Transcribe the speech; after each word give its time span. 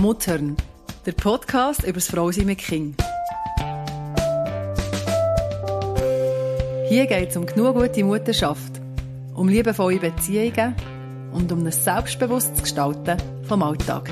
Muttern, 0.00 0.56
der 1.06 1.12
Podcast 1.12 1.82
über 1.82 1.94
das 1.94 2.06
Frausein 2.06 2.46
mit 2.46 2.58
Kind. 2.58 3.02
Hier 6.88 7.06
geht 7.06 7.30
es 7.30 7.36
um 7.36 7.44
genug 7.44 7.74
gute 7.74 8.04
Mutterschaft, 8.04 8.80
um 9.34 9.48
liebevolle 9.48 9.98
Beziehungen 9.98 10.76
und 11.32 11.50
um 11.50 11.66
ein 11.66 11.72
selbstbewusstes 11.72 12.62
Gestalten 12.62 13.16
vom 13.42 13.60
Alltag. 13.64 14.08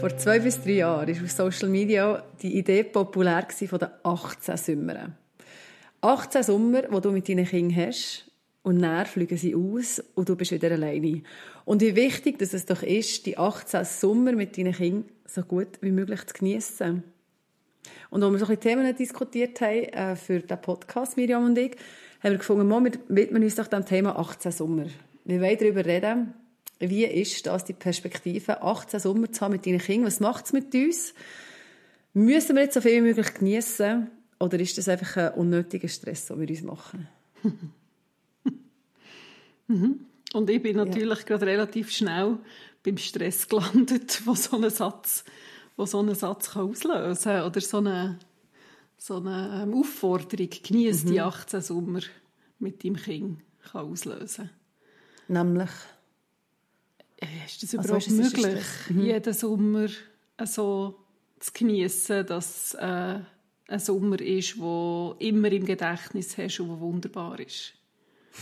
Vor 0.00 0.16
zwei 0.18 0.40
bis 0.40 0.60
drei 0.60 0.72
Jahren 0.72 1.14
war 1.14 1.24
auf 1.24 1.30
Social 1.30 1.68
Media 1.68 2.20
die 2.42 2.58
Idee 2.58 2.82
populär 2.82 3.46
von 3.48 3.78
den 3.78 3.88
18 4.02 4.56
Sommern. 4.56 5.14
18 6.00 6.42
Sommer, 6.42 6.82
die 6.82 7.00
du 7.00 7.12
mit 7.12 7.28
deinen 7.28 7.46
Kindern 7.46 7.86
hast 7.86 8.31
und 8.62 8.80
dann 8.80 9.06
fliegen 9.06 9.36
sie 9.36 9.54
aus 9.54 10.02
und 10.14 10.28
du 10.28 10.36
bist 10.36 10.52
wieder 10.52 10.70
alleine. 10.70 11.22
Und 11.64 11.82
wie 11.82 11.96
wichtig 11.96 12.38
dass 12.38 12.52
es 12.52 12.66
doch 12.66 12.82
ist, 12.82 13.26
die 13.26 13.36
18 13.36 13.84
Sommer 13.84 14.32
mit 14.32 14.56
deinen 14.56 14.72
Kindern 14.72 15.04
so 15.26 15.42
gut 15.42 15.78
wie 15.80 15.90
möglich 15.90 16.24
zu 16.26 16.34
genießen. 16.34 17.02
Und 18.10 18.22
als 18.22 18.32
wir 18.32 18.38
so 18.38 18.52
ein 18.52 18.60
Themen 18.60 18.96
diskutiert 18.96 19.60
haben 19.60 19.84
äh, 19.84 20.16
für 20.16 20.40
den 20.40 20.60
Podcast, 20.60 21.16
Miriam 21.16 21.44
und 21.44 21.58
ich, 21.58 21.72
haben 22.22 22.32
wir 22.32 22.38
gefunden, 22.38 22.68
wir 22.68 22.92
widmen 23.08 23.42
uns 23.42 23.56
doch 23.56 23.66
dem 23.66 23.84
Thema 23.84 24.16
18 24.18 24.52
Sommer. 24.52 24.86
Wir 25.24 25.40
wollen 25.40 25.58
darüber 25.58 25.84
reden, 25.84 26.34
wie 26.78 27.04
ist 27.04 27.46
das 27.46 27.64
die 27.64 27.72
Perspektive, 27.72 28.62
18 28.62 29.00
Sommer 29.00 29.32
zu 29.32 29.40
haben 29.40 29.52
mit 29.52 29.66
deinen 29.66 29.78
Kindern? 29.78 30.06
Was 30.06 30.20
macht 30.20 30.46
es 30.46 30.52
mit 30.52 30.74
uns? 30.74 31.14
Müssen 32.12 32.56
wir 32.56 32.64
jetzt 32.64 32.74
so 32.74 32.80
viel 32.80 33.02
wie 33.02 33.08
möglich 33.08 33.34
genießen? 33.34 34.10
Oder 34.38 34.60
ist 34.60 34.76
das 34.78 34.88
einfach 34.88 35.16
ein 35.16 35.34
unnötiger 35.34 35.88
Stress, 35.88 36.26
den 36.26 36.40
wir 36.40 36.48
uns 36.48 36.62
machen? 36.62 37.08
mhm. 39.72 40.06
Und 40.32 40.48
ich 40.48 40.62
bin 40.62 40.76
natürlich 40.76 41.18
ja. 41.20 41.24
gerade 41.24 41.46
relativ 41.46 41.90
schnell 41.90 42.38
beim 42.82 42.96
Stress 42.96 43.48
gelandet, 43.48 44.22
wo 44.24 44.34
so 44.34 44.56
ein 44.56 44.70
Satz, 44.70 45.24
wo 45.76 45.86
so 45.86 46.00
einen 46.00 46.14
Satz 46.14 46.50
kann 46.50 46.70
auslösen 46.70 47.32
kann. 47.32 47.46
Oder 47.46 47.60
so 47.60 47.78
eine, 47.78 48.18
so 48.96 49.16
eine 49.16 49.62
ähm, 49.62 49.74
Aufforderung, 49.74 50.48
genieße 50.50 51.06
mhm. 51.06 51.10
die 51.10 51.20
18 51.20 51.60
Sommer 51.60 52.00
mit 52.58 52.84
deinem 52.84 52.96
Kind, 52.96 53.40
kann 53.70 53.86
auslösen 53.86 54.50
Nämlich? 55.28 55.70
Äh, 57.18 57.26
ist 57.46 57.62
das 57.62 57.74
also, 57.74 57.88
überhaupt 57.88 58.08
also, 58.08 58.22
möglich, 58.22 58.64
mhm. 58.88 59.02
jeden 59.02 59.34
Sommer 59.34 59.88
so 60.44 60.98
zu 61.38 61.52
genießen, 61.52 62.26
dass 62.26 62.74
äh, 62.74 63.20
ein 63.68 63.78
Sommer 63.78 64.20
ist, 64.20 64.58
wo 64.58 65.16
immer 65.18 65.50
im 65.52 65.64
Gedächtnis 65.64 66.36
hast 66.36 66.60
und 66.60 66.68
wo 66.68 66.80
wunderbar 66.80 67.38
ist. 67.40 67.74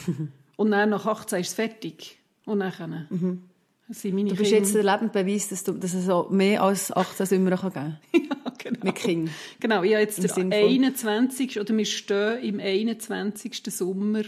und 0.60 0.72
dann 0.72 0.90
nach 0.90 1.06
18 1.06 1.40
ist 1.40 1.48
es 1.48 1.54
fertig. 1.54 2.18
Und 2.44 2.60
dann 2.60 3.06
mhm. 3.08 3.44
sind 3.88 4.14
meine 4.14 4.28
Du 4.28 4.36
bist 4.36 4.50
Kinder... 4.50 4.58
jetzt 4.58 4.74
der 4.74 4.82
lebende 4.82 5.08
Beweis, 5.08 5.48
dass, 5.48 5.64
du, 5.64 5.72
dass 5.72 5.94
es 5.94 6.04
so 6.04 6.28
mehr 6.30 6.62
als 6.62 6.92
18 6.92 7.24
Sommer 7.24 7.56
geben 7.56 7.72
kann. 7.72 7.98
ja, 8.12 8.52
genau. 8.58 8.84
Mit 8.84 8.94
Kindern. 8.96 9.34
Genau, 9.58 9.82
ich 9.82 9.94
habe 9.94 10.02
jetzt 10.02 10.36
den 10.36 10.52
21. 10.52 11.58
oder 11.58 11.74
wir 11.74 11.86
stehen 11.86 12.42
im 12.42 12.60
21. 12.60 13.62
Sommer 13.74 14.20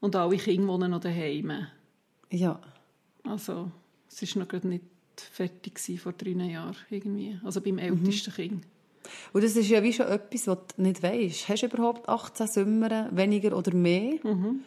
und 0.00 0.16
alle 0.16 0.38
Kinder 0.38 0.68
wohnen 0.68 0.90
noch 0.90 1.00
daheim. 1.00 1.66
Ja. 2.30 2.62
Also, 3.24 3.70
es 4.10 4.22
war 4.22 4.42
noch 4.44 4.48
gerade 4.48 4.68
nicht 4.68 4.84
fertig 5.16 6.00
vor 6.00 6.14
drei 6.14 6.30
Jahren 6.30 6.76
irgendwie. 6.88 7.38
Also 7.44 7.60
beim 7.60 7.76
ältesten 7.76 8.30
mhm. 8.30 8.34
Kind. 8.34 8.64
Und 9.34 9.44
das 9.44 9.54
ist 9.54 9.68
ja 9.68 9.82
wie 9.82 9.92
schon 9.92 10.06
etwas, 10.06 10.46
was 10.46 10.58
du 10.74 10.82
nicht 10.82 11.02
weißt. 11.02 11.46
Hast 11.50 11.62
du 11.62 11.66
überhaupt 11.66 12.08
18 12.08 12.46
Sommer, 12.46 13.10
weniger 13.14 13.54
oder 13.54 13.74
mehr? 13.74 14.14
Mhm. 14.22 14.60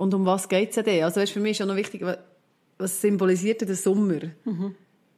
Und 0.00 0.14
um 0.14 0.24
was 0.24 0.48
geht 0.48 0.74
es 0.74 0.82
denn? 0.82 1.04
Also 1.04 1.20
weißt, 1.20 1.32
für 1.32 1.40
mich 1.40 1.52
ist 1.52 1.58
ja 1.58 1.66
noch 1.66 1.76
wichtig, 1.76 2.02
was 2.78 3.00
symbolisiert 3.02 3.60
der 3.60 3.74
Sommer? 3.74 4.20
Mhm. 4.46 4.74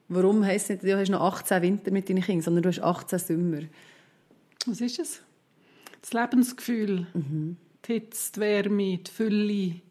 Warum 0.08 0.44
heisst 0.44 0.70
es 0.70 0.82
nicht, 0.82 0.92
du 0.92 0.98
hast 0.98 1.08
noch 1.08 1.20
18 1.20 1.62
Winter 1.62 1.92
mit 1.92 2.08
deinen 2.08 2.20
Kindern, 2.20 2.42
sondern 2.42 2.62
du 2.64 2.68
hast 2.68 2.80
18 2.80 3.18
Sommer? 3.20 3.62
Was 4.66 4.80
ist 4.80 4.98
es? 4.98 5.20
Das 6.00 6.12
Lebensgefühl, 6.12 7.06
mhm. 7.14 7.56
die 7.86 7.92
Hitze, 7.92 8.32
die 8.34 8.40
Wärme, 8.40 8.98
die 8.98 9.10
Fülle, 9.10 9.46
die 9.46 9.82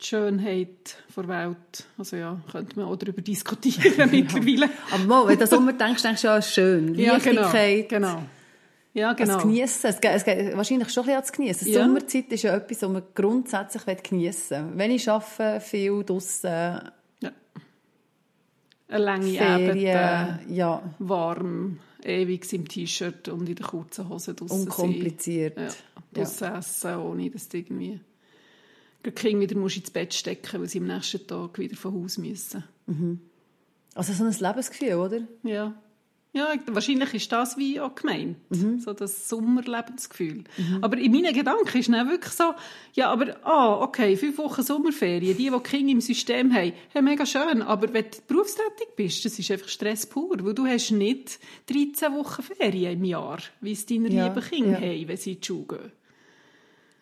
Schönheit 0.00 0.96
der 1.16 1.28
Welt. 1.28 1.86
Also 1.96 2.16
ja, 2.16 2.40
könnte 2.50 2.80
man 2.80 2.88
auch 2.88 2.96
darüber 2.96 3.22
diskutieren 3.22 4.10
mittlerweile. 4.10 4.68
Aber 4.90 5.04
mal, 5.04 5.28
wenn 5.28 5.38
du 5.38 5.46
Sommer 5.46 5.74
denkst, 5.74 6.02
denkst 6.02 6.22
du 6.22 6.26
ja, 6.26 6.42
schön. 6.42 6.96
Ja, 6.96 7.18
genau. 7.18 7.52
genau. 7.88 8.22
Ja, 8.94 9.14
genau. 9.14 9.34
Das 9.34 9.42
Geniessen. 9.42 9.86
Es 9.86 10.00
geht, 10.00 10.10
es 10.12 10.24
geht 10.24 10.56
wahrscheinlich 10.56 10.90
schon 10.90 11.02
ein 11.02 11.06
bisschen 11.06 11.16
ans 11.16 11.32
Geniessen. 11.32 11.68
Ja. 11.68 11.82
Sommerzeit 11.84 12.30
ist 12.30 12.42
ja 12.42 12.56
etwas, 12.56 12.82
was 12.82 12.90
man 12.90 13.02
grundsätzlich 13.14 14.02
geniessen 14.02 14.70
will. 14.70 14.78
Wenn 14.78 14.90
ich 14.90 15.08
arbeite, 15.08 15.60
viel 15.60 16.04
draussen. 16.04 16.50
Ja. 17.20 17.32
Eine 18.88 19.04
lange 19.04 19.32
Ferien, 19.32 19.96
Abend, 19.96 20.50
ja. 20.50 20.82
warm, 20.98 21.78
ewig 22.02 22.52
im 22.52 22.68
T-Shirt 22.68 23.28
und 23.28 23.48
in 23.48 23.54
der 23.54 23.66
kurzen 23.66 24.08
Hose 24.08 24.34
draussen 24.34 24.62
Unkompliziert. 24.62 25.58
Ja. 25.58 25.68
Draussen 26.12 26.44
ja. 26.44 26.58
essen, 26.58 26.96
ohne 26.96 27.30
dass 27.30 27.48
du 27.48 27.56
irgendwie 27.56 28.00
die 29.04 29.10
Kinder 29.10 29.40
wieder 29.40 29.58
musst 29.58 29.78
ins 29.78 29.90
Bett 29.90 30.14
stecken 30.14 30.60
weil 30.60 30.68
sie 30.68 30.78
am 30.78 30.86
nächsten 30.86 31.26
Tag 31.26 31.58
wieder 31.58 31.76
von 31.76 31.94
Haus 31.94 32.18
müssen. 32.18 32.62
Mhm. 32.86 33.20
Also 33.94 34.12
so 34.12 34.24
ein 34.24 34.32
Lebensgefühl, 34.32 34.94
oder? 34.94 35.20
Ja. 35.42 35.74
Ja, 36.34 36.54
wahrscheinlich 36.66 37.12
ist 37.12 37.30
das 37.30 37.58
wie 37.58 37.78
auch 37.78 37.94
gemeint. 37.94 38.38
Mhm. 38.48 38.80
So 38.80 38.94
das 38.94 39.28
Sommerlebensgefühl. 39.28 40.44
Mhm. 40.56 40.78
Aber 40.80 40.96
in 40.96 41.12
meinen 41.12 41.34
Gedanken 41.34 41.76
ist 41.76 41.90
dann 41.90 42.08
wirklich 42.08 42.32
so, 42.32 42.54
ja, 42.94 43.10
aber, 43.10 43.36
ah, 43.46 43.82
okay, 43.82 44.16
fünf 44.16 44.38
Wochen 44.38 44.62
Sommerferien, 44.62 45.36
die, 45.36 45.50
die 45.50 45.60
Kinder 45.60 45.92
im 45.92 46.00
System 46.00 46.50
haben, 46.54 46.72
hey, 46.88 47.02
mega 47.02 47.26
schön, 47.26 47.60
aber 47.60 47.92
wenn 47.92 48.04
du 48.04 48.18
berufstätig 48.26 48.88
bist, 48.96 49.22
das 49.26 49.38
ist 49.38 49.50
einfach 49.50 49.68
Stress 49.68 50.06
pur, 50.06 50.36
weil 50.40 50.54
du 50.54 50.66
hast 50.66 50.90
nicht 50.90 51.38
13 51.66 52.14
Wochen 52.14 52.42
Ferien 52.42 52.94
im 52.94 53.04
Jahr, 53.04 53.38
wie 53.60 53.72
es 53.72 53.84
deine 53.84 54.08
ja, 54.08 54.28
lieben 54.28 54.42
Kinder 54.42 54.80
ja. 54.80 54.88
haben, 54.88 55.08
wenn 55.08 55.16
sie 55.18 55.32
in 55.32 55.40
die 55.40 55.46
Schule 55.46 55.66
gehen. 55.68 55.92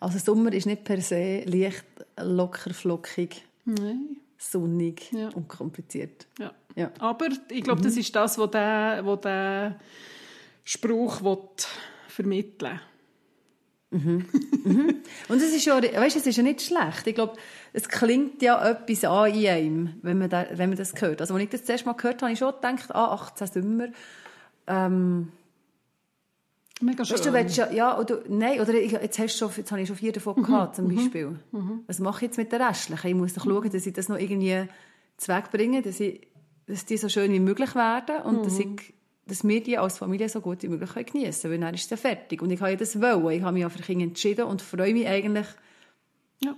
Also 0.01 0.19
Sommer 0.19 0.51
ist 0.51 0.65
nicht 0.65 0.83
per 0.83 0.99
se 0.99 1.43
leicht, 1.45 1.85
locker, 2.17 2.73
flockig, 2.73 3.43
Nein. 3.63 4.17
Sonnig, 4.41 5.11
ja. 5.11 5.29
unkompliziert. 5.29 6.27
Ja. 6.39 6.51
ja. 6.75 6.91
Aber 6.99 7.27
ich 7.49 7.63
glaube, 7.63 7.81
mhm. 7.81 7.85
das 7.85 7.97
ist 7.97 8.15
das, 8.15 8.37
was 8.37 8.51
der, 8.51 9.01
was 9.03 9.21
der 9.21 9.79
Spruch 10.63 11.21
will 11.23 11.37
vermitteln 12.07 12.79
mhm. 13.91 14.25
mhm. 14.63 14.95
Und 15.29 15.37
es 15.41 15.53
ist 15.53 15.65
ja, 15.65 15.81
weißt, 15.81 16.15
es 16.15 16.27
ist 16.27 16.35
ja 16.35 16.43
nicht 16.43 16.61
schlecht. 16.61 17.05
Ich 17.05 17.15
glaube, 17.15 17.37
es 17.73 17.87
klingt 17.87 18.41
ja 18.41 18.69
etwas 18.69 19.03
an 19.05 19.33
in 19.33 19.47
einem, 19.47 19.93
wenn 20.01 20.17
man, 20.17 20.29
da, 20.29 20.47
wenn 20.51 20.69
man 20.69 20.77
das 20.77 20.93
hört. 20.99 21.21
Also, 21.21 21.33
als 21.35 21.43
ich 21.43 21.49
das 21.49 21.63
zuerst 21.63 21.85
mal 21.85 21.93
gehört 21.93 22.15
habe, 22.15 22.25
habe 22.25 22.33
ich 22.33 22.39
schon 22.39 22.53
gedacht, 22.53 22.93
ah, 22.95 23.13
18 23.13 23.47
Sommer. 23.47 23.87
Ähm, 24.67 25.31
Mega 26.81 27.05
schön. 27.05 27.15
Weißt 27.15 27.25
du, 27.25 27.33
willst 27.33 27.57
ja, 27.57 27.71
ja 27.71 27.99
oder, 27.99 28.21
nein, 28.27 28.59
oder 28.59 28.73
jetzt, 28.73 29.19
hast 29.19 29.35
du 29.35 29.45
schon, 29.47 29.51
jetzt 29.57 29.71
habe 29.71 29.81
ich 29.81 29.87
schon 29.87 29.97
vier 29.97 30.11
davon 30.11 30.35
mhm. 30.37 30.43
gehabt, 30.43 30.75
zum 30.75 30.87
mhm. 30.87 30.95
Beispiel. 30.95 31.39
Mhm. 31.51 31.83
Was 31.87 31.99
mache 31.99 32.17
ich 32.17 32.21
jetzt 32.29 32.37
mit 32.37 32.51
der 32.51 32.67
restlichen? 32.67 33.07
Ich 33.07 33.15
muss 33.15 33.33
doch 33.33 33.45
schauen, 33.45 33.69
dass 33.69 33.85
ich 33.85 33.93
das 33.93 34.09
noch 34.09 34.17
irgendwie 34.17 34.67
zweckbringe, 35.17 35.81
dass, 35.81 35.99
ich, 35.99 36.27
dass 36.65 36.85
die 36.85 36.97
so 36.97 37.09
schön 37.09 37.31
wie 37.31 37.39
möglich 37.39 37.75
werden 37.75 38.21
und 38.23 38.39
mhm. 38.39 38.43
dass, 38.43 38.59
ich, 38.59 38.93
dass 39.27 39.47
wir 39.47 39.61
die 39.61 39.77
als 39.77 39.97
Familie 39.97 40.29
so 40.29 40.41
gut 40.41 40.63
wie 40.63 40.67
möglich 40.67 40.93
geniessen 41.05 41.41
können, 41.41 41.53
weil 41.53 41.59
dann 41.59 41.75
ist 41.75 41.83
es 41.85 41.89
ja 41.89 41.97
fertig. 41.97 42.41
Und 42.41 42.51
ich 42.51 42.59
habe 42.59 42.71
ja 42.71 42.77
das 42.77 42.99
wollen. 42.99 43.31
Ich 43.31 43.41
habe 43.43 43.53
mich 43.53 43.65
auch 43.65 43.71
für 43.71 43.83
Kinder 43.83 44.05
entschieden 44.05 44.45
und 44.45 44.61
freue 44.61 44.93
mich 44.93 45.07
eigentlich. 45.07 45.47
Ja. 46.43 46.55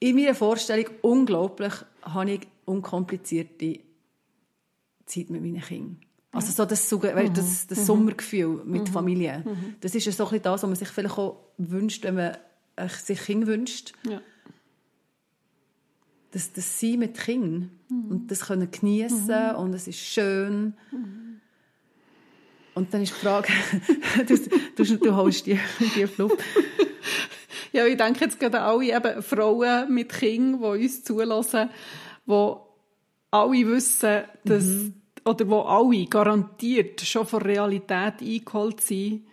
In 0.00 0.14
meiner 0.14 0.34
Vorstellung 0.34 0.86
unglaublich 1.02 1.72
habe 2.02 2.30
ich 2.30 2.40
unkomplizierte 2.64 3.80
Zeit 5.06 5.30
mit 5.30 5.42
meinen 5.42 5.60
Kindern. 5.60 6.07
Also 6.38 6.52
so 6.52 6.64
das, 6.64 6.90
mhm. 6.92 7.34
das, 7.34 7.66
das 7.66 7.78
mhm. 7.80 7.84
Sommergefühl 7.84 8.62
mit 8.64 8.82
mhm. 8.82 8.86
Familie. 8.92 9.42
Mhm. 9.44 9.74
Das 9.80 9.94
ist 9.94 10.06
ja 10.06 10.12
so 10.12 10.28
ein 10.28 10.40
das, 10.40 10.62
was 10.62 10.68
man 10.68 10.76
sich 10.76 10.88
vielleicht 10.88 11.18
auch 11.18 11.36
wünscht, 11.58 12.04
wenn 12.04 12.14
man 12.14 12.36
sich 12.88 13.20
Kinder 13.20 13.46
wünscht. 13.46 13.92
Ja. 14.08 14.20
Das, 16.30 16.52
das 16.52 16.78
Sein 16.78 17.00
mit 17.00 17.18
Kindern 17.18 17.70
mhm. 17.88 18.10
und 18.10 18.30
das 18.30 18.40
können 18.46 18.70
geniessen 18.70 19.50
mhm. 19.50 19.56
und 19.56 19.74
es 19.74 19.88
ist 19.88 19.98
schön. 19.98 20.74
Und 22.74 22.94
dann 22.94 23.02
ist 23.02 23.14
die 23.16 23.20
Frage, 23.20 23.48
du, 24.26 24.38
du, 24.76 24.96
du 24.98 25.16
holst 25.16 25.46
die, 25.46 25.58
die 25.96 26.06
Luft. 26.18 26.38
ja, 27.72 27.84
ich 27.86 27.96
denke 27.96 28.24
jetzt 28.24 28.38
gerade 28.38 28.60
an 28.60 28.80
alle 28.80 28.96
eben 28.96 29.22
Frauen 29.22 29.92
mit 29.92 30.10
Kindern, 30.10 30.60
die 30.60 30.84
uns 30.84 31.02
zulassen, 31.02 31.70
die 32.26 32.52
alle 33.30 33.66
wissen, 33.66 34.22
dass 34.44 34.64
oder 35.24 35.48
wo 35.48 35.60
alle 35.60 36.06
garantiert 36.06 37.00
schon 37.00 37.26
von 37.26 37.42
Realität 37.42 38.14
eingeholt 38.20 38.80
sind, 38.80 39.24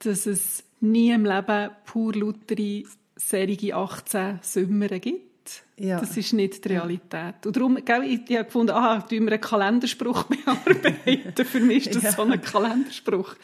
dass 0.00 0.26
es 0.26 0.64
nie 0.80 1.10
im 1.10 1.24
Leben 1.24 1.70
pur 1.84 2.14
lautere 2.14 2.84
Serie 3.16 3.74
18 3.74 4.40
Sommer 4.42 4.88
gibt. 4.88 5.64
Ja. 5.76 6.00
Das 6.00 6.16
ist 6.16 6.32
nicht 6.32 6.64
die 6.64 6.68
Realität. 6.68 7.44
Und 7.44 7.56
darum, 7.56 7.78
gell, 7.84 8.04
ich, 8.04 8.20
ich 8.28 8.36
habe 8.36 8.46
gefunden, 8.46 8.72
aha, 8.72 9.00
tun 9.00 9.24
wir 9.24 9.32
einen 9.32 9.40
Kalenderspruch 9.40 10.24
bearbeiten. 10.44 11.44
Für 11.44 11.60
mich 11.60 11.86
ist 11.86 11.96
das 11.96 12.02
ja. 12.02 12.12
so 12.12 12.22
ein 12.22 12.40
Kalenderspruch. 12.40 13.34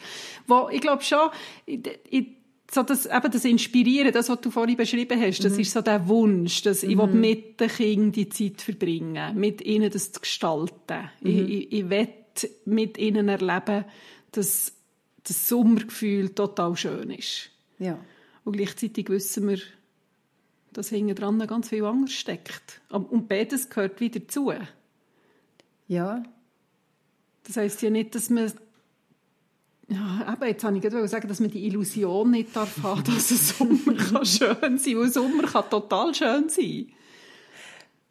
Wo, 0.47 0.69
ich 0.71 0.81
glaube 0.81 1.03
schon, 1.03 1.29
in, 1.65 1.83
in 2.09 2.35
so 2.73 2.83
das, 2.83 3.05
eben 3.05 3.31
das 3.31 3.43
Inspirieren, 3.43 4.13
das, 4.13 4.29
was 4.29 4.39
du 4.39 4.49
vorhin 4.49 4.77
beschrieben 4.77 5.19
hast, 5.21 5.43
das 5.43 5.53
mhm. 5.53 5.59
ist 5.59 5.71
so 5.73 5.81
der 5.81 6.07
Wunsch, 6.07 6.61
dass 6.61 6.83
ich 6.83 6.95
mhm. 6.95 7.19
mit 7.19 7.59
den 7.59 7.67
Kindern 7.69 8.11
die 8.13 8.29
Zeit 8.29 8.61
verbringen, 8.61 9.37
mit 9.37 9.61
ihnen 9.61 9.91
das 9.91 10.13
zu 10.13 10.21
gestalten. 10.21 11.09
Mhm. 11.21 11.29
Ich, 11.29 11.49
ich, 11.49 11.73
ich 11.73 11.89
will 11.89 12.07
mit 12.65 12.97
ihnen 12.97 13.27
erleben, 13.27 13.83
dass 14.31 14.71
das 15.23 15.49
Sommergefühl 15.49 16.29
total 16.29 16.77
schön 16.77 17.11
ist. 17.11 17.49
Ja. 17.77 17.99
Und 18.45 18.55
gleichzeitig 18.55 19.09
wissen 19.09 19.49
wir, 19.49 19.59
dass 20.71 20.89
hinten 20.89 21.15
dran 21.15 21.45
ganz 21.45 21.69
viel 21.69 21.83
anderes 21.83 22.13
steckt. 22.13 22.81
Und 22.89 23.27
beides 23.27 23.69
gehört 23.69 23.99
wieder 23.99 24.25
zu. 24.27 24.53
Ja. 25.87 26.23
Das 27.43 27.57
heisst 27.57 27.81
ja 27.81 27.89
nicht, 27.89 28.15
dass 28.15 28.29
man 28.29 28.51
ja, 29.91 30.23
aber 30.25 30.47
jetzt 30.47 30.63
habe 30.63 30.77
ich 30.77 30.81
gerade 30.81 31.05
sagen, 31.07 31.27
dass 31.27 31.41
man 31.41 31.51
die 31.51 31.65
Illusion 31.65 32.31
nicht 32.31 32.55
darf 32.55 32.81
haben, 32.81 33.03
dass 33.05 33.29
ein 33.31 33.37
Sommer 33.37 33.97
kann 33.97 34.25
schön 34.25 34.77
sein 34.77 34.93
kann. 34.93 35.01
Weil 35.01 35.09
Sommer 35.09 35.43
kann 35.43 35.69
total 35.69 36.15
schön 36.15 36.47
sein. 36.47 36.87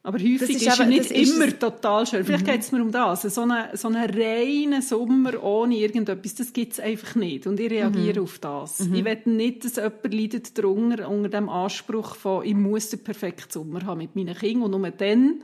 Aber 0.03 0.19
häufig 0.19 0.43
ist, 0.43 0.63
ist, 0.63 0.79
er 0.79 0.87
nicht 0.87 1.11
immer 1.11 1.47
ist 1.47 1.61
total 1.61 2.07
schön. 2.07 2.25
Vielleicht 2.25 2.47
mhm. 2.47 2.51
geht 2.51 2.61
es 2.61 2.73
mir 2.73 2.81
um 2.81 2.91
das. 2.91 3.23
So 3.23 3.43
einen 3.43 3.77
so 3.77 3.89
eine 3.89 4.09
reinen 4.09 4.81
Sommer 4.81 5.43
ohne 5.43 5.77
irgendetwas, 5.77 6.35
das 6.35 6.53
gibt 6.53 6.73
es 6.75 6.81
einfach 6.81 7.15
nicht. 7.17 7.47
Und 7.47 7.61
ich 7.61 7.71
reagiere 7.71 8.21
mhm. 8.21 8.25
auf 8.25 8.39
das. 8.39 8.81
Mhm. 8.81 8.95
Ich 8.95 9.05
will 9.05 9.19
nicht, 9.27 9.65
dass 9.65 9.77
jemand 9.77 10.15
leidet 10.15 10.59
darunter, 10.59 11.09
unter 11.09 11.29
dem 11.29 11.49
Anspruch 11.51 12.15
von, 12.15 12.45
ich 12.45 12.55
muss 12.55 12.93
einen 12.93 13.05
perfekten 13.05 13.51
Sommer 13.51 13.85
haben 13.85 13.99
mit 13.99 14.17
meinen 14.17 14.35
Kindern. 14.35 14.73
Und 14.73 14.81
nur 14.81 14.91
dann 14.91 15.41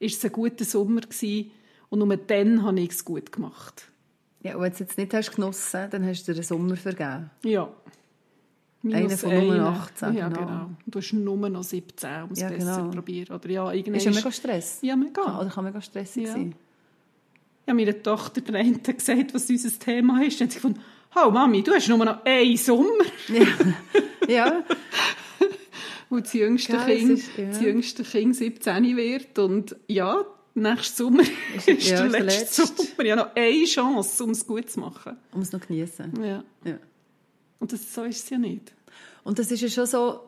war 0.00 0.08
es 0.08 0.24
ein 0.24 0.32
guter 0.32 0.64
Sommer 0.64 1.02
gewesen. 1.02 1.50
Und 1.88 2.00
nur 2.00 2.16
dann 2.16 2.62
habe 2.64 2.80
ich 2.80 2.90
es 2.90 3.04
gut 3.04 3.30
gemacht. 3.30 3.91
Ja, 4.42 4.56
und 4.56 4.62
wenn 4.62 4.70
du 4.70 4.74
es 4.74 4.80
jetzt 4.80 4.98
nicht 4.98 5.14
hast 5.14 5.34
genossen, 5.34 5.88
dann 5.90 6.06
hast 6.06 6.26
du 6.26 6.34
den 6.34 6.42
Sommer 6.42 6.76
vergeben. 6.76 7.30
Ja. 7.44 7.68
Einer 8.84 9.10
von 9.10 9.30
Nummer 9.30 9.66
18. 9.68 10.14
Ja, 10.14 10.28
genau. 10.28 10.40
genau. 10.40 10.70
Du 10.86 10.98
hast 10.98 11.12
nur 11.12 11.48
noch 11.48 11.62
17, 11.62 12.24
um 12.24 12.30
es 12.32 12.40
ja, 12.40 12.48
besser 12.48 12.58
genau. 12.58 12.90
zu 12.90 12.96
probieren. 12.96 13.36
Oder 13.36 13.48
ja, 13.48 13.70
ist 13.70 14.04
ja 14.04 14.10
mega 14.10 14.32
Stress. 14.32 14.78
Ja, 14.82 14.96
mega. 14.96 15.22
Kann, 15.22 15.36
oder 15.38 15.50
kann 15.50 15.64
mega 15.64 15.80
stressig 15.80 16.24
ja. 16.24 16.32
sein. 16.32 16.54
Ja, 17.68 17.74
meine 17.74 18.02
Tochter, 18.02 18.40
der 18.40 18.56
eine 18.56 18.78
gesagt, 18.78 19.34
was 19.34 19.48
unser 19.48 19.78
Thema 19.78 20.24
ist. 20.24 20.40
Dann 20.40 20.48
hat 20.48 20.52
sie 20.52 20.58
gefunden, 20.58 20.80
oh 21.14 21.30
Mami, 21.30 21.62
du 21.62 21.72
hast 21.72 21.88
nur 21.88 21.98
noch 21.98 22.24
einen 22.24 22.56
Sommer. 22.56 23.04
Ja. 23.28 23.46
ja. 24.28 24.64
Und 26.10 26.26
das 26.26 26.32
jüngste, 26.32 26.72
ja, 26.72 26.84
kind, 26.84 27.10
ist, 27.10 27.38
ja. 27.38 27.46
das 27.46 27.60
jüngste 27.60 28.02
Kind 28.02 28.34
17 28.34 28.96
wird. 28.96 29.38
Und 29.38 29.76
ja, 29.86 30.24
nächsten 30.54 30.96
Sommer 30.96 31.22
ist, 31.56 31.68
ist 31.68 31.88
ja, 31.88 32.06
der 32.08 32.20
letzte, 32.20 32.62
letzte 32.62 32.66
Sommer. 32.66 33.04
Ich 33.04 33.10
habe 33.10 33.20
noch 33.20 33.36
eine 33.36 33.64
Chance, 33.64 34.24
um 34.24 34.30
es 34.30 34.46
gut 34.46 34.70
zu 34.70 34.80
machen. 34.80 35.16
Um 35.32 35.42
es 35.42 35.52
noch 35.52 35.60
zu 35.60 35.68
genießen. 35.68 36.22
Ja. 36.22 36.44
ja. 36.64 36.78
Und 37.58 37.72
das, 37.72 37.94
so 37.94 38.04
ist 38.04 38.24
es 38.24 38.30
ja 38.30 38.38
nicht. 38.38 38.72
Und 39.24 39.38
das 39.38 39.50
ist 39.50 39.60
ja 39.60 39.68
schon 39.68 39.86
so, 39.86 40.20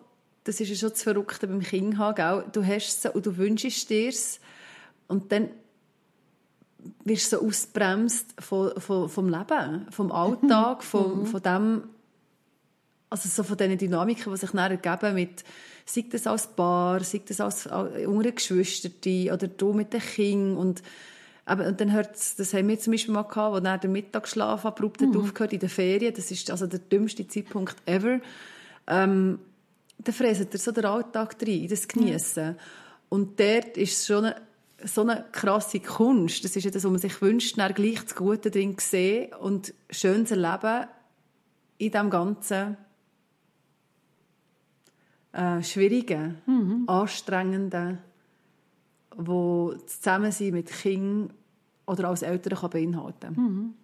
das 0.45 0.61
ist 0.61 0.69
ja 0.69 0.77
schon 0.77 0.91
das 0.91 1.03
Verrückte 1.03 1.47
beim 1.47 1.61
Kind 1.61 1.99
haben, 1.99 2.45
Du 2.53 2.65
hast 2.65 3.05
es 3.05 3.13
und 3.13 3.27
du 3.27 3.37
wünschst 3.37 3.91
dir 3.91 4.09
es 4.09 4.41
und 5.09 5.33
dann 5.33 5.51
wirst 7.05 7.33
du 7.33 7.39
so 7.39 7.47
ausbremst 7.47 8.35
von, 8.41 8.79
von, 8.79 9.09
vom 9.09 9.29
Leben, 9.29 9.87
vom 9.91 10.13
Alltag, 10.13 10.85
von, 10.85 11.21
mhm. 11.21 11.27
von 11.27 11.43
dem, 11.43 11.83
also 13.11 13.29
so 13.29 13.43
von 13.43 13.57
diesen 13.57 13.79
Dynamiken, 13.79 14.33
die 14.33 14.39
sich 14.39 14.51
dann 14.51 14.71
ergeben 14.71 15.15
mit, 15.15 15.45
sei 15.85 16.05
das 16.11 16.27
als 16.27 16.47
Paar, 16.47 17.03
sei 17.05 17.23
das 17.27 17.41
als 17.41 17.67
untere 17.67 18.33
Geschwister 18.33 18.91
oder 19.33 19.49
du 19.49 19.73
mit 19.73 19.93
den 19.93 20.01
Kindern 20.01 20.57
und 20.57 20.83
aber, 21.47 21.67
und 21.67 21.79
dann 21.81 21.93
hört 21.93 22.17
das 22.39 22.55
haben 22.55 22.69
wir 22.69 22.79
zum 22.79 22.93
Beispiel 22.93 23.13
mal 23.13 23.23
gehabt, 23.23 23.55
wo 23.55 23.61
dann 23.61 23.81
der 23.81 23.91
Mittagsschlaf 23.91 24.65
abrupt 24.65 25.03
mhm. 25.03 25.17
aufgehört 25.17 25.53
in 25.53 25.59
den 25.59 25.69
Ferien. 25.69 26.15
Das 26.15 26.31
ist 26.31 26.51
also 26.51 26.67
der 26.67 26.79
dümmste 26.79 27.29
Zeitpunkt 27.29 27.77
ever. 27.85 28.21
Ähm, 28.87 29.39
dann 29.99 30.15
fräsen 30.15 30.49
er 30.51 30.59
so 30.59 30.73
den 30.73 30.87
Alltag 30.87 31.37
rein, 31.47 31.69
das 31.69 31.87
Geniessen. 31.87 32.53
Mhm. 32.53 32.57
Und 33.11 33.41
dort 33.41 33.77
ist 33.77 34.07
schon 34.07 34.25
eine, 34.25 34.37
so 34.85 35.03
eine 35.03 35.25
krasse 35.33 35.81
Kunst. 35.81 36.45
Das 36.45 36.57
ist 36.57 36.65
ja 36.65 36.71
das, 36.71 36.85
was 36.85 36.91
man 36.91 37.01
sich 37.01 37.21
wünscht, 37.21 37.59
dann 37.59 37.75
gleich 37.75 38.03
das 38.03 38.15
Gute 38.15 38.51
drin 38.51 38.79
zu 38.79 38.89
sehen 38.89 39.33
und 39.35 39.75
schön 39.91 40.27
zu 40.27 40.35
erleben 40.35 40.89
in 41.77 41.91
diesem 41.91 42.11
ganzen 42.11 42.77
äh, 45.35 45.63
Schwierigen, 45.63 46.39
mhm. 46.47 46.85
Anstrengenden, 46.87 47.99
wo 49.17 49.73
das 49.73 50.01
Zusammensein 50.01 50.53
mit 50.53 50.71
Kindern 50.71 51.33
oder 51.87 52.09
als 52.09 52.23
Eltern 52.23 52.59
kann 52.59 52.71
beinhalten 52.71 53.35
kann. 53.35 53.45
Mhm. 53.45 53.75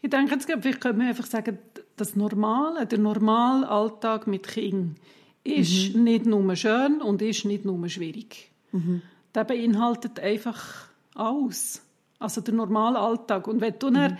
Ich 0.00 0.10
denke, 0.10 0.34
jetzt, 0.34 0.46
vielleicht 0.46 0.80
könnte 0.80 0.98
man 0.98 1.08
einfach 1.08 1.26
sagen, 1.26 1.58
das 1.96 2.14
Normale, 2.14 2.86
der 2.86 2.98
normale 2.98 3.68
Alltag 3.68 4.26
mit 4.26 4.46
Kindern 4.46 4.96
ist 5.44 5.94
mhm. 5.94 6.04
nicht 6.04 6.26
nur 6.26 6.56
schön 6.56 7.00
und 7.00 7.22
ist 7.22 7.44
nicht 7.44 7.64
nur 7.64 7.88
schwierig. 7.88 8.50
Mhm. 8.72 9.02
Der 9.34 9.44
beinhaltet 9.44 10.20
einfach 10.20 10.88
alles. 11.14 11.82
Also 12.18 12.40
der 12.40 12.54
normale 12.54 12.98
Alltag. 12.98 13.46
Und 13.48 13.60
wenn 13.60 13.78
du 13.78 13.90
mhm. 13.90 14.16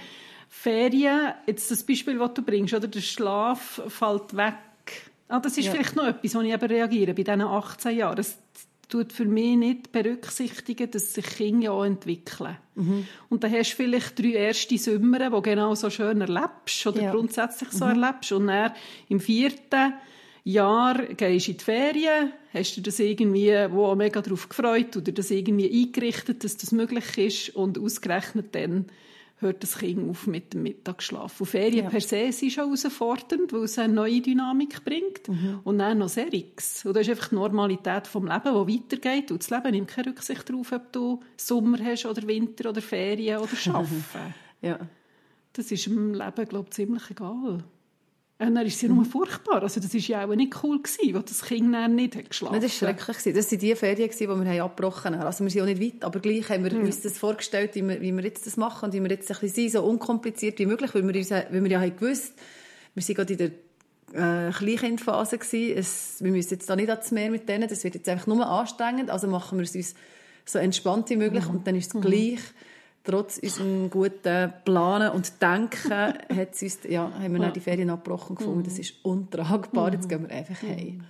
Ferien, 0.49 1.33
jetzt 1.47 1.71
das 1.71 1.83
Beispiel, 1.85 2.19
das 2.19 2.35
du 2.35 2.43
bringst, 2.43 2.75
oder 2.75 2.89
der 2.89 3.01
Schlaf 3.01 3.83
fällt 3.89 4.37
weg. 4.37 4.55
Ah, 5.29 5.41
das 5.41 5.59
ist 5.59 5.67
ja. 5.67 5.73
vielleicht 5.73 5.97
noch 5.97 6.07
etwas, 6.07 6.35
wo 6.35 6.41
ich 6.41 6.53
eben 6.53 6.67
reagiere 6.67 7.15
bei 7.15 7.23
diesen 7.23 7.41
18 7.41 7.97
Jahren. 7.97 8.17
Das 8.17 8.39
tut 8.89 9.13
für 9.13 9.25
mich 9.25 9.57
nicht 9.57 9.93
berücksichtigen, 9.93 10.91
dass 10.91 11.15
sich 11.15 11.25
Kinder 11.25 11.73
auch 11.73 11.85
entwickeln. 11.85 12.57
Mhm. 12.77 13.07
Und 13.29 13.43
dann 13.43 13.53
hast 13.53 13.73
du 13.73 13.77
vielleicht 13.77 14.19
drei 14.19 14.33
erste 14.33 14.79
Sommer, 14.79 15.31
die 15.31 15.43
genau 15.43 15.75
so 15.75 15.91
schön 15.91 16.21
erlebst 16.21 16.87
oder 16.87 17.03
ja. 17.03 17.11
grundsätzlich 17.11 17.71
so 17.73 17.85
mhm. 17.85 18.03
erlebst. 18.03 18.33
Und 18.33 18.47
dann 18.47 18.73
im 19.09 19.19
vierten 19.19 19.95
Jahr 20.45 21.03
gehst 21.03 21.49
du 21.49 21.51
in 21.51 21.57
die 21.57 21.65
Ferien, 21.65 22.33
hast 22.55 22.77
du 22.77 22.81
das 22.81 23.01
irgendwie 23.01 23.53
wo 23.71 23.93
mega 23.97 24.23
darauf 24.23 24.49
gefreut 24.49 24.97
oder 24.97 25.11
das 25.11 25.33
irgendwie 25.33 25.69
eingerichtet, 25.69 26.45
dass 26.45 26.57
das 26.57 26.71
möglich 26.71 27.19
ist 27.19 27.57
und 27.57 27.79
ausgerechnet 27.79 28.55
dann 28.55 28.87
hört 29.39 29.63
das 29.63 29.79
Kind 29.79 30.09
auf 30.09 30.27
mit 30.27 30.55
dem 30.55 30.63
Mittagsschlaf. 30.63 31.41
Und 31.41 31.47
Ferien 31.47 31.85
ja. 31.85 31.91
per 31.91 32.01
se 32.01 32.33
sind 32.33 32.53
schon 32.53 32.65
herausfordernd, 32.65 33.53
weil 33.53 33.65
es 33.65 33.79
eine 33.79 33.93
neue 33.93 34.21
Dynamik 34.21 34.85
bringt. 34.85 35.29
Mhm. 35.29 35.61
Und 35.63 35.79
dann 35.79 35.99
noch 35.99 36.09
sehr 36.09 36.33
X. 36.33 36.87
Und 36.87 36.95
das 36.97 37.03
ist 37.03 37.11
einfach 37.11 37.29
die 37.29 37.35
Normalität 37.35 38.07
vom 38.07 38.27
Leben, 38.27 38.67
die 38.67 38.75
weitergeht. 38.75 39.31
Und 39.31 39.43
das 39.43 39.51
Leben 39.51 39.71
nimmt 39.73 39.89
keine 39.89 40.09
Rücksicht 40.09 40.49
darauf, 40.49 40.73
ob 40.73 40.93
du 40.93 41.21
Sommer 41.37 41.79
hast 41.85 42.07
oder 42.07 42.27
Winter 42.27 42.71
oder 42.71 42.81
Ferien 42.81 43.39
oder 43.39 43.53
Arbeiten. 43.75 44.35
ja. 44.63 44.79
Das 45.53 45.73
ist 45.73 45.87
im 45.87 46.13
Leben, 46.13 46.49
glaube 46.49 46.67
ich, 46.69 46.75
ziemlich 46.75 47.11
egal. 47.11 47.65
Und 48.39 48.55
dann 48.55 48.67
ist 48.67 48.79
sie 48.79 48.89
nur 48.89 49.05
furchtbar. 49.07 49.63
Also 49.63 49.81
das 49.81 49.95
war 49.95 50.01
ja 50.01 50.27
auch 50.27 50.35
nicht 50.35 50.63
cool, 50.63 50.83
gewesen, 50.83 51.15
wo 51.15 51.21
das 51.21 51.43
Kind 51.43 51.73
dann 51.73 51.95
nicht 51.95 52.17
hat 52.17 52.29
geschlafen 52.29 52.57
hat. 52.57 52.63
Das 52.63 52.83
war 52.83 52.91
schrecklich. 52.91 53.35
Das 53.35 53.51
waren 53.51 53.59
die 53.59 53.75
Ferien, 53.75 54.11
die 54.11 54.29
wir 54.29 54.65
abgebrochen 54.65 55.17
haben. 55.17 55.27
Also 55.27 55.43
wir 55.43 55.51
sind 55.51 55.63
auch 55.63 55.67
nicht 55.67 55.81
weit, 55.81 56.05
aber 56.05 56.21
gleich 56.21 56.51
haben 56.51 56.65
wir 56.65 56.75
mhm. 56.75 56.85
uns 56.85 57.01
das 57.01 57.17
vorgestellt, 57.17 57.75
wie 57.75 57.83
wir, 57.83 58.01
wie 58.03 58.13
wir 58.13 58.23
jetzt 58.23 58.47
das 58.47 58.59
machen 58.59 58.87
und 58.87 58.93
wie 58.93 59.01
wir 59.01 59.09
jetzt 59.09 59.31
ein 59.31 59.39
bisschen 59.41 59.71
sind, 59.71 59.73
so 59.73 59.85
unkompliziert 59.85 60.59
wie 60.59 60.67
möglich, 60.67 60.95
weil 60.95 61.07
wir, 61.09 61.15
uns, 61.15 61.31
weil 61.31 61.65
wir 61.65 61.71
ja 61.71 61.81
haben 61.81 61.97
gewusst, 61.97 62.35
wir 62.95 63.03
sind 63.03 63.15
gerade 63.15 63.33
in 63.33 63.39
der 63.39 64.49
äh, 64.49 64.53
Kleinkindphase 64.53 65.39
gewesen. 65.39 65.79
Es, 65.79 66.17
wir 66.21 66.31
müssen 66.31 66.51
jetzt 66.51 66.69
da 66.69 66.77
nicht 66.77 66.91
ans 66.91 67.13
Meer 67.13 67.31
mit 67.31 67.49
denen, 67.49 67.69
das 67.69 67.85
wird 67.85 67.95
jetzt 67.95 68.09
einfach 68.09 68.27
nur 68.27 68.47
anstrengend, 68.47 69.09
also 69.09 69.29
machen 69.29 69.57
wir 69.57 69.65
es 69.65 69.75
uns 69.75 69.95
so 70.45 70.59
entspannt 70.59 71.09
wie 71.09 71.17
möglich 71.17 71.45
mhm. 71.45 71.53
und 71.53 71.67
dann 71.67 71.75
ist 71.75 71.89
es 71.89 71.95
mhm. 71.95 72.03
gleich 72.03 72.41
trotz 73.07 73.39
unserem 73.39 73.89
guten 73.89 74.53
Planen 74.65 75.11
und 75.13 75.41
Denken 75.41 75.91
hat 75.91 76.63
uns, 76.63 76.79
ja, 76.89 77.11
haben 77.13 77.33
wir 77.33 77.41
ja. 77.43 77.51
die 77.51 77.61
Ferien 77.61 77.91
abgebrochen 77.91 78.37
gefunden. 78.37 78.65
Das 78.65 78.79
ist 78.79 78.95
untragbar. 79.05 79.93
Jetzt 79.93 80.09
gehen 80.09 80.29
wir 80.29 80.35
einfach 80.35 80.63
heim. 80.63 81.05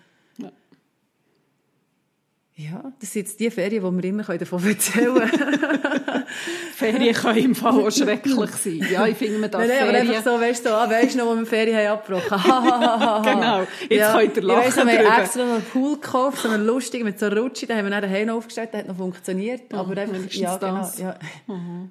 Ja. 2.58 2.90
Das 3.00 3.12
sind 3.12 3.26
jetzt 3.26 3.38
die 3.38 3.50
Ferien, 3.50 3.84
die 3.84 4.02
wir 4.02 4.08
immer 4.08 4.22
davon 4.22 4.66
erzählen 4.66 5.14
können. 5.14 6.25
Ferien 6.75 7.14
können 7.14 7.38
im 7.38 7.54
Fall 7.54 7.86
auch 7.86 7.90
schrecklich 7.90 8.50
sein. 8.50 8.86
Ja, 8.90 9.06
ich 9.06 9.18
finde, 9.18 9.38
man 9.38 9.50
darf 9.50 9.60
nein, 9.60 9.76
Ferien... 9.76 9.88
aber 9.88 10.16
einfach 10.16 10.32
so, 10.32 10.40
weißt 10.40 10.64
du, 10.64 10.70
ah, 10.70 10.88
weißt 10.88 11.14
du 11.14 11.18
noch, 11.18 11.26
wo 11.26 11.36
wir 11.36 11.44
Ferien 11.44 11.76
haben 11.76 11.98
abgebrochen 11.98 13.22
Genau, 13.25 13.60
jetzt 13.82 13.90
ja. 13.90 14.18
könnt 14.18 14.36
ihr 14.38 14.42
lachen 14.42 14.68
ich 14.68 14.76
weiss, 14.76 14.86
wir 14.86 15.10
haben 15.10 15.22
extra 15.22 15.44
noch 15.44 15.54
einen 15.54 15.64
Pool 15.64 15.94
gekauft, 15.96 16.38
so 16.38 16.48
einen 16.48 16.66
lustigen, 16.66 17.04
mit 17.04 17.18
so 17.18 17.26
einer 17.26 17.36
Rutsche, 17.36 17.66
den 17.66 17.76
haben 17.76 17.84
wir 17.84 17.90
dann 17.90 18.10
daheim 18.10 18.30
aufgestellt, 18.30 18.70
der 18.72 18.80
hat 18.80 18.88
noch 18.88 18.96
funktioniert. 18.96 19.62
Oh, 19.75 19.76
aber 19.76 20.00
einfach, 20.00 20.32
ja, 20.32 20.56
genau, 20.56 20.90
ja. 20.96 21.18
Mhm. 21.46 21.90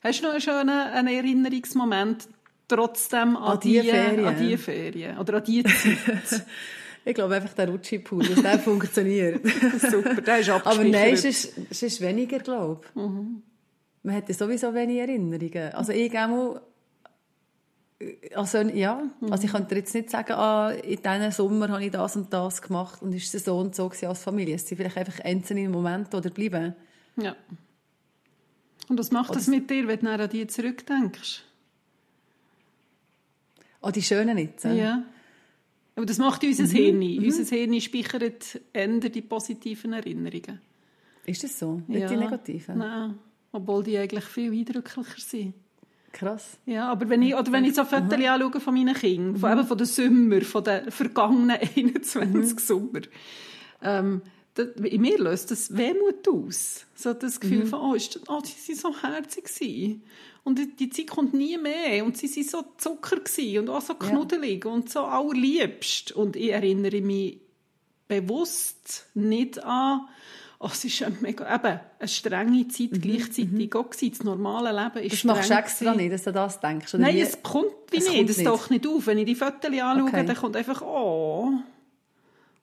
Hast 0.00 0.20
du 0.20 0.24
noch 0.26 0.32
einen 0.32 0.40
schönen 0.40 0.70
einen 0.70 1.08
Erinnerungsmoment 1.08 2.28
trotzdem 2.68 3.36
an, 3.36 3.42
an 3.42 3.60
die, 3.60 3.80
die 3.80 3.88
Ferien? 3.88 4.26
An 4.26 4.38
die 4.38 4.56
Ferien 4.56 5.18
oder 5.18 5.38
an 5.38 5.44
die 5.44 5.64
Zeit? 5.64 6.44
Ich 7.04 7.14
glaube 7.14 7.34
einfach 7.34 7.52
der 7.52 7.68
Rutschi-Pool, 7.68 8.26
dass 8.26 8.42
der 8.42 8.58
funktioniert. 8.60 9.44
Super, 9.90 10.20
der 10.22 10.38
ist 10.38 10.48
Aber 10.48 10.84
nein, 10.84 11.14
es 11.14 11.24
ist, 11.24 11.52
es 11.70 11.82
ist 11.82 12.00
weniger, 12.00 12.38
glaube 12.38 12.80
ich. 12.86 12.94
Mhm. 12.94 13.42
Man 14.02 14.16
hat 14.16 14.32
sowieso 14.34 14.72
wenig 14.74 14.98
Erinnerungen. 14.98 15.72
Also 15.72 15.92
ich 15.92 16.18
auch 16.18 16.60
also, 18.34 18.58
ja, 18.58 19.02
mhm. 19.20 19.32
also 19.32 19.44
ich 19.44 19.52
könnte 19.52 19.74
jetzt 19.76 19.94
nicht 19.94 20.10
sagen, 20.10 20.32
ah, 20.32 20.70
in 20.70 21.00
diesem 21.00 21.30
Sommer 21.30 21.68
habe 21.68 21.84
ich 21.84 21.90
das 21.90 22.16
und 22.16 22.32
das 22.32 22.60
gemacht 22.60 23.00
und 23.02 23.14
ist 23.14 23.34
es 23.34 23.44
so 23.44 23.56
und 23.58 23.74
so 23.74 23.90
als 24.02 24.22
Familie. 24.22 24.56
Es 24.56 24.66
sind 24.66 24.78
vielleicht 24.78 24.96
einfach 24.96 25.20
einzelne 25.20 25.68
Momente 25.68 26.16
oder 26.16 26.30
bleiben. 26.30 26.74
Ja. 27.16 27.36
Und 28.88 28.98
was 28.98 29.10
macht 29.10 29.34
das 29.34 29.46
mit 29.46 29.70
dir, 29.70 29.86
wenn 29.88 30.00
du 30.00 30.10
an 30.10 30.28
die 30.28 30.46
zurückdenkst? 30.46 31.42
An 33.80 33.92
die 33.92 34.02
schönen 34.02 34.36
Nitze? 34.36 34.72
Ja. 34.72 35.04
Aber 35.96 36.06
das 36.06 36.18
macht 36.18 36.42
unser 36.42 36.66
Hirn. 36.66 37.00
Unser 37.24 37.44
Hirn 37.56 37.80
speichert 37.80 38.60
eher 38.72 38.88
die 38.98 39.22
positiven 39.22 39.92
Erinnerungen. 39.92 40.60
Ist 41.26 41.44
das 41.44 41.58
so? 41.58 41.80
Nicht 41.86 42.10
die 42.10 42.16
negativen? 42.16 42.78
Nein, 42.78 43.18
obwohl 43.52 43.82
die 43.82 43.96
eigentlich 43.96 44.24
viel 44.24 44.52
eindrücklicher 44.52 45.20
sind. 45.20 45.54
Krass. 46.12 46.58
Ja, 46.64 46.90
aber 46.92 47.08
wenn 47.08 47.22
ich, 47.22 47.34
oder 47.34 47.50
wenn 47.50 47.64
ich 47.64 47.74
so 47.74 47.84
Fotos 47.84 48.12
anschaue 48.12 48.60
von 48.60 48.74
meinen 48.74 48.94
Kindern, 48.94 49.36
von, 49.36 49.52
eben 49.52 49.66
von 49.66 49.76
den 49.76 49.86
Sommer, 49.86 50.40
von 50.42 50.62
den 50.62 50.90
vergangenen 50.90 51.58
21 51.76 52.60
Sommer, 52.60 53.00
ähm, 53.82 54.22
das, 54.54 54.68
in 54.76 55.00
mir 55.00 55.18
löst 55.18 55.50
das 55.50 55.76
Wehmut 55.76 56.28
aus. 56.28 56.86
So 56.94 57.12
das 57.12 57.40
Gefühl 57.40 57.66
von, 57.66 57.80
oh, 57.80 57.94
ist, 57.94 58.20
oh, 58.28 58.40
sie 58.44 58.72
waren 58.72 58.76
so 58.76 59.02
herzig. 59.02 59.44
Gewesen. 59.44 60.02
Und 60.44 60.60
die, 60.78 60.90
Zeit 60.90 61.08
kommt 61.08 61.32
nie 61.32 61.56
mehr. 61.56 62.04
Und 62.04 62.18
sie 62.18 62.28
waren 62.28 62.44
so 62.44 62.64
Zucker 62.76 63.16
und 63.58 63.70
auch 63.70 63.80
so 63.80 63.94
knuddelig 63.94 64.64
ja. 64.64 64.70
und 64.70 64.90
so 64.90 65.00
allerliebst. 65.00 66.12
Und 66.12 66.36
ich 66.36 66.52
erinnere 66.52 67.00
mich 67.00 67.40
bewusst 68.06 69.06
nicht 69.14 69.64
an, 69.64 70.02
oh, 70.58 70.68
es 70.70 70.84
ist 70.84 71.02
eine, 71.02 71.16
mega, 71.20 71.54
eben, 71.54 71.80
eine 71.98 72.08
strenge 72.08 72.68
Zeit 72.68 72.92
mhm. 72.92 73.00
gleichzeitig 73.00 73.50
mhm. 73.52 73.70
auch 73.72 73.88
gewesen. 73.88 74.10
Das 74.10 74.24
normale 74.24 74.70
Leben 74.70 75.06
ist 75.06 75.12
Das 75.12 75.24
machst 75.24 75.50
du 75.50 75.54
extra 75.54 75.94
nicht, 75.94 76.12
dass 76.12 76.24
du 76.24 76.32
das 76.32 76.60
denkst? 76.60 76.92
Nein, 76.94 77.16
es 77.16 77.42
kommt 77.42 77.66
wie 77.90 77.96
es 77.96 78.04
nicht. 78.04 78.16
Kommt 78.16 78.28
das 78.28 78.36
nicht. 78.36 78.46
taucht 78.46 78.70
nicht 78.70 78.86
auf. 78.86 79.06
Wenn 79.06 79.18
ich 79.18 79.26
die 79.26 79.34
Fotos 79.34 79.64
anschaue, 79.64 80.02
okay. 80.02 80.26
dann 80.26 80.36
kommt 80.36 80.56
einfach, 80.56 80.82
oh... 80.82 81.52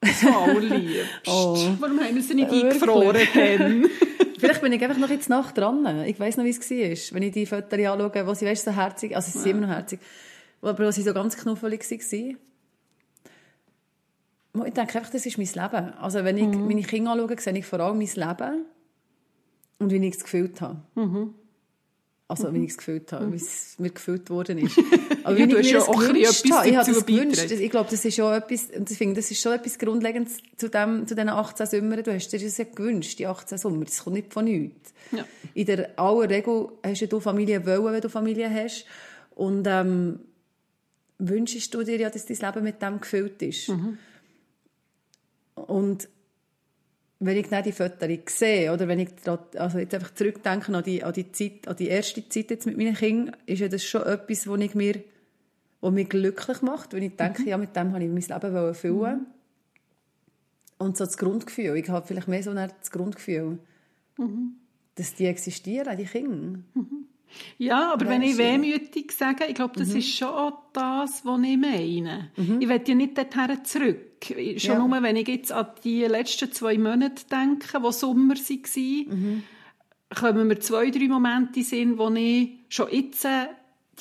So 0.04 0.30
allerliebst. 0.30 1.10
oh. 1.28 1.58
Warum 1.80 2.00
haben 2.00 2.16
wir 2.16 2.24
sie 2.24 2.34
nicht 2.34 2.52
eingefroren 2.52 3.28
dann? 3.34 3.90
Vielleicht 4.40 4.62
bin 4.62 4.74
ich 4.74 4.84
einfach 4.84 4.98
noch 4.98 5.10
jetzt 5.10 5.30
Nacht 5.30 5.58
dran. 5.58 6.04
Ich 6.06 6.20
weiss 6.20 6.36
noch, 6.38 6.44
wie 6.44 6.50
es 6.50 6.60
war. 6.60 7.16
Wenn 7.16 7.24
ich 7.24 7.32
die 7.32 7.46
Fotos 7.46 7.74
anschaue, 7.74 8.26
wo 8.28 8.34
sie 8.34 8.48
weißt, 8.48 8.66
so 8.66 8.72
herzig, 8.72 9.16
also 9.16 9.30
sie 9.32 9.38
sind 9.38 9.46
ja. 9.46 9.58
immer 9.58 9.68
noch 9.68 9.76
herzig, 9.76 10.00
aber 10.64 10.88
wo 10.88 10.92
sie 10.92 11.04
so 11.04 11.14
ganz 11.14 11.38
knuffelig 11.38 11.82
waren. 11.82 12.38
Ich 14.66 14.74
denke 14.74 14.98
einfach, 14.98 15.12
das 15.12 15.26
ist 15.26 15.38
mein 15.38 15.48
Leben. 15.48 15.94
Also 15.94 16.24
wenn 16.24 16.38
ich 16.38 16.48
mhm. 16.48 16.68
meine 16.68 16.82
Kinder 16.82 17.12
anschaue, 17.12 17.40
sehe 17.40 17.58
ich 17.58 17.66
vor 17.66 17.80
allem 17.80 18.00
mein 18.00 18.08
Leben 18.08 18.66
und 19.78 19.92
wie 19.92 20.08
ich 20.08 20.16
es 20.16 20.24
gefühlt 20.24 20.60
habe. 20.62 20.80
Mhm. 20.96 21.36
Also, 22.28 22.50
mhm. 22.50 22.56
wie 22.56 22.64
ich 22.64 22.72
es 22.72 22.78
gefühlt 22.78 23.12
habe, 23.12 23.28
mhm. 23.28 23.34
wie 23.34 23.38
es 23.38 23.76
mir 23.78 23.90
gefühlt 23.92 24.30
worden 24.30 24.58
ist. 24.58 24.78
Aber 25.24 25.38
ja, 25.38 25.46
ich 25.46 25.54
mir 25.54 25.74
das 25.74 25.88
gewünscht 25.88 26.52
habe, 26.52 26.70
ich 26.70 26.76
das 26.76 27.06
gewünscht. 27.06 27.52
Ich 27.52 27.70
glaube, 27.70 27.90
das 27.90 28.06
ist 28.06 28.16
schon 28.16 28.34
etwas, 28.34 28.68
und 28.76 28.90
ich 28.90 28.98
finde, 28.98 29.16
das 29.16 29.32
ist 29.32 29.42
schon 29.42 29.54
etwas 29.54 29.78
Grundlegendes 29.78 30.38
zu, 30.58 30.70
dem, 30.70 31.08
zu 31.08 31.16
diesen 31.16 31.30
18 31.30 31.66
Sommern. 31.68 32.04
Du 32.04 32.14
hast 32.14 32.30
dir 32.30 32.40
das 32.40 32.58
ja 32.58 32.66
gewünscht, 32.66 33.20
die 33.20 33.28
18 33.28 33.58
Sommer. 33.58 33.86
Das 33.86 34.04
kommt 34.04 34.16
nicht 34.16 34.34
von 34.34 34.46
nichts. 34.46 34.94
Ja. 35.12 35.26
In 35.54 35.66
der 35.66 36.00
aller 36.00 36.30
Regel 36.30 36.70
hast 36.84 37.12
du 37.12 37.20
Familie 37.20 37.66
wollen, 37.66 37.94
wenn 37.94 38.02
du 38.02 38.10
Familie 38.10 38.50
hast. 38.50 38.86
Und 39.36 39.66
ähm, 39.68 40.20
wünschst 41.18 41.74
du 41.74 41.84
dir 41.84 42.00
ja, 42.00 42.10
dass 42.10 42.26
dein 42.26 42.38
Leben 42.38 42.64
mit 42.64 42.82
dem 42.82 43.00
gefüllt 43.00 43.42
ist. 43.42 43.70
Mhm. 43.70 43.98
Und 45.56 46.10
wenn 47.22 47.38
ich 47.38 47.48
dann 47.50 47.64
die 47.64 47.72
Fotos 47.72 48.10
sehe, 48.28 48.74
oder 48.74 48.88
wenn 48.88 49.00
ich 49.00 49.10
also 49.56 49.78
jetzt 49.78 49.94
einfach 49.94 50.14
zurückdenke 50.14 50.76
an 50.76 50.84
die, 50.84 51.04
an 51.04 51.14
die 51.14 51.32
Zeit, 51.32 51.68
an 51.68 51.76
die 51.76 51.88
erste 51.88 52.28
Zeit 52.28 52.50
jetzt 52.50 52.66
mit 52.66 52.78
meinen 52.78 52.96
Kindern, 52.96 53.38
ist 53.46 53.60
ja 53.60 53.68
das 53.68 53.84
schon 53.84 54.02
etwas, 54.04 54.48
was 54.48 54.60
ich 54.60 54.74
mir, 54.74 54.96
was 55.82 55.92
mich 55.92 56.10
glücklich 56.10 56.62
macht, 56.62 56.94
wenn 56.94 57.04
ich 57.04 57.16
denke, 57.16 57.42
mhm. 57.42 57.48
ja, 57.48 57.58
mit 57.58 57.76
dem 57.76 57.92
habe 57.94 58.04
ich 58.04 58.10
mein 58.10 58.42
Leben 58.42 58.56
erfüllen 58.56 59.20
mhm. 59.20 59.26
Und 60.78 60.98
so 60.98 61.06
das 61.06 61.18
Grundgefühl, 61.18 61.76
ich 61.76 61.90
habe 61.90 62.08
vielleicht 62.08 62.28
mehr 62.28 62.42
so 62.42 62.54
das 62.54 62.90
Grundgefühl, 62.90 63.60
mhm. 64.18 64.56
dass 64.96 65.14
die 65.14 65.26
existieren, 65.26 65.96
die 65.96 66.06
Kinder. 66.06 66.60
Mhm. 66.74 67.06
Ja, 67.58 67.94
aber 67.94 68.08
wenn 68.10 68.22
ich 68.24 68.38
wehmütig 68.38 69.12
sage, 69.12 69.46
ich 69.48 69.54
glaube, 69.54 69.78
das 69.78 69.90
mhm. 69.90 69.98
ist 69.98 70.18
schon 70.18 70.54
das, 70.74 71.24
was 71.24 71.42
ich 71.44 71.58
meine. 71.58 72.32
Mhm. 72.36 72.62
Ich 72.62 72.68
will 72.68 72.82
ja 72.86 72.96
nicht 72.96 73.18
dorthin 73.18 73.64
zurück. 73.64 74.26
Schon 74.58 74.58
ja. 74.58 74.80
nur, 74.80 75.02
wenn 75.02 75.16
ich 75.16 75.28
jetzt 75.28 75.52
an 75.52 75.68
die 75.84 76.04
letzten 76.04 76.52
zwei 76.52 76.78
Monate 76.78 77.26
denke, 77.32 77.80
die 77.80 77.92
Sommer 77.92 78.36
waren, 78.36 79.08
mhm. 79.08 79.44
kommen 80.16 80.48
mir 80.48 80.60
zwei, 80.60 80.90
drei 80.90 81.08
Momente 81.08 81.64
sind, 81.64 81.98
wo 81.98 82.10
ich 82.10 82.50
schon 82.70 82.90
jetzt 82.92 83.28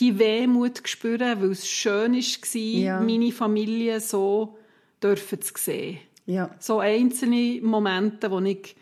die 0.01 0.19
Wehmut 0.19 0.81
spüre, 0.89 1.41
weil 1.41 1.51
es 1.51 1.69
schön 1.69 2.15
war, 2.15 2.61
ja. 2.61 3.01
meine 3.01 3.33
Familie 3.33 4.01
so 4.01 4.57
dürfen 5.03 5.41
zu 5.43 5.53
sehen. 5.57 5.99
Ja. 6.27 6.55
So 6.59 6.81
einzelne 6.81 7.61
Momente, 7.63 8.31
wo 8.31 8.41
ich 8.41 8.77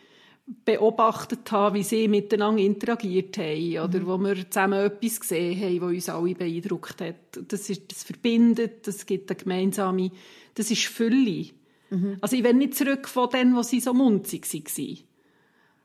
beobachtet 0.65 1.51
habe, 1.51 1.77
wie 1.77 1.83
sie 1.83 2.07
miteinander 2.07 2.61
interagiert 2.61 3.37
haben 3.37 3.79
oder 3.79 3.99
mhm. 3.99 4.07
wo 4.07 4.17
wir 4.17 4.49
zusammen 4.49 4.79
etwas 4.79 5.19
gesehen 5.19 5.59
haben, 5.61 5.81
was 5.81 5.89
uns 5.89 6.09
alle 6.09 6.35
beeindruckt 6.35 7.01
hat. 7.01 7.15
Das, 7.47 7.69
ist, 7.69 7.91
das 7.91 8.03
verbindet, 8.03 8.87
das 8.87 9.05
gibt 9.05 9.29
eine 9.29 9.37
gemeinsame, 9.37 10.11
das 10.55 10.71
ist 10.71 10.85
Fülle. 10.85 11.49
Mhm. 11.89 12.17
Also 12.21 12.35
ich 12.35 12.43
will 12.43 12.53
nicht 12.53 12.75
zurück 12.75 13.07
von 13.07 13.29
denen, 13.29 13.55
wo 13.55 13.61
sie 13.61 13.79
so 13.79 13.93
munzig 13.93 14.47
waren. 14.51 14.97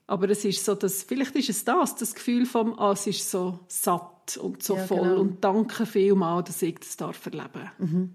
Aber 0.07 0.29
es 0.29 0.45
ist 0.45 0.65
so, 0.65 0.75
dass, 0.75 1.03
vielleicht 1.03 1.35
ist 1.37 1.49
es 1.49 1.65
das, 1.65 1.97
das 1.97 2.15
Gefühl 2.15 2.45
von, 2.45 2.79
ah, 2.79 2.93
es 2.93 3.07
ist 3.07 3.31
so 3.31 3.61
satt 3.69 4.37
und 4.37 4.63
so 4.63 4.77
ja, 4.77 4.87
voll 4.87 5.01
genau. 5.01 5.21
und 5.21 5.43
danke 5.43 5.87
vielmals, 5.87 6.49
dass 6.49 6.63
ich 6.63 6.79
das 6.79 6.97
darf 6.97 7.25
erleben. 7.27 7.71
Mhm. 7.79 8.15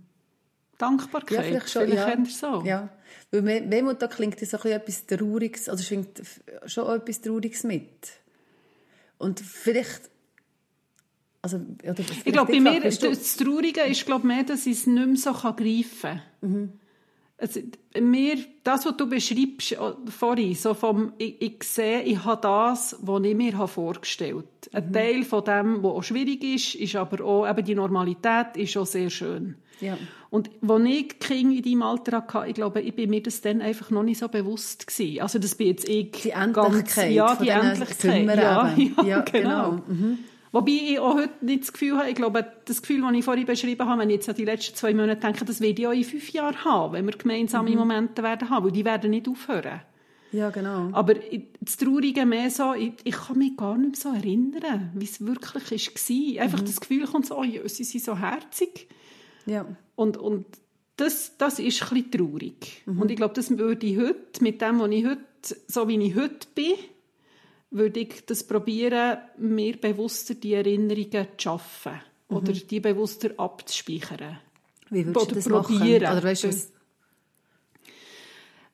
Dankbarkeit. 0.78 1.38
Ja, 1.38 1.44
vielleicht 1.44 1.70
schon, 1.70 1.88
vielleicht 1.88 2.18
ja. 2.18 2.26
so. 2.26 2.64
Ja. 2.66 2.90
Weil 3.32 3.70
Wehmut, 3.70 4.02
da 4.02 4.08
klingt 4.08 4.40
so 4.40 4.58
etwas 4.58 5.06
Trauriges, 5.06 5.68
also 5.68 5.84
schwingt 5.84 6.22
schon 6.66 6.96
etwas 6.96 7.22
Trauriges 7.22 7.64
mit. 7.64 8.12
Und 9.18 9.40
vielleicht, 9.40 10.10
also, 11.42 11.58
oder 11.84 12.00
ich 12.00 12.24
glaube, 12.26 12.54
bei 12.54 12.60
mir, 12.60 12.82
das 12.82 13.36
Traurige 13.38 13.82
ist, 13.82 14.06
glaube 14.06 14.26
mehr, 14.26 14.44
dass 14.44 14.66
ich 14.66 14.80
es 14.80 14.88
nicht 14.88 15.08
mehr 15.08 15.18
so 15.18 15.34
greifen 15.34 15.86
kann. 16.02 16.22
Mhm. 16.42 16.74
Also, 17.40 17.62
mir, 18.00 18.38
das, 18.64 18.86
was 18.86 18.98
du 18.98 19.08
beschreibst 19.08 19.78
vorhin, 20.10 20.56
so 20.56 20.74
vom, 20.74 21.14
ich, 21.18 21.42
ich 21.42 21.64
sehe, 21.64 22.02
ich 22.02 22.24
habe 22.26 22.42
das, 22.42 22.98
was 23.02 23.24
ich 23.24 23.36
mir 23.36 23.68
vorgestellt 23.68 24.46
habe. 24.74 24.84
Ein 24.84 24.90
mhm. 24.90 24.94
Teil 24.94 25.24
von 25.24 25.44
dem, 25.46 25.84
was 25.84 25.92
auch 25.92 26.04
schwierig 26.04 26.44
ist, 26.44 26.76
ist 26.76 26.96
aber 26.98 27.24
auch, 27.24 27.50
eben 27.50 27.64
die 27.64 27.76
Normalität 27.76 28.58
ist 28.58 28.76
auch 28.76 28.86
sehr 28.86 29.10
schön. 29.10 29.56
Ja. 29.80 29.98
Und 30.30 30.50
als 30.68 30.84
ich 30.86 31.20
Kinder 31.20 31.56
in 31.56 31.64
deinem 31.64 31.82
Alter 31.84 32.18
hatte, 32.18 32.48
ich 32.50 32.54
glaube, 32.54 32.82
ich 32.82 32.94
bin 32.94 33.10
mir 33.10 33.24
das 33.24 33.42
dann 33.42 33.62
einfach 33.62 33.90
noch 33.90 34.04
nicht 34.04 34.20
so 34.20 34.28
bewusst 34.28 34.86
gewesen. 34.86 35.22
Also 35.22 35.40
das 35.40 35.56
bin 35.56 35.68
jetzt 35.68 35.88
ich 35.88 36.12
die 36.12 36.32
Endlichkeit 36.32 36.76
ganz, 36.76 36.96
ja, 36.96 37.36
die 37.36 37.50
Endlichkeit. 37.50 38.38
Ja, 38.38 38.74
ja, 38.78 39.04
ja, 39.04 39.22
genau. 39.22 39.22
genau. 39.22 39.72
Mhm. 39.88 40.20
Wobei 40.52 40.72
ich 40.72 41.00
auch 41.00 41.16
heute 41.16 41.46
nicht 41.46 41.64
das 41.64 41.74
Gefühl 41.74 41.98
habe, 41.98 42.10
ich 42.10 42.16
glaube, 42.16 42.46
das 42.66 42.82
Gefühl, 42.82 43.02
das 43.02 43.14
ich 43.14 43.24
vorhin 43.24 43.46
beschrieben 43.46 43.88
habe, 43.88 44.02
wenn 44.02 44.10
ich 44.10 44.16
jetzt 44.16 44.30
an 44.30 44.36
die 44.36 44.46
letzten 44.46 44.76
zwei 44.76 44.94
Monate 44.94 45.22
denke, 45.22 45.46
das 45.46 45.62
werde 45.62 45.82
ich 45.82 45.88
auch 45.88 45.92
in 45.92 46.04
fünf 46.04 46.30
Jahren 46.32 46.66
haben, 46.66 46.94
wenn 46.94 47.06
wir 47.06 47.14
gemeinsame 47.14 47.70
mhm. 47.70 47.78
Momente 47.78 48.24
werden 48.24 48.50
haben, 48.50 48.66
weil 48.66 48.72
die 48.72 48.86
werden 48.86 49.12
nicht 49.12 49.28
aufhören. 49.28 49.82
Ja, 50.32 50.50
genau. 50.50 50.90
Aber 50.92 51.16
das 51.60 51.78
Traurige 51.78 52.26
mehr 52.26 52.50
so, 52.52 52.74
ich, 52.74 52.94
ich 53.04 53.16
kann 53.16 53.38
mich 53.38 53.58
gar 53.58 53.78
nicht 53.78 54.04
mehr 54.04 54.14
so 54.14 54.18
erinnern, 54.18 54.92
wie 54.94 55.06
es 55.06 55.26
wirklich 55.26 55.88
war. 55.88 56.44
Einfach 56.44 56.62
mhm. 56.62 56.66
das 56.66 56.80
Gefühl 56.80 57.06
kommt 57.06 57.26
so, 57.26 57.38
oh, 57.38 57.44
sie 57.66 57.84
sind 57.84 58.04
so 58.04 58.18
herzig. 58.18 58.88
Ja. 59.46 59.66
Und, 59.96 60.18
und 60.18 60.46
das, 60.98 61.38
das 61.38 61.60
ist 61.60 61.82
ein 61.82 61.90
bisschen 61.90 62.12
traurig. 62.12 62.84
Mhm. 62.86 63.02
Und 63.02 63.12
ich 63.12 63.18
glaube, 63.18 63.34
das 63.34 63.58
würde 63.58 63.86
ich 63.86 63.98
heute, 63.98 64.42
mit 64.44 64.62
dem, 64.62 64.80
was 64.80 64.92
ich 64.92 65.06
heute, 65.06 65.22
so 65.68 65.88
wie 65.88 65.98
ich 65.98 66.16
heute 66.16 66.48
bin, 66.54 66.74
würde 67.72 68.00
ich 68.00 68.26
das 68.26 68.44
probieren, 68.44 69.20
mir 69.38 69.78
bewusster 69.78 70.34
die 70.34 70.54
Erinnerungen 70.54 71.28
zu 71.38 71.44
schaffen. 71.44 72.02
Mhm. 72.30 72.38
Oder 72.38 72.54
die 72.54 72.80
bewusster 72.80 73.32
abzuspeichern. 73.38 74.40
Wie 74.90 75.06
würdest 75.06 75.26
oder 75.26 75.30
du 75.30 75.36
das 75.36 75.48
probieren. 75.48 76.04
machen? 76.04 76.18
Oder 76.18 76.24
weißt 76.24 76.44
du, 76.44 76.50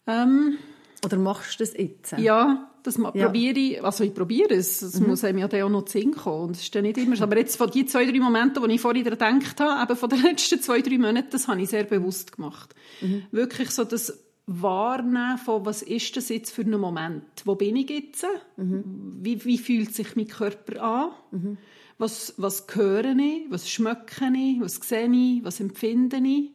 ähm, 0.07 0.57
oder 1.03 1.17
machst 1.17 1.59
du 1.59 1.63
das 1.63 1.73
jetzt? 1.73 2.13
Ja, 2.17 2.71
das 2.83 2.97
ja. 2.97 3.11
probiere 3.11 3.59
ich, 3.59 3.83
also 3.83 4.03
ich 4.03 4.13
probiere 4.13 4.53
es, 4.53 4.81
es 4.81 4.99
mhm. 4.99 5.07
muss 5.07 5.23
einem 5.23 5.39
ja 5.39 5.47
dann 5.47 5.63
auch 5.63 5.69
noch 5.69 5.87
Sinn 5.87 6.11
kommen, 6.11 6.45
und 6.45 6.55
das 6.55 6.63
ist 6.63 6.75
dann 6.75 6.83
nicht 6.83 6.97
immer. 6.97 7.19
Aber 7.21 7.37
jetzt 7.37 7.55
von 7.55 7.69
die 7.69 7.85
zwei, 7.85 8.05
drei 8.05 8.19
Momente, 8.19 8.61
die 8.65 8.75
ich 8.75 8.81
vorhin 8.81 9.03
gedacht 9.03 9.59
habe, 9.59 9.83
eben 9.83 9.97
von 9.97 10.09
den 10.09 10.21
letzten 10.23 10.61
zwei, 10.61 10.81
drei 10.81 10.97
Monaten, 10.97 11.29
das 11.31 11.47
habe 11.47 11.61
ich 11.61 11.69
sehr 11.69 11.83
bewusst 11.83 12.33
gemacht. 12.33 12.75
Mhm. 13.01 13.23
Wirklich 13.31 13.71
so 13.71 13.83
das 13.83 14.24
Wahrnehmen 14.47 15.37
von, 15.39 15.65
was 15.65 15.81
ist 15.81 16.15
das 16.17 16.29
jetzt 16.29 16.51
für 16.51 16.61
ein 16.61 16.79
Moment? 16.79 17.23
Wo 17.45 17.55
bin 17.55 17.75
ich 17.75 17.89
jetzt? 17.89 18.25
Mhm. 18.57 18.83
Wie, 19.21 19.43
wie 19.43 19.57
fühlt 19.57 19.93
sich 19.93 20.15
mein 20.15 20.27
Körper 20.27 20.81
an? 20.83 21.11
Mhm. 21.31 21.57
Was, 21.97 22.35
was 22.37 22.65
höre 22.73 23.15
ich? 23.17 23.45
Was 23.49 23.69
schmecke 23.69 24.31
ich? 24.35 24.59
Was 24.59 24.75
sehe 24.75 25.09
ich? 25.11 25.43
Was 25.43 25.59
empfinde 25.59 26.17
ich? 26.17 26.51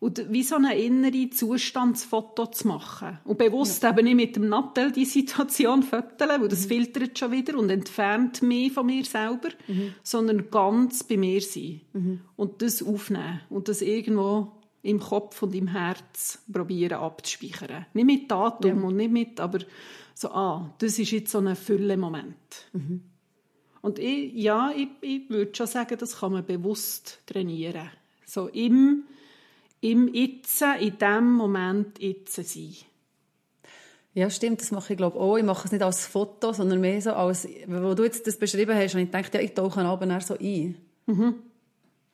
Und 0.00 0.30
wie 0.30 0.42
so 0.42 0.56
eine 0.56 0.78
innere 0.78 1.30
Zustandsfoto 1.30 2.46
zu 2.46 2.68
machen. 2.68 3.20
Und 3.24 3.38
bewusst 3.38 3.82
ja. 3.84 3.90
eben 3.90 4.04
nicht 4.04 4.16
mit 4.16 4.36
dem 4.36 4.50
Nattel 4.50 4.92
die 4.92 5.06
Situation 5.06 5.82
fotografieren, 5.82 6.42
weil 6.42 6.48
das 6.48 6.64
mhm. 6.64 6.68
filtert 6.68 7.18
schon 7.18 7.32
wieder 7.32 7.58
und 7.58 7.70
entfernt 7.70 8.42
mich 8.42 8.72
von 8.72 8.84
mir 8.84 9.04
selber, 9.04 9.48
mhm. 9.66 9.94
sondern 10.02 10.50
ganz 10.50 11.04
bei 11.04 11.16
mir 11.16 11.40
sein. 11.40 11.80
Mhm. 11.94 12.20
Und 12.36 12.60
das 12.60 12.82
aufnehmen. 12.82 13.40
Und 13.48 13.68
das 13.68 13.80
irgendwo 13.80 14.52
im 14.84 15.00
Kopf 15.00 15.42
und 15.42 15.54
im 15.54 15.68
Herz 15.68 16.38
probieren 16.50 16.98
abzuspeichern. 16.98 17.86
Nicht 17.94 18.06
mit 18.06 18.30
Datum 18.30 18.80
ja. 18.80 18.86
und 18.86 18.96
nicht 18.96 19.10
mit, 19.10 19.40
aber 19.40 19.58
so, 20.14 20.30
ah, 20.30 20.72
das 20.78 20.98
ist 20.98 21.10
jetzt 21.10 21.32
so 21.32 21.38
ein 21.38 21.56
Fülle-Moment. 21.56 22.68
Mhm. 22.72 23.02
Und 23.82 23.98
ich, 23.98 24.32
ja, 24.34 24.72
ich, 24.74 24.88
ich 25.00 25.28
würde 25.28 25.54
schon 25.54 25.66
sagen, 25.66 25.98
das 25.98 26.20
kann 26.20 26.32
man 26.32 26.46
bewusst 26.46 27.20
trainieren. 27.26 27.90
So 28.24 28.48
im 28.48 29.04
im 29.84 30.08
Itzen, 30.14 30.76
in 30.80 30.96
dem 30.96 31.32
Moment 31.32 32.02
Itzen 32.02 32.42
sein. 32.42 32.74
Ja, 34.14 34.30
stimmt, 34.30 34.62
das 34.62 34.70
mache 34.70 34.94
ich 34.94 34.96
glaube 34.96 35.18
auch. 35.18 35.36
Ich 35.36 35.44
mache 35.44 35.66
es 35.66 35.72
nicht 35.72 35.82
als 35.82 36.06
Foto, 36.06 36.54
sondern 36.54 36.80
mehr 36.80 37.02
so 37.02 37.12
als, 37.12 37.46
wo 37.66 37.94
du 37.94 38.04
jetzt 38.04 38.26
das 38.26 38.38
beschrieben 38.38 38.74
hast, 38.74 38.94
und 38.94 39.02
ich 39.02 39.10
dachte, 39.10 39.38
ja, 39.38 39.44
ich 39.44 39.52
tauche 39.52 39.82
abends 39.82 40.28
so 40.28 40.38
ein. 40.38 40.76
Mhm. 41.04 41.34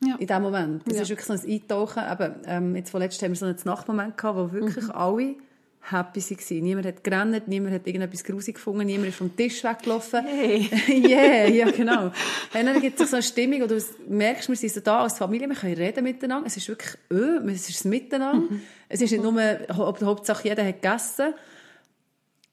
Ja. 0.02 0.16
In 0.16 0.26
dem 0.26 0.42
Moment. 0.42 0.82
Das 0.86 0.96
ja. 0.96 1.02
ist 1.02 1.08
wirklich 1.10 1.26
so 1.26 1.34
ein 1.34 1.52
Eintauchen. 1.52 2.02
Eben, 2.10 2.34
ähm, 2.46 2.76
jetzt 2.76 2.90
vorletzt 2.90 3.22
haben 3.22 3.32
wir 3.32 3.36
so 3.36 3.46
einen 3.46 3.58
Nachtmoment 3.64 4.16
gehabt, 4.16 4.38
wo 4.38 4.52
wirklich 4.52 4.84
mhm. 4.84 4.92
alle 4.92 5.34
happy 5.82 6.20
waren. 6.20 6.62
Niemand 6.62 6.86
hat 6.86 7.04
gerannt, 7.04 7.48
niemand 7.48 7.74
hat 7.74 7.86
irgendetwas 7.86 8.24
grusig 8.24 8.54
gefunden, 8.56 8.86
niemand 8.86 9.08
ist 9.08 9.16
vom 9.16 9.34
Tisch 9.34 9.64
weggelaufen. 9.64 10.24
Hey. 10.24 10.68
yeah, 10.88 11.48
ja, 11.48 11.70
genau. 11.70 12.06
Und 12.06 12.12
dann 12.52 12.80
gibt 12.80 13.00
es 13.00 13.10
so 13.10 13.16
eine 13.16 13.22
Stimmung, 13.22 13.62
wo 13.62 13.66
du 13.66 13.82
merkst, 14.08 14.48
wir 14.48 14.56
sind 14.56 14.72
so 14.72 14.80
da 14.80 15.02
als 15.02 15.18
Familie, 15.18 15.48
wir 15.48 15.56
können 15.56 15.74
reden 15.74 16.04
miteinander. 16.04 16.46
Es 16.46 16.56
ist 16.56 16.68
wirklich, 16.68 16.96
öh, 17.10 17.38
es 17.50 17.68
ist 17.68 17.80
das 17.80 17.84
Miteinander. 17.84 18.50
Mhm. 18.50 18.62
Es 18.88 19.00
ist 19.00 19.10
nicht 19.10 19.22
nur, 19.22 19.34
ob 19.78 20.00
Hauptsache 20.02 20.48
jeder 20.48 20.66
hat 20.66 20.82
gegessen. 20.82 21.34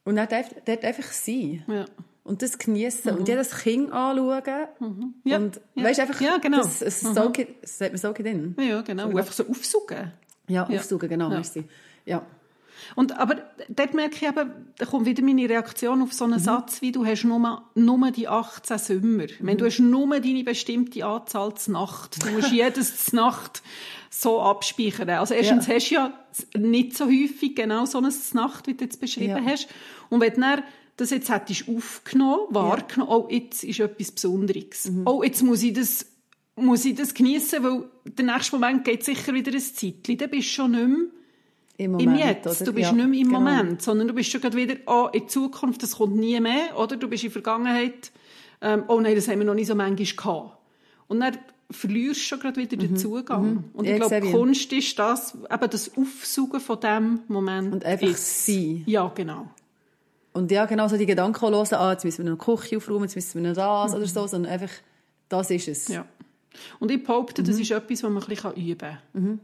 Und 0.04 0.16
dann 0.16 0.28
dort 0.66 0.84
einfach 0.86 1.12
sein. 1.12 1.64
Ja. 1.68 1.86
Und 2.28 2.42
das 2.42 2.58
genießen 2.58 3.14
mhm. 3.14 3.20
und 3.20 3.28
jedes 3.30 3.58
Kind 3.58 3.92
anschauen. 3.94 4.68
Mhm. 4.80 5.14
Ja. 5.24 5.38
Und 5.38 5.62
ja. 5.76 5.84
weißt 5.86 6.02
einfach, 6.02 6.20
ja, 6.20 6.38
genau. 6.38 6.58
das, 6.58 6.80
das, 6.80 7.04
mhm. 7.04 7.14
so, 7.14 7.34
das 7.62 7.82
hat 7.82 7.92
man 7.92 7.98
so 7.98 8.12
drin. 8.12 8.56
Ja, 8.60 8.82
genau. 8.82 9.08
Und 9.08 9.18
einfach 9.18 9.32
so 9.32 9.48
aufsuchen. 9.48 10.12
Ja, 10.50 10.68
aufsuchen, 10.68 11.08
genau. 11.08 11.32
Ja. 11.32 11.42
Ja. 12.06 12.26
Und, 12.96 13.18
aber 13.18 13.38
dort 13.70 13.94
merke 13.94 14.16
ich 14.16 14.24
eben, 14.24 14.52
da 14.78 14.86
kommt 14.86 15.06
wieder 15.06 15.24
meine 15.24 15.48
Reaktion 15.50 16.02
auf 16.02 16.14
so 16.14 16.26
einen 16.26 16.34
mhm. 16.34 16.40
Satz, 16.40 16.82
wie 16.82 16.92
du 16.92 17.06
hast 17.06 17.24
nur, 17.24 17.64
nur 17.76 18.12
die 18.12 18.28
18 18.28 18.78
Sommer. 18.78 19.24
Mhm. 19.24 19.30
Wenn 19.40 19.58
du 19.58 19.66
hast 19.66 19.80
nur 19.80 20.20
deine 20.20 20.44
bestimmte 20.44 21.06
Anzahl 21.06 21.56
zur 21.56 21.74
Nacht. 21.74 22.24
Du 22.24 22.30
musst 22.32 22.52
jedes 22.52 23.14
Nacht 23.14 23.64
so 24.10 24.42
abspeichern. 24.42 25.10
Also 25.12 25.34
erstens 25.34 25.68
ja. 25.68 25.76
hast 25.76 25.90
du 25.90 25.96
ja 25.96 26.14
nicht 26.58 26.98
so 26.98 27.06
häufig 27.06 27.56
genau 27.56 27.86
so 27.86 28.00
eine 28.00 28.12
Nacht, 28.34 28.68
wie 28.68 28.74
du 28.74 28.84
jetzt 28.84 29.00
beschrieben 29.00 29.46
ja. 29.46 29.52
hast. 29.52 29.70
Und 30.10 30.22
wenn 30.22 30.34
du 30.34 30.42
dann 30.42 30.64
das 30.98 31.12
jetzt 31.12 31.30
hättest 31.30 31.70
aufgenommen, 31.70 32.48
wahrgenommen, 32.50 33.12
ja. 33.12 33.18
oh, 33.18 33.28
jetzt 33.30 33.64
ist 33.64 33.80
etwas 33.80 34.12
Besonderes. 34.12 34.86
Mhm. 34.86 35.04
Oh, 35.06 35.24
jetzt 35.24 35.44
muss 35.44 35.64
ich 35.64 35.74
das, 35.74 36.06
muss 36.56 36.84
ich 36.86 36.96
das 36.96 37.14
geniessen, 37.14 37.64
weil 37.64 37.84
der 38.06 38.26
nächste 38.26 38.56
Moment 38.56 38.84
geht 38.84 39.04
sicher 39.04 39.34
wieder 39.34 39.52
ein 39.52 39.60
Zeitchen. 39.60 40.18
Dann 40.18 40.30
bist 40.30 40.50
du 40.50 40.52
schon 40.52 40.72
nicht 40.72 40.88
mehr 40.88 41.08
im, 41.78 41.92
Moment, 41.92 42.10
im 42.10 42.28
Jetzt. 42.28 42.48
Oder? 42.48 42.66
Du 42.66 42.74
bist 42.74 42.90
ja, 42.90 42.96
nicht 42.96 43.08
mehr 43.08 43.20
im 43.20 43.28
genau. 43.28 43.40
Moment, 43.40 43.82
sondern 43.82 44.08
du 44.08 44.14
bist 44.16 44.32
schon 44.32 44.42
wieder, 44.42 44.76
oh, 44.88 45.08
in 45.14 45.30
Zukunft, 45.30 45.84
das 45.84 45.98
kommt 45.98 46.16
nie 46.16 46.40
mehr, 46.40 46.78
oder? 46.78 46.98
Du 46.98 47.08
bist 47.08 47.24
in 47.24 47.30
der 47.30 47.34
Vergangenheit, 47.34 48.12
ähm, 48.62 48.84
oh 48.88 49.00
nein, 49.00 49.16
das 49.16 49.28
haben 49.28 49.38
wir 49.38 49.46
noch 49.46 49.54
nicht 49.54 49.68
so 49.68 49.76
manchmal 49.76 50.08
gehabt. 50.16 50.58
Und 51.08 51.20
dann 51.20 51.38
verlierst 51.70 52.22
du 52.22 52.24
schon 52.24 52.40
gerade 52.40 52.60
wieder 52.60 52.76
den 52.76 52.92
mhm. 52.92 52.98
Zugang. 52.98 53.54
Mhm. 53.54 53.64
Und 53.74 53.86
ich, 53.86 53.92
ich 53.92 53.98
glaube, 54.00 54.32
Kunst 54.32 54.74
ist 54.74 54.98
das, 54.98 55.36
eben 55.36 55.70
das 55.70 55.92
Aufsuchen 55.96 56.60
von 56.60 56.80
dem 56.80 57.20
Moment. 57.28 57.74
Und 57.74 57.86
einfach 57.86 58.08
ist. 58.08 58.46
sein. 58.48 58.84
Ja, 58.88 59.12
genau. 59.14 59.48
Und 60.38 60.52
ja, 60.52 60.66
genau 60.68 60.88
so 60.88 60.98
die 60.98 61.08
Gedanken 61.08 61.50
hören, 61.50 61.68
ah, 61.72 61.92
jetzt 61.94 62.06
müssen 62.06 62.24
wir 62.24 62.32
noch 62.32 62.38
Küche 62.38 62.78
aufräumen, 62.78 63.06
jetzt 63.06 63.16
müssen 63.16 63.42
wir 63.42 63.50
noch 63.50 63.56
das 63.56 63.92
mhm. 63.92 63.98
oder 63.98 64.08
so, 64.08 64.28
sondern 64.28 64.52
einfach, 64.52 64.70
das 65.30 65.50
ist 65.50 65.68
es. 65.68 65.88
Ja. 65.88 66.06
Und 66.80 66.92
ich 66.92 67.04
behaupte, 67.04 67.42
das 67.42 67.56
mhm. 67.56 67.64
ist 67.64 67.72
etwas, 67.72 68.04
was 68.04 68.12
man 68.12 68.22
ein 68.22 68.30
bisschen 68.30 68.54
üben 68.54 68.78
kann. 68.78 69.00
Mhm. 69.14 69.40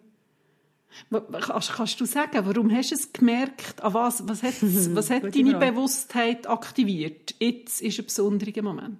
Kannst, 1.42 1.74
kannst, 1.74 2.00
du 2.00 2.06
sagen, 2.06 2.40
warum 2.44 2.72
hast 2.72 2.92
du 2.92 2.96
es 2.96 3.12
gemerkt? 3.12 3.82
An 3.82 3.96
was, 3.96 4.28
was 4.28 4.44
hat, 4.44 4.54
was 4.62 5.10
hat 5.10 5.24
deine 5.36 5.58
Bewusstheit 5.58 6.48
aktiviert? 6.48 7.34
Jetzt 7.40 7.82
ist 7.82 7.98
ein 7.98 8.06
besonderer 8.06 8.62
Moment. 8.62 9.00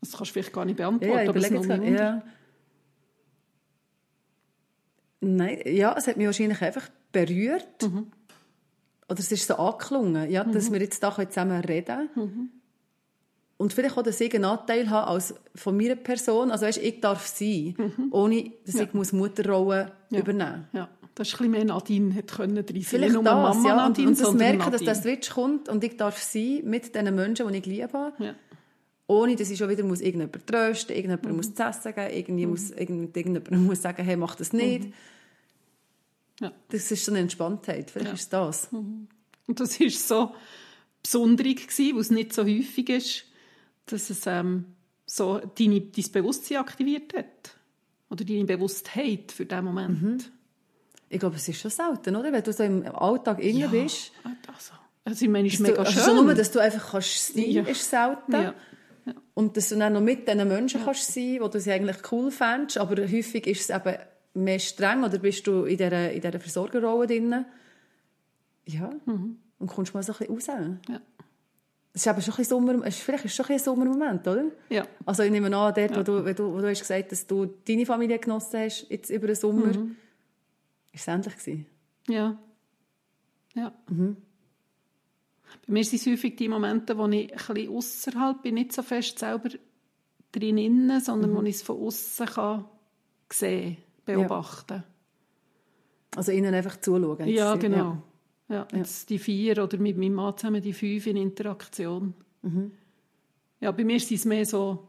Das 0.00 0.12
kannst 0.12 0.30
du 0.30 0.32
vielleicht 0.32 0.52
gar 0.54 0.64
nicht 0.64 0.78
beantworten, 0.78 1.24
ja, 1.24 1.28
aber 1.28 1.38
es 1.38 1.50
ist 1.50 1.66
ja. 1.66 2.22
Nein, 5.20 5.60
ja, 5.66 5.94
es 5.94 6.06
hat 6.06 6.16
mich 6.16 6.24
wahrscheinlich 6.26 6.62
einfach 6.62 6.88
berührt. 7.12 7.82
Mhm. 7.82 8.06
Oder 9.08 9.20
es 9.20 9.30
ist 9.30 9.46
so 9.46 9.56
angeklungen, 9.56 10.30
ja, 10.30 10.44
dass 10.44 10.70
mhm. 10.70 10.74
wir 10.74 10.80
jetzt 10.82 11.02
da 11.02 11.14
zusammen 11.14 11.60
reden 11.62 12.08
mhm. 12.14 12.50
Und 13.56 13.72
vielleicht 13.72 13.96
auch, 13.96 14.02
dass 14.02 14.20
ich 14.20 14.34
einen 14.34 14.44
Anteil 14.44 14.90
habe 14.90 15.08
als 15.08 15.34
von 15.54 15.76
meiner 15.76 15.94
Person. 15.94 16.50
Also 16.50 16.66
weißt, 16.66 16.78
ich 16.78 17.00
darf 17.00 17.26
sein, 17.26 17.74
mhm. 17.76 18.08
ohne 18.10 18.52
dass 18.66 18.74
ja. 18.74 18.82
ich 18.82 18.94
muss 18.94 19.12
Mutterrolle 19.12 19.92
ja. 20.10 20.18
übernehmen 20.18 20.66
Ja, 20.72 20.88
das 21.14 21.28
ist 21.28 21.34
ein 21.34 21.38
bisschen 21.38 21.50
mehr 21.52 21.64
Nadine 21.64 22.14
hat 22.16 22.32
können 22.32 22.66
drin 22.66 22.82
Vielleicht 22.82 23.14
das, 23.14 23.22
Mama 23.22 23.54
ja. 23.64 23.76
Nadine, 23.76 24.08
und, 24.08 24.18
und 24.18 24.26
das 24.26 24.34
merken, 24.34 24.72
dass 24.72 24.82
der 24.82 24.94
Switch 24.96 25.30
kommt 25.30 25.68
und 25.68 25.84
ich 25.84 25.96
darf 25.96 26.20
sein 26.20 26.62
mit 26.64 26.94
den 26.94 27.14
Menschen, 27.14 27.46
die 27.48 27.58
ich 27.58 27.66
liebe. 27.66 28.12
Ja. 28.18 28.34
Ohne, 29.06 29.36
dass 29.36 29.50
ich 29.50 29.58
schon 29.58 29.68
wieder 29.68 29.84
muss 29.84 30.00
irgendjemand 30.00 30.46
trösten, 30.46 30.96
irgendjemand 30.96 31.30
mhm. 31.30 31.36
muss 31.36 31.54
zu 31.54 31.62
essen 31.62 31.94
geben, 31.94 32.10
irgendwie 32.12 32.46
mhm. 32.46 32.50
muss, 32.50 32.70
irgendjemand 32.70 33.50
muss 33.50 33.82
sagen, 33.82 34.02
hey, 34.02 34.16
mach 34.16 34.34
das 34.34 34.52
nicht. 34.52 34.92
Ja. 36.40 36.52
Das 36.68 36.90
ist 36.90 37.04
so 37.04 37.12
eine 37.12 37.20
Entspanntheit. 37.20 37.90
Vielleicht 37.90 38.08
ja. 38.08 38.14
ist 38.14 38.32
das. 38.32 38.72
Mhm. 38.72 39.08
Und 39.46 39.60
das 39.60 39.78
war 39.78 39.90
so 39.90 40.34
besonders 41.02 41.46
weil 41.46 41.98
es 41.98 42.10
nicht 42.10 42.32
so 42.32 42.44
häufig 42.44 42.88
ist 42.88 43.24
dass 43.86 44.10
es 44.10 44.26
ähm, 44.26 44.64
so 45.06 45.38
deine, 45.38 45.80
dein 45.80 46.12
Bewusstsein 46.12 46.58
aktiviert 46.58 47.14
hat. 47.14 47.56
Oder 48.10 48.24
deine 48.24 48.44
Bewusstheit 48.44 49.32
für 49.32 49.44
diesen 49.44 49.64
Moment. 49.64 50.02
Mhm. 50.02 50.18
Ich 51.08 51.20
glaube, 51.20 51.36
es 51.36 51.48
ist 51.48 51.60
schon 51.60 51.70
selten, 51.70 52.16
oder? 52.16 52.32
Wenn 52.32 52.42
du 52.42 52.52
so 52.52 52.62
im 52.62 52.86
Alltag 52.94 53.40
innen 53.40 53.60
ja, 53.60 53.68
bist. 53.68 54.12
Also, 54.24 54.72
also 55.04 55.24
ich 55.24 55.30
meine, 55.30 55.48
ist 55.48 55.60
mega 55.60 55.82
du, 55.82 55.90
schön. 55.90 56.02
Also 56.02 56.22
nur, 56.22 56.34
dass 56.34 56.50
du 56.50 56.58
einfach 56.58 56.92
kannst 56.92 57.34
sein, 57.34 57.50
ja. 57.50 57.62
ist 57.62 57.88
selten. 57.88 58.32
Ja. 58.32 58.54
Und 59.34 59.56
dass 59.56 59.68
du 59.68 59.76
dann 59.76 59.92
noch 59.92 60.00
mit 60.00 60.26
diesen 60.26 60.48
Menschen 60.48 60.82
kannst 60.82 61.12
sein, 61.12 61.38
die 61.42 61.50
du 61.50 61.60
sie 61.60 61.72
eigentlich 61.72 61.98
cool 62.10 62.30
fändest. 62.30 62.78
Aber 62.78 63.00
häufig 63.02 63.46
ist 63.46 63.68
es 63.68 63.76
eben 63.76 63.96
mehr 64.34 64.58
streng 64.58 65.04
oder 65.04 65.18
bist 65.18 65.46
du 65.46 65.64
in 65.64 65.76
dieser, 65.76 66.12
in 66.12 66.20
dieser 66.20 66.40
Versorgerrolle 66.40 67.06
drin. 67.06 67.44
Ja. 68.66 68.90
Mhm. 69.06 69.38
Und 69.58 69.68
kommst 69.68 69.94
mal 69.94 70.02
so 70.02 70.12
ein 70.12 70.18
bisschen 70.18 70.56
raus. 70.56 70.80
Ja. 70.88 71.00
Es 71.92 72.00
ist 72.02 72.08
aber 72.08 72.20
schon 72.20 72.34
ein 72.36 72.44
Sommer, 72.44 72.84
es 72.84 72.96
ist 72.96 73.02
vielleicht 73.04 73.30
schon 73.30 73.46
ein 73.46 73.58
Sommermoment, 73.58 74.26
oder? 74.26 74.46
Ja. 74.68 74.84
Also 75.06 75.22
ich 75.22 75.30
nehme 75.30 75.46
an, 75.46 75.72
dort, 75.74 75.78
ja. 75.78 75.96
wo, 75.96 76.02
du, 76.02 76.24
wo, 76.24 76.32
du, 76.32 76.52
wo 76.52 76.60
du 76.60 76.68
hast 76.68 76.80
gesagt 76.80 77.12
dass 77.12 77.26
du 77.26 77.46
deine 77.46 77.86
Familie 77.86 78.18
genossen 78.18 78.60
hast, 78.60 78.90
jetzt 78.90 79.10
über 79.10 79.28
den 79.28 79.36
Sommer, 79.36 79.66
mhm. 79.66 79.96
ist 80.92 81.02
es 81.02 81.08
endlich 81.08 81.36
gewesen. 81.36 81.66
Ja. 82.08 82.36
Ja. 83.54 83.72
Mhm. 83.88 84.16
Bei 85.66 85.72
mir 85.72 85.84
sind 85.84 86.00
es 86.00 86.06
häufig 86.06 86.34
die 86.34 86.48
Momente, 86.48 86.98
wo 86.98 87.06
ich 87.06 87.30
ein 87.30 87.54
bisschen 87.54 87.76
außerhalb 87.76 88.42
bin, 88.42 88.54
nicht 88.54 88.72
so 88.72 88.82
fest 88.82 89.20
selber 89.20 89.50
drinnen, 90.32 91.00
sondern 91.00 91.30
mhm. 91.30 91.36
wo 91.36 91.42
ich 91.42 91.54
es 91.54 91.62
von 91.62 91.80
außen 91.80 92.26
kann 92.26 92.64
sehen, 93.30 93.76
beobachten. 94.04 94.74
Ja. 94.74 94.84
Also 96.16 96.32
ihnen 96.32 96.54
einfach 96.54 96.80
zuschauen. 96.80 97.28
Ja, 97.28 97.56
genau. 97.56 97.76
Ja. 97.76 98.02
Ja, 98.48 98.68
jetzt 98.74 99.08
die 99.08 99.18
vier 99.18 99.62
oder 99.62 99.78
mit 99.78 99.96
meinem 99.96 100.14
Mann 100.14 100.36
zusammen 100.36 100.60
die 100.60 100.74
fünf 100.74 101.06
in 101.06 101.16
Interaktion. 101.16 102.14
Mhm. 102.42 102.72
Ja, 103.60 103.70
bei 103.72 103.84
mir 103.84 103.96
ist 103.96 104.12
es 104.12 104.26
mehr 104.26 104.44
so, 104.44 104.86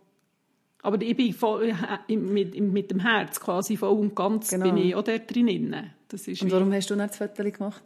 aber 0.82 1.02
ich 1.02 1.16
bin 1.16 1.32
voll, 1.32 1.74
mit, 2.10 2.60
mit 2.60 2.92
dem 2.92 3.00
Herz 3.00 3.40
quasi 3.40 3.78
voll 3.78 3.98
und 3.98 4.16
ganz 4.16 4.50
genau. 4.50 4.66
bin 4.66 4.78
ich 4.78 4.94
auch 4.94 5.04
dort 5.04 5.34
drin. 5.34 5.74
Das 6.10 6.28
ist 6.28 6.42
und 6.42 6.52
warum 6.52 6.72
wie, 6.72 6.76
hast 6.76 6.90
du 6.90 6.96
nicht 6.96 7.10
das 7.10 7.18
Foto 7.18 7.50
gemacht? 7.50 7.82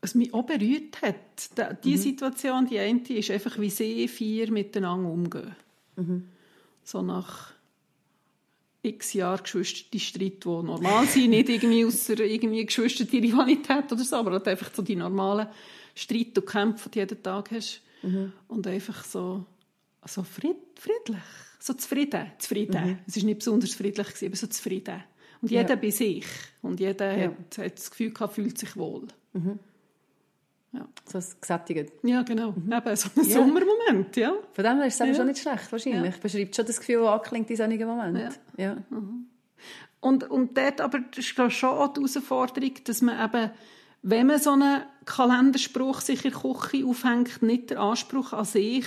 Was 0.00 0.14
mich 0.14 0.32
auch 0.32 0.44
berührt 0.44 1.02
hat, 1.02 1.84
die 1.84 1.92
mhm. 1.92 1.96
Situation, 1.96 2.66
die 2.66 2.78
eine, 2.78 3.00
ist 3.00 3.30
einfach, 3.30 3.58
wie 3.58 3.70
sie 3.70 4.08
vier 4.08 4.50
miteinander 4.50 5.10
umgehen. 5.10 5.54
Mhm. 5.96 6.28
So 6.82 7.02
nach 7.02 7.52
x 8.86 9.12
Jahre 9.14 9.42
geschwisterte 9.42 9.98
Streit, 9.98 10.44
die 10.44 10.48
normal 10.48 11.06
sind, 11.06 11.30
nicht 11.30 11.48
irgendwie 11.48 11.84
außer 11.84 12.18
irgendwie 12.20 12.64
geschwisterte 12.64 13.16
Rivalität 13.16 13.90
oder 13.90 14.04
so, 14.04 14.16
aber 14.16 14.32
halt 14.32 14.48
einfach 14.48 14.70
so 14.74 14.82
die 14.82 14.96
normalen 14.96 15.48
Streit 15.94 16.38
und 16.38 16.46
Kämpfe, 16.46 16.88
die 16.88 17.00
du 17.00 17.14
jeden 17.14 17.22
Tag 17.22 17.50
hast. 17.50 17.82
Mhm. 18.02 18.32
Und 18.48 18.66
einfach 18.66 19.04
so, 19.04 19.44
so 20.04 20.22
fried, 20.22 20.56
friedlich, 20.76 21.22
so 21.58 21.74
zufrieden. 21.74 22.32
zufrieden. 22.38 22.84
Mhm. 22.84 22.98
Es 23.06 23.16
war 23.16 23.24
nicht 23.24 23.38
besonders 23.38 23.74
friedlich, 23.74 24.06
aber 24.22 24.36
so 24.36 24.46
zufrieden. 24.46 25.02
Und 25.42 25.50
jeder 25.50 25.70
ja. 25.70 25.76
bei 25.76 25.90
sich. 25.90 26.26
Und 26.62 26.80
jeder 26.80 27.16
ja. 27.16 27.24
hat, 27.24 27.58
hat, 27.58 27.78
das 27.78 27.90
Gefühl 27.90 28.10
gehabt, 28.10 28.34
fühlt 28.34 28.58
sich 28.58 28.76
wohl. 28.76 29.06
Mhm. 29.32 29.58
Ja. 30.72 30.88
So 31.06 31.18
gesättigt. 31.40 31.92
Ja, 32.02 32.22
genau. 32.22 32.52
Mhm. 32.52 32.72
Eben 32.72 32.96
so 32.96 33.08
ein 33.16 33.24
ja. 33.24 33.34
Sommermoment, 33.34 34.16
ja. 34.16 34.32
Von 34.52 34.64
dem 34.64 34.78
her 34.78 34.86
ist 34.86 35.00
es 35.00 35.06
ja. 35.06 35.14
schon 35.14 35.26
nicht 35.26 35.40
schlecht, 35.40 35.72
wahrscheinlich. 35.72 36.14
Ja. 36.14 36.20
Beschreibt 36.20 36.56
schon 36.56 36.66
das 36.66 36.78
Gefühl, 36.78 37.02
das 37.02 37.08
anklingt 37.08 37.50
in 37.50 37.56
solchen 37.56 37.86
Moment. 37.86 38.18
Ja. 38.56 38.64
ja. 38.64 38.76
Mhm. 38.90 39.26
Und, 40.00 40.30
und 40.30 40.56
dort 40.56 40.80
aber 40.80 41.00
ist 41.16 41.26
schon 41.26 41.70
auch 41.70 41.92
die 41.92 42.00
Herausforderung, 42.00 42.72
dass 42.84 43.02
man 43.02 43.24
eben, 43.24 43.50
wenn 44.02 44.26
man 44.26 44.38
so 44.38 44.50
einen 44.50 44.82
Kalenderspruch 45.04 46.00
sich 46.00 46.24
in 46.24 46.32
der 46.32 46.40
Küche 46.40 46.86
aufhängt, 46.86 47.42
nicht 47.42 47.70
den 47.70 47.78
Anspruch 47.78 48.32
an 48.32 48.44
sich 48.44 48.86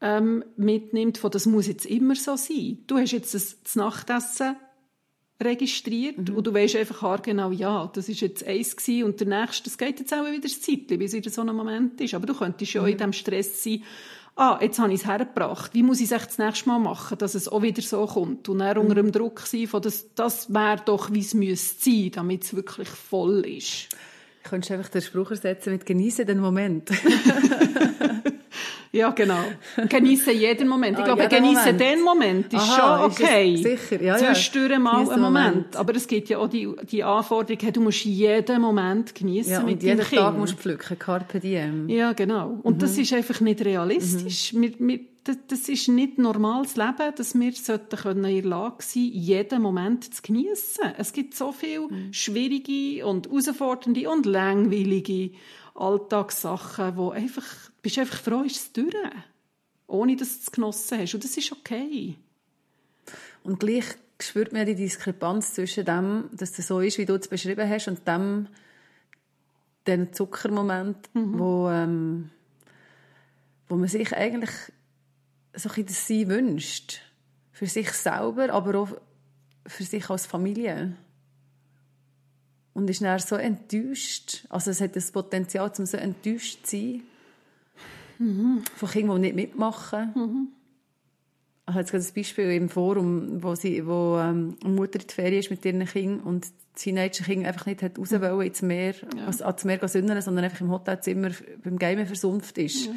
ähm, 0.00 0.44
mitnimmt, 0.56 1.18
von 1.18 1.30
das 1.30 1.46
muss 1.46 1.66
jetzt 1.66 1.86
immer 1.86 2.14
so 2.14 2.36
sein. 2.36 2.78
Du 2.86 2.98
hast 2.98 3.12
jetzt 3.12 3.34
das, 3.34 3.62
das 3.62 3.76
Nachtessen 3.76 4.56
registriert 5.42 6.28
mhm. 6.28 6.36
und 6.36 6.46
du 6.46 6.54
weißt 6.54 6.76
einfach 6.76 7.22
genau, 7.22 7.50
ja, 7.50 7.90
das 7.92 8.08
ist 8.08 8.20
jetzt 8.20 8.46
eins 8.46 8.76
gewesen 8.76 9.04
und 9.04 9.20
der 9.20 9.26
nächste, 9.26 9.64
das 9.64 9.78
geht 9.78 9.98
jetzt 10.00 10.12
auch 10.12 10.24
wieder 10.24 10.42
das 10.42 10.60
Zeitchen, 10.60 10.98
bis 10.98 11.12
wieder 11.12 11.30
so 11.30 11.40
ein 11.42 11.54
Moment 11.54 12.00
ist. 12.00 12.14
Aber 12.14 12.26
du 12.26 12.34
könntest 12.34 12.72
ja 12.72 12.82
mhm. 12.82 12.88
in 12.88 12.96
diesem 12.98 13.12
Stress 13.12 13.62
sein, 13.62 13.82
ah, 14.36 14.58
jetzt 14.60 14.78
habe 14.78 14.92
ich 14.92 15.00
es 15.00 15.06
hergebracht, 15.06 15.74
wie 15.74 15.82
muss 15.82 16.00
ich 16.00 16.10
es 16.10 16.26
das 16.26 16.38
nächste 16.38 16.68
Mal 16.68 16.78
machen, 16.78 17.18
dass 17.18 17.34
es 17.34 17.48
auch 17.48 17.62
wieder 17.62 17.82
so 17.82 18.06
kommt 18.06 18.48
und 18.48 18.58
dann 18.58 18.78
unter 18.78 18.94
dem 18.94 19.12
Druck 19.12 19.40
sein, 19.40 19.66
von 19.66 19.82
das, 19.82 20.14
das 20.14 20.52
wäre 20.52 20.82
doch, 20.84 21.12
wie 21.12 21.20
es 21.20 21.34
müsste 21.34 21.90
sein, 21.90 22.10
damit 22.12 22.44
es 22.44 22.54
wirklich 22.54 22.88
voll 22.88 23.40
ist. 23.46 23.88
Könntest 24.42 24.70
du 24.70 24.74
einfach 24.74 24.90
den 24.90 25.02
Spruch 25.02 25.30
ersetzen 25.30 25.72
mit 25.72 25.84
«Genieße 25.84 26.24
den 26.24 26.40
Moment». 26.40 26.90
Ja, 28.92 29.10
genau. 29.10 29.44
Genieße 29.88 30.32
jeden 30.32 30.68
Moment. 30.68 30.98
Ich 30.98 31.02
Ah, 31.04 31.06
glaube, 31.14 31.22
jeden 31.22 31.42
genieße 31.44 31.74
den 31.74 32.02
Moment 32.02 32.52
ist 32.52 32.60
Aha, 32.60 32.98
schon 33.00 33.10
ist 33.10 33.20
okay. 33.20 33.56
sicher, 33.56 34.02
ja, 34.02 34.18
ja. 34.18 34.34
Zwischendurch 34.34 34.78
mal 34.80 34.94
Genieße 34.96 35.12
einen 35.12 35.22
Moment. 35.22 35.54
Moment. 35.54 35.76
Aber 35.76 35.94
es 35.94 36.06
gibt 36.08 36.28
ja 36.28 36.38
auch 36.38 36.48
die, 36.48 36.68
die 36.90 37.04
Anforderung, 37.04 37.58
hey, 37.62 37.72
du 37.72 37.80
musst 37.80 38.04
jeden 38.04 38.60
Moment 38.60 39.14
genießen 39.14 39.52
Ja, 39.52 39.62
mit 39.62 39.82
jeden 39.82 39.98
deinem 39.98 40.08
Kind. 40.08 40.20
Tag 40.20 40.36
musst 40.36 40.54
du 40.54 40.56
pflücken, 40.58 40.98
Carpe 40.98 41.38
diem. 41.40 41.88
Ja, 41.88 42.12
genau. 42.12 42.58
Und 42.62 42.82
das 42.82 42.96
Mhm. 42.96 43.02
ist 43.02 43.12
einfach 43.12 43.40
nicht 43.40 43.64
realistisch. 43.64 44.54
Wir, 44.54 44.72
wir, 44.78 45.00
das, 45.22 45.36
das 45.48 45.68
ist 45.68 45.86
nicht 45.88 46.18
normales 46.18 46.76
Leben, 46.76 47.12
dass 47.14 47.38
wir 47.38 47.52
sollten 47.52 47.94
können 47.96 48.24
in 48.24 48.40
der 48.42 48.50
Lage 48.50 48.76
sein 48.80 49.02
jeden 49.12 49.62
Moment 49.62 50.12
zu 50.14 50.22
genießen. 50.22 50.84
Es 50.98 51.12
gibt 51.12 51.34
so 51.34 51.52
viele 51.52 51.82
Mhm. 51.82 52.12
schwierige 52.12 53.06
und 53.06 53.28
herausfordernde 53.28 54.08
und 54.10 54.26
langweilige 54.26 55.30
Alltagssachen, 55.80 56.96
wo 56.96 57.10
einfach, 57.10 57.44
bist 57.82 57.98
einfach 57.98 58.20
froh, 58.20 58.42
ist 58.42 58.56
es 58.56 58.72
durch. 58.72 58.94
Ohne 59.86 60.16
dass 60.16 60.36
du 60.36 60.40
es 60.42 60.52
genossen 60.52 60.98
hast. 60.98 61.14
Und 61.14 61.24
das 61.24 61.36
ist 61.36 61.52
okay. 61.52 62.16
Und 63.42 63.58
gleich 63.58 63.84
spürt 64.20 64.52
man 64.52 64.66
die 64.66 64.74
Diskrepanz 64.74 65.54
zwischen 65.54 65.84
dem, 65.84 66.28
dass 66.32 66.52
das 66.52 66.66
so 66.66 66.80
ist, 66.80 66.98
wie 66.98 67.06
du 67.06 67.14
es 67.14 67.28
beschrieben 67.28 67.68
hast, 67.68 67.88
und 67.88 68.06
dem, 68.06 68.48
den 69.86 70.12
Zuckermoment, 70.12 71.08
wo, 71.14 71.68
ähm, 71.68 72.30
wo 73.68 73.76
man 73.76 73.88
sich 73.88 74.14
eigentlich 74.14 74.50
so 75.54 75.68
ein 75.68 75.74
bisschen 75.74 75.86
das 75.86 76.06
Sein 76.06 76.28
wünscht. 76.28 77.00
Für 77.52 77.66
sich 77.66 77.90
selber, 77.92 78.50
aber 78.50 78.78
auch 78.78 78.88
für 79.66 79.84
sich 79.84 80.08
als 80.08 80.26
Familie. 80.26 80.96
Und 82.72 82.88
ist 82.88 83.02
dann 83.02 83.18
so 83.18 83.36
enttäuscht. 83.36 84.44
Also 84.48 84.70
es 84.70 84.80
hat 84.80 84.96
das 84.96 85.10
Potenzial, 85.10 85.70
um 85.76 85.86
so 85.86 85.96
enttäuscht 85.96 86.64
zu 86.64 86.76
sein. 86.76 87.02
Von 88.76 88.88
Kindern, 88.88 89.16
die 89.16 89.28
nicht 89.28 89.36
mitmachen. 89.36 90.12
Ich 91.66 91.74
habe 91.74 91.80
jetzt 91.80 91.90
gerade 91.92 92.04
ein 92.04 92.14
Beispiel 92.14 92.50
im 92.52 92.68
Forum, 92.68 93.42
wo, 93.42 93.54
sie, 93.54 93.86
wo 93.86 94.18
ähm, 94.18 94.56
eine 94.64 94.74
Mutter 94.74 95.00
in 95.00 95.06
die 95.06 95.14
Ferien 95.14 95.40
ist 95.40 95.50
mit 95.50 95.64
ihren 95.64 95.84
Kindern 95.84 96.20
und 96.20 96.44
das 96.44 96.52
Teenager-Kind 96.82 97.46
einfach 97.46 97.66
nicht 97.66 97.82
hat 97.82 97.98
raus 97.98 98.10
wollen 98.10 98.46
ins 98.46 98.62
Meer, 98.62 98.94
also 99.24 99.44
ans 99.44 99.64
Meer 99.64 99.86
sündern, 99.88 100.20
sondern 100.20 100.44
einfach 100.44 100.60
im 100.60 100.70
Hotelzimmer 100.70 101.30
beim 101.62 101.78
Gamen 101.78 102.06
versumpft 102.06 102.58
ist. 102.58 102.90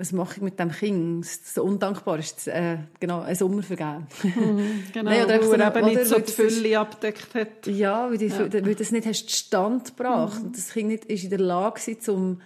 Was 0.00 0.12
mache 0.12 0.36
ich 0.36 0.42
mit 0.42 0.58
dem 0.60 0.70
Kind? 0.70 1.26
So 1.26 1.64
undankbar 1.64 2.20
ist 2.20 2.38
es, 2.38 2.46
äh, 2.46 2.78
genau, 3.00 3.20
ein 3.22 3.34
Sommer 3.34 3.62
vergeben. 3.64 4.06
Genau, 4.92 5.10
Nein, 5.10 5.24
oder 5.24 5.34
einfach 5.34 5.50
weil 5.50 5.58
so 5.58 5.64
eine- 5.64 5.78
eben 5.78 5.86
nicht 5.86 6.06
so 6.06 6.14
Weil 6.14 6.22
die 6.22 6.26
das 6.32 6.38
ist- 6.38 6.54
Fülle 6.60 6.78
abdeckt 6.78 7.34
hat. 7.34 7.66
Ja, 7.66 8.08
weil, 8.08 8.16
die, 8.18 8.30
weil 8.38 8.48
du 8.48 8.74
das 8.76 8.92
nicht 8.92 9.06
hast 9.06 9.30
Stand 9.30 9.96
gebracht 9.96 10.40
und 10.42 10.56
das 10.56 10.70
Kind 10.72 10.88
nicht 10.88 11.04
ist 11.06 11.24
in 11.24 11.30
der 11.30 11.40
Lage 11.40 11.80
war, 11.80 12.14
um 12.14 12.40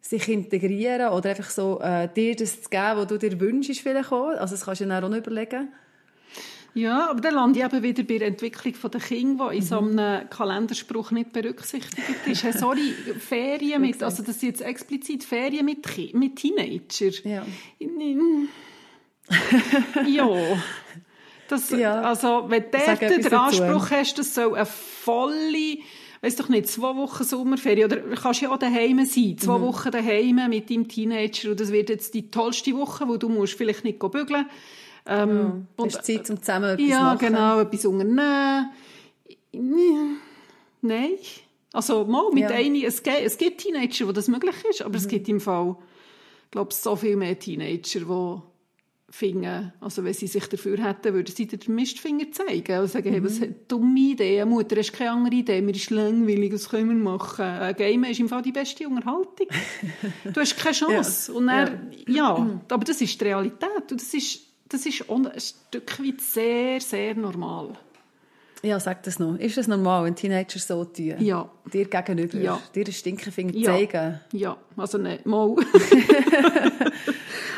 sich 0.00 0.24
zu 0.24 0.32
integrieren 0.32 1.10
oder 1.12 1.28
einfach 1.30 1.50
so 1.50 1.78
äh, 1.82 2.08
dir 2.16 2.34
das 2.34 2.62
zu 2.62 2.70
geben, 2.70 2.96
was 2.96 3.06
du 3.08 3.18
dir 3.18 3.38
wünschst 3.38 3.80
vielleicht 3.82 4.10
auch. 4.10 4.28
Also 4.30 4.54
das 4.54 4.64
kannst 4.64 4.80
du 4.80 4.86
dir 4.86 4.96
auch 5.04 5.08
noch 5.08 5.16
überlegen. 5.16 5.68
Ja, 6.74 7.10
aber 7.10 7.20
dann 7.20 7.34
lande 7.34 7.58
ich 7.58 7.64
eben 7.64 7.82
wieder 7.82 8.02
bei 8.04 8.18
der 8.18 8.28
Entwicklung 8.28 8.74
der 8.92 9.00
Kinder, 9.00 9.50
die 9.50 9.56
in 9.56 9.62
so 9.62 9.80
Mhm. 9.80 9.98
einem 9.98 10.30
Kalenderspruch 10.30 11.10
nicht 11.10 11.32
berücksichtigt 11.32 12.26
ist. 12.26 12.42
Hey, 12.44 12.52
sorry, 12.52 12.92
Ferien 13.18 13.82
mit, 13.82 14.02
also 14.02 14.22
das 14.22 14.38
sind 14.38 14.50
jetzt 14.50 14.60
explizit 14.62 15.24
Ferien 15.24 15.66
mit, 15.66 15.84
mit 16.14 16.36
Teenager. 16.36 17.10
Ja. 17.28 17.42
ja. 20.06 20.28
Das, 21.48 21.70
Ja. 21.70 22.00
Also, 22.02 22.44
wenn 22.48 22.64
du 22.70 23.18
den. 23.18 23.34
Anspruch 23.34 23.90
hast, 23.90 24.18
das 24.18 24.34
soll 24.34 24.54
eine 24.54 24.66
volle, 24.66 25.78
weiß 26.22 26.36
doch 26.36 26.48
nicht, 26.48 26.68
zwei 26.68 26.94
Wochen 26.96 27.24
Sommerferien, 27.24 27.86
oder 27.86 27.96
du 27.96 28.14
kannst 28.14 28.40
ja 28.40 28.50
auch 28.52 28.58
daheim 28.58 29.04
sein, 29.04 29.36
zwei 29.38 29.58
Mhm. 29.58 29.62
Wochen 29.62 29.90
daheim 29.90 30.48
mit 30.48 30.70
deinem 30.70 30.86
Teenager, 30.86 31.50
und 31.50 31.58
das 31.60 31.72
wird 31.72 31.88
jetzt 31.88 32.14
die 32.14 32.30
tollste 32.30 32.76
Woche, 32.76 33.08
wo 33.08 33.16
du 33.16 33.28
musst 33.28 33.54
vielleicht 33.54 33.82
nicht 33.84 33.98
bügeln 33.98 34.46
ähm, 35.10 35.66
Du 35.76 35.84
hast 35.84 36.04
Zeit, 36.04 36.30
um 36.30 36.40
zusammen 36.40 36.70
etwas 36.70 36.88
ja, 36.88 36.96
zu 36.98 37.02
machen. 37.04 37.18
genau, 37.18 37.60
etwas 37.60 37.84
unternehmen. 37.84 38.70
Nein. 40.82 41.10
Also, 41.72 42.04
mal, 42.04 42.30
mit 42.32 42.44
Ja. 42.44 42.50
einer, 42.50 42.84
es, 42.84 43.02
gibt, 43.02 43.20
es 43.22 43.38
gibt 43.38 43.60
Teenager, 43.60 44.08
wo 44.08 44.12
das 44.12 44.28
möglich 44.28 44.56
ist, 44.70 44.82
aber 44.82 44.96
es 44.96 45.06
gibt 45.06 45.28
im 45.28 45.40
Fall, 45.40 45.76
ich 46.46 46.50
glaube, 46.50 46.74
so 46.74 46.96
viel 46.96 47.16
mehr 47.16 47.38
Teenager, 47.38 48.00
die 48.00 48.42
finden, 49.12 49.72
also 49.80 50.04
wenn 50.04 50.14
sie 50.14 50.28
sich 50.28 50.46
dafür 50.46 50.78
hätten, 50.78 51.14
würden 51.14 51.34
sie 51.34 51.46
dir 51.46 51.58
den 51.58 51.74
Mistfinger 51.74 52.30
zeigen 52.30 52.80
und 52.80 52.88
sagen, 52.88 53.10
hey, 53.12 53.22
was 53.22 53.40
hat 53.40 53.50
dumme 53.70 53.98
Idee, 53.98 54.44
Mutter, 54.44 54.76
hast 54.76 54.92
keine 54.92 55.10
andere 55.12 55.34
Idee, 55.34 55.60
mir 55.62 55.74
ist 55.74 55.90
langweilig, 55.90 56.52
was 56.52 56.68
können 56.68 56.88
wir 56.90 56.96
machen? 56.96 57.44
Ein 57.44 57.74
Game 57.74 58.04
ist 58.04 58.20
im 58.20 58.28
Fall 58.28 58.42
die 58.42 58.52
beste 58.52 58.88
Unterhaltung. 58.88 59.48
du 60.32 60.40
hast 60.40 60.56
keine 60.56 60.74
Chance. 60.74 61.32
Und 61.32 61.48
dann, 61.48 61.92
ja. 62.06 62.60
aber 62.68 62.84
das 62.84 63.00
ist 63.00 63.20
die 63.20 63.24
Realität 63.24 63.90
und 63.90 64.00
das 64.00 64.14
ist, 64.14 64.42
das 64.70 64.86
ist 64.86 65.04
ein 65.10 65.30
Stück 65.38 65.98
weit 66.02 66.20
sehr, 66.20 66.80
sehr 66.80 67.14
normal. 67.14 67.70
Ja, 68.62 68.78
sag 68.78 69.02
das 69.04 69.18
noch. 69.18 69.38
Ist 69.38 69.56
es 69.56 69.68
normal, 69.68 70.04
wenn 70.04 70.14
Teenager 70.14 70.58
so 70.58 70.84
tun? 70.84 71.14
Ja. 71.18 71.48
Dir 71.72 71.86
gegenüber? 71.86 72.36
Ja. 72.38 72.60
Dir 72.74 72.84
einen 72.84 72.92
Stinkefinger 72.92 73.54
Ja. 73.54 73.72
zeigen? 73.72 74.20
Ja, 74.32 74.56
also 74.76 74.98
nicht 74.98 75.24
mal. 75.24 75.56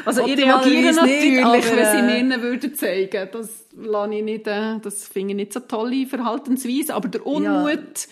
also 0.05 0.25
ich 0.27 0.39
reagiere 0.39 0.93
natürlich, 0.95 1.33
nicht, 1.33 1.45
aber, 1.45 1.55
wenn 1.55 1.63
sie 1.63 1.99
äh, 1.99 2.03
mir 2.03 2.19
ihnen 2.19 2.41
würden 2.43 2.75
zeigen. 2.77 3.29
Das 3.33 3.65
lasse 3.77 4.15
ich 4.15 4.23
nicht, 4.23 4.47
äh, 4.47 4.79
das 4.81 5.09
finde 5.09 5.31
ich 5.31 5.37
nicht 5.37 5.53
so 5.53 5.61
tolle 5.61 6.07
Verhaltensweise. 6.07 6.95
Aber 6.95 7.09
der 7.09 7.27
Unmut 7.27 8.07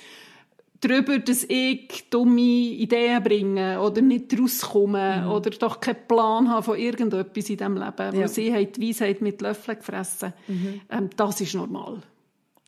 darüber, 0.80 1.18
dass 1.18 1.44
ich 1.48 2.08
dumme 2.10 2.40
Ideen 2.40 3.22
bringe 3.22 3.80
oder 3.80 4.00
nicht 4.00 4.38
rauskomme 4.38 5.22
Mhm. 5.24 5.30
oder 5.30 5.50
doch 5.50 5.80
keinen 5.80 6.06
Plan 6.08 6.48
habe 6.48 6.62
von 6.62 6.78
irgendetwas 6.78 7.50
in 7.50 7.56
diesem 7.56 7.74
Leben, 7.76 7.92
weil 7.98 8.14
Ja. 8.14 8.22
Mhm. 8.22 8.28
sie 8.28 8.52
haben 8.54 8.72
die 8.72 8.88
Weisheit 8.88 9.20
mit 9.20 9.40
Löffeln 9.42 9.78
gefressen, 9.78 10.32
ähm, 10.90 11.10
das 11.16 11.40
ist 11.40 11.54
normal. 11.54 12.02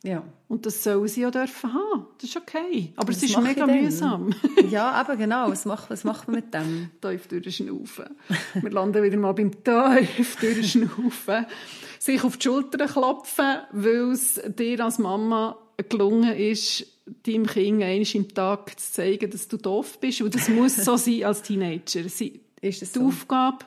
Ja. 0.05 0.21
Und 0.49 0.65
das 0.65 0.83
sollen 0.83 1.07
sie 1.07 1.21
ja 1.21 1.31
dürfen 1.31 1.73
haben. 1.73 2.07
Das 2.19 2.29
ist 2.29 2.35
okay. 2.35 2.91
Aber 2.97 3.09
es 3.13 3.23
ist 3.23 3.41
mega 3.41 3.65
mühsam. 3.65 4.31
ja, 4.69 5.01
eben 5.01 5.17
genau. 5.17 5.49
Was 5.49 5.63
macht, 5.63 5.89
was 5.89 6.03
macht 6.03 6.27
man 6.27 6.35
mit 6.35 6.53
dem? 6.53 6.89
tief 7.01 7.27
durchschnaufen. 7.27 8.07
Wir 8.61 8.69
landen 8.69 9.01
wieder 9.01 9.15
mal 9.17 9.31
beim 9.31 9.51
tief 9.63 10.35
durchschnaufen. 10.41 11.45
Sich 11.99 12.21
auf 12.25 12.35
die 12.35 12.43
Schulter 12.43 12.85
klopfen, 12.85 13.59
weil 13.71 14.11
es 14.11 14.41
dir 14.57 14.83
als 14.83 14.99
Mama 14.99 15.57
gelungen 15.89 16.33
ist, 16.35 16.85
deinem 17.05 17.45
Kind 17.45 17.83
einmal 17.83 18.15
im 18.15 18.33
Tag 18.33 18.79
zu 18.79 18.91
zeigen, 18.93 19.29
dass 19.29 19.47
du 19.47 19.57
doof 19.57 19.99
bist. 19.99 20.21
Und 20.21 20.35
das 20.35 20.49
muss 20.49 20.75
so 20.75 20.95
sein 20.97 21.23
als 21.23 21.41
Teenager. 21.41 22.07
Sie, 22.07 22.41
Ist 22.61 22.81
es 22.81 22.91
die 22.93 22.99
so? 22.99 23.07
Aufgabe 23.07 23.65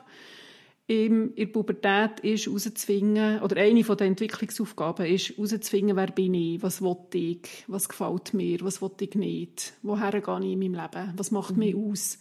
in 0.87 1.35
der 1.35 1.47
Pubertät 1.47 2.21
ist, 2.21 2.45
herauszuzwingen, 2.45 3.41
oder 3.41 3.57
eine 3.57 3.83
den 3.83 4.07
Entwicklungsaufgaben 4.07 5.05
ist, 5.05 5.31
herauszuzwingen, 5.31 5.97
wer 5.97 6.07
bin 6.07 6.33
ich, 6.33 6.63
was 6.63 6.81
will 6.81 6.95
ich, 7.13 7.65
was 7.67 7.89
gefällt 7.89 8.33
mir, 8.33 8.61
was 8.61 8.81
will 8.81 8.91
ich 9.01 9.13
nicht, 9.15 9.73
woher 9.83 10.11
gehe 10.11 10.39
ich 10.39 10.53
in 10.53 10.59
meinem 10.59 10.75
Leben, 10.75 11.13
was 11.17 11.31
macht 11.31 11.57
mich 11.57 11.75
aus. 11.75 12.19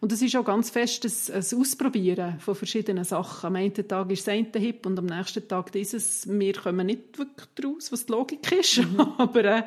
Und 0.00 0.12
das 0.12 0.20
ist 0.20 0.36
auch 0.36 0.44
ganz 0.44 0.68
fest 0.68 1.04
ein, 1.30 1.34
ein 1.34 1.60
Ausprobieren 1.60 2.38
von 2.38 2.54
verschiedenen 2.54 3.04
Sachen. 3.04 3.46
Am 3.46 3.56
einen 3.56 3.72
Tag 3.72 4.10
ist 4.10 4.26
das 4.26 4.34
eine 4.34 4.50
hip 4.56 4.84
und 4.84 4.98
am 4.98 5.06
nächsten 5.06 5.48
Tag 5.48 5.72
dieses. 5.72 6.28
Wir 6.28 6.52
kommen 6.52 6.88
nicht 6.88 7.18
wirklich 7.18 7.48
daraus, 7.54 7.92
was 7.92 8.04
die 8.04 8.12
Logik 8.12 8.52
ist, 8.52 8.82
aber 9.18 9.44
äh, 9.44 9.62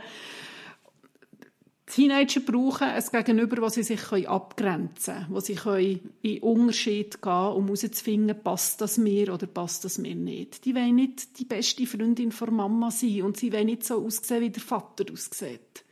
Teenager 1.87 2.39
brauchen 2.39 2.87
ein 2.87 3.03
Gegenüber, 3.11 3.57
das 3.57 3.75
sie 3.75 3.83
sich 3.83 4.01
abgrenzen 4.27 5.13
können, 5.13 5.27
wo 5.29 5.39
sie 5.39 5.53
können 5.53 6.13
in 6.23 6.41
Unterschied 6.41 7.21
gehen 7.21 7.31
um 7.31 7.65
herauszufinden, 7.65 8.41
passt 8.43 8.81
das 8.81 8.97
mir 8.97 9.31
oder 9.31 9.45
passt 9.45 9.85
das 9.85 9.99
mir 9.99 10.15
nicht. 10.15 10.65
Die 10.65 10.73
wollen 10.73 10.95
nicht 10.95 11.37
die 11.37 11.45
beste 11.45 11.85
Freundin 11.85 12.31
von 12.31 12.55
Mama 12.55 12.89
sein 12.89 13.21
und 13.21 13.37
sie 13.37 13.53
wollen 13.53 13.67
nicht 13.67 13.83
so 13.83 14.03
aussehen, 14.03 14.41
wie 14.41 14.49
der 14.49 14.63
Vater 14.63 15.05
aussieht. 15.13 15.83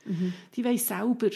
Die 0.56 0.66
wollen 0.66 0.78
selber. 0.80 1.30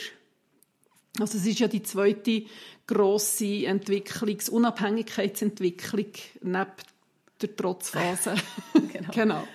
Also 1.20 1.38
es 1.38 1.46
ist 1.46 1.60
ja 1.60 1.67
die 1.67 1.84
zweite 1.84 2.43
grosse 2.88 3.67
Entwicklungs-, 3.67 4.50
Unabhängigkeitsentwicklung 4.50 6.13
neben 6.41 6.72
der 7.41 7.56
Trotzphase. 7.56 8.36
Genau. 8.74 9.12
genau. 9.13 9.48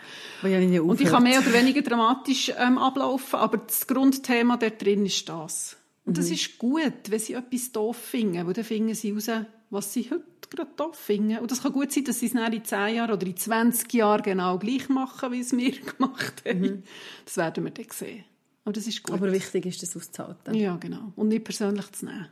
Und 0.88 1.00
ich 1.00 1.08
kann 1.08 1.22
mehr 1.22 1.40
oder 1.40 1.52
weniger 1.52 1.82
dramatisch 1.82 2.52
ähm, 2.58 2.78
ablaufen, 2.78 3.38
aber 3.38 3.58
das 3.58 3.86
Grundthema 3.86 4.56
dort 4.56 4.82
drin 4.82 5.06
ist 5.06 5.28
das. 5.28 5.76
Und 6.04 6.18
das 6.18 6.30
ist 6.30 6.58
gut, 6.58 6.92
wenn 7.08 7.18
sie 7.18 7.34
etwas 7.34 7.70
doof 7.72 7.96
finden, 7.96 8.46
weil 8.46 8.52
dann 8.52 8.64
finden 8.64 8.94
sie 8.94 9.12
raus, 9.12 9.30
was 9.70 9.92
sie 9.92 10.10
heute 10.10 10.24
gerade 10.50 10.70
doof 10.76 10.96
finden. 10.96 11.38
Und 11.38 11.50
das 11.50 11.62
kann 11.62 11.72
gut 11.72 11.92
sein, 11.92 12.04
dass 12.04 12.20
sie 12.20 12.26
es 12.26 12.32
dann 12.32 12.52
in 12.52 12.64
10 12.64 12.96
Jahren 12.96 13.12
oder 13.12 13.26
in 13.26 13.36
20 13.36 13.92
Jahren 13.94 14.22
genau 14.22 14.58
gleich 14.58 14.88
machen, 14.88 15.32
wie 15.32 15.40
es 15.40 15.56
wir 15.56 15.72
gemacht 15.98 16.42
haben. 16.46 16.82
Das 17.24 17.36
werden 17.36 17.64
wir 17.64 17.70
dann 17.70 17.86
sehen. 17.90 18.24
Aber 18.64 18.72
das 18.72 18.86
ist 18.86 19.02
gut. 19.02 19.14
Aber 19.14 19.32
wichtig 19.32 19.66
ist, 19.66 19.82
das 19.82 19.96
auszuhalten. 19.96 20.54
ja, 20.54 20.76
genau. 20.76 21.12
Und 21.16 21.28
nicht 21.28 21.44
persönlich 21.44 21.90
zu 21.92 22.06
nehmen. 22.06 22.28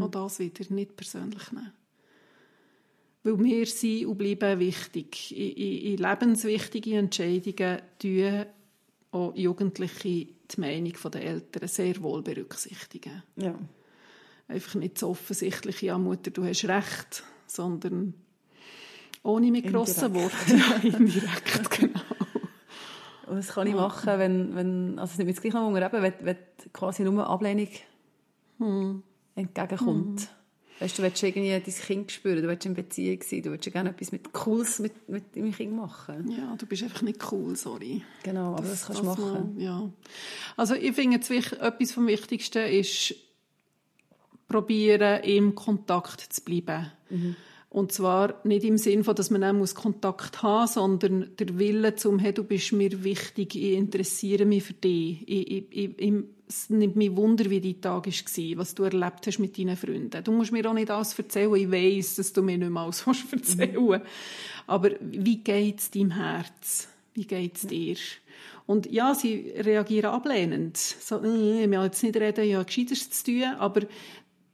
Auch 0.00 0.10
das 0.10 0.38
wieder, 0.38 0.64
nicht 0.70 0.96
persönlich 0.96 1.52
nehmen. 1.52 1.72
Weil 3.22 3.38
wir 3.38 3.66
sind 3.66 4.06
und 4.06 4.18
bleiben 4.18 4.58
wichtig. 4.60 5.36
In, 5.36 5.50
in, 5.50 5.92
in 5.92 5.96
lebenswichtigen 5.98 6.94
Entscheidungen 6.94 7.82
tun 7.98 8.46
auch 9.12 9.34
Jugendliche 9.34 10.28
die 10.50 10.60
Meinung 10.60 10.94
der 11.12 11.22
Eltern 11.22 11.68
sehr 11.68 12.00
wohl 12.02 12.22
berücksichtigen. 12.22 13.22
Ja. 13.36 13.54
Einfach 14.48 14.74
nicht 14.76 14.98
so 14.98 15.10
offensichtlich, 15.10 15.82
ja 15.82 15.98
Mutter, 15.98 16.30
du 16.30 16.44
hast 16.44 16.64
recht, 16.64 17.22
sondern 17.46 18.14
ohne 19.22 19.50
mit 19.50 19.66
grossen 19.66 20.14
Worten. 20.14 20.62
Ja, 20.82 20.96
indirekt, 20.98 21.70
genau. 21.70 22.00
Und 23.26 23.38
was 23.38 23.48
kann 23.48 23.66
ich 23.66 23.74
machen, 23.74 24.18
wenn, 24.18 24.54
wenn 24.56 24.98
also 24.98 25.12
es 25.12 25.18
nicht 25.18 25.26
mit 25.26 25.40
gleich 25.40 25.54
noch 25.54 25.70
eben, 25.70 26.02
wenn, 26.02 26.14
wenn 26.22 26.36
quasi 26.72 27.04
nur 27.04 27.28
Ablehnung 27.28 27.68
hm. 28.58 29.02
entgegenkommt. 29.36 30.20
Hm. 30.20 30.28
Weißt 30.80 30.96
du, 30.96 31.02
du 31.02 31.08
willst 31.08 31.22
irgendwie 31.22 31.50
dein 31.50 31.62
Kind 31.62 32.10
spüren, 32.10 32.42
du 32.42 32.48
willst 32.48 32.64
in 32.64 32.72
Beziehung 32.72 33.22
sein, 33.22 33.42
du 33.42 33.50
willst 33.50 33.70
gerne 33.70 33.90
etwas 33.90 34.12
mit 34.12 34.32
Cooles 34.32 34.78
mit, 34.78 35.08
mit 35.10 35.36
deinem 35.36 35.52
Kind 35.52 35.76
machen. 35.76 36.30
Ja, 36.30 36.56
du 36.56 36.64
bist 36.64 36.82
einfach 36.82 37.02
nicht 37.02 37.20
cool, 37.30 37.54
sorry. 37.54 38.02
Genau, 38.22 38.54
aber 38.54 38.62
das, 38.62 38.86
das 38.86 38.86
kannst 38.86 39.02
du 39.02 39.04
machen. 39.04 39.54
Man, 39.54 39.60
ja. 39.60 39.90
Also 40.56 40.74
ich 40.74 40.94
finde, 40.94 41.18
etwas 41.18 41.92
vom 41.92 42.06
Wichtigsten 42.06 42.66
ist, 42.66 43.14
probieren, 44.48 45.22
im 45.22 45.54
Kontakt 45.54 46.20
zu 46.32 46.42
bleiben. 46.42 46.90
Mhm. 47.10 47.36
Und 47.70 47.92
zwar 47.92 48.40
nicht 48.42 48.64
im 48.64 48.78
Sinn 48.78 49.04
von, 49.04 49.14
dass 49.14 49.30
man 49.30 49.44
auch 49.44 49.74
Kontakt 49.74 50.42
haben 50.42 50.62
muss, 50.62 50.74
sondern 50.74 51.30
der 51.38 51.56
Wille 51.56 51.94
zum, 51.94 52.18
hey, 52.18 52.34
du 52.34 52.42
bist 52.42 52.72
mir 52.72 53.04
wichtig, 53.04 53.54
ich 53.54 53.74
interessiere 53.74 54.44
mich 54.44 54.64
für 54.64 54.72
dich. 54.72 55.22
Ich, 55.28 55.70
ich, 55.70 55.94
ich, 55.96 56.12
es 56.48 56.68
nimmt 56.68 56.96
mich 56.96 57.14
Wunder, 57.14 57.48
wie 57.48 57.60
dein 57.60 57.80
Tag 57.80 58.08
war, 58.08 58.58
was 58.58 58.74
du 58.74 58.82
erlebt 58.82 59.24
hast 59.24 59.38
mit 59.38 59.56
deinen 59.56 59.76
Freunden. 59.76 60.24
Du 60.24 60.32
musst 60.32 60.50
mir 60.50 60.68
auch 60.68 60.74
nicht 60.74 60.90
alles 60.90 61.16
erzählen. 61.16 61.54
Ich 61.54 61.70
weiss, 61.70 62.16
dass 62.16 62.32
du 62.32 62.42
mir 62.42 62.58
nicht 62.58 62.70
mehr 62.70 62.82
alles 62.82 63.06
erzählen 63.32 63.76
willst. 63.76 64.06
Aber 64.66 64.90
wie 65.00 65.36
geht 65.36 65.78
es 65.78 65.92
deinem 65.92 66.10
Herz? 66.10 66.88
Wie 67.14 67.24
geht 67.24 67.54
es 67.54 67.68
dir? 67.68 67.96
Und 68.66 68.90
ja, 68.90 69.14
sie 69.14 69.52
reagieren 69.56 70.10
ablehnend. 70.10 70.76
So, 70.76 71.22
äh, 71.22 71.64
ich 71.64 71.70
will 71.70 71.82
jetzt 71.84 72.02
nicht 72.02 72.16
reden, 72.16 72.44
ich 72.44 72.54
habe 72.54 72.64
Gescheites 72.64 73.10
zu 73.10 73.24
tun, 73.26 73.44
aber 73.58 73.82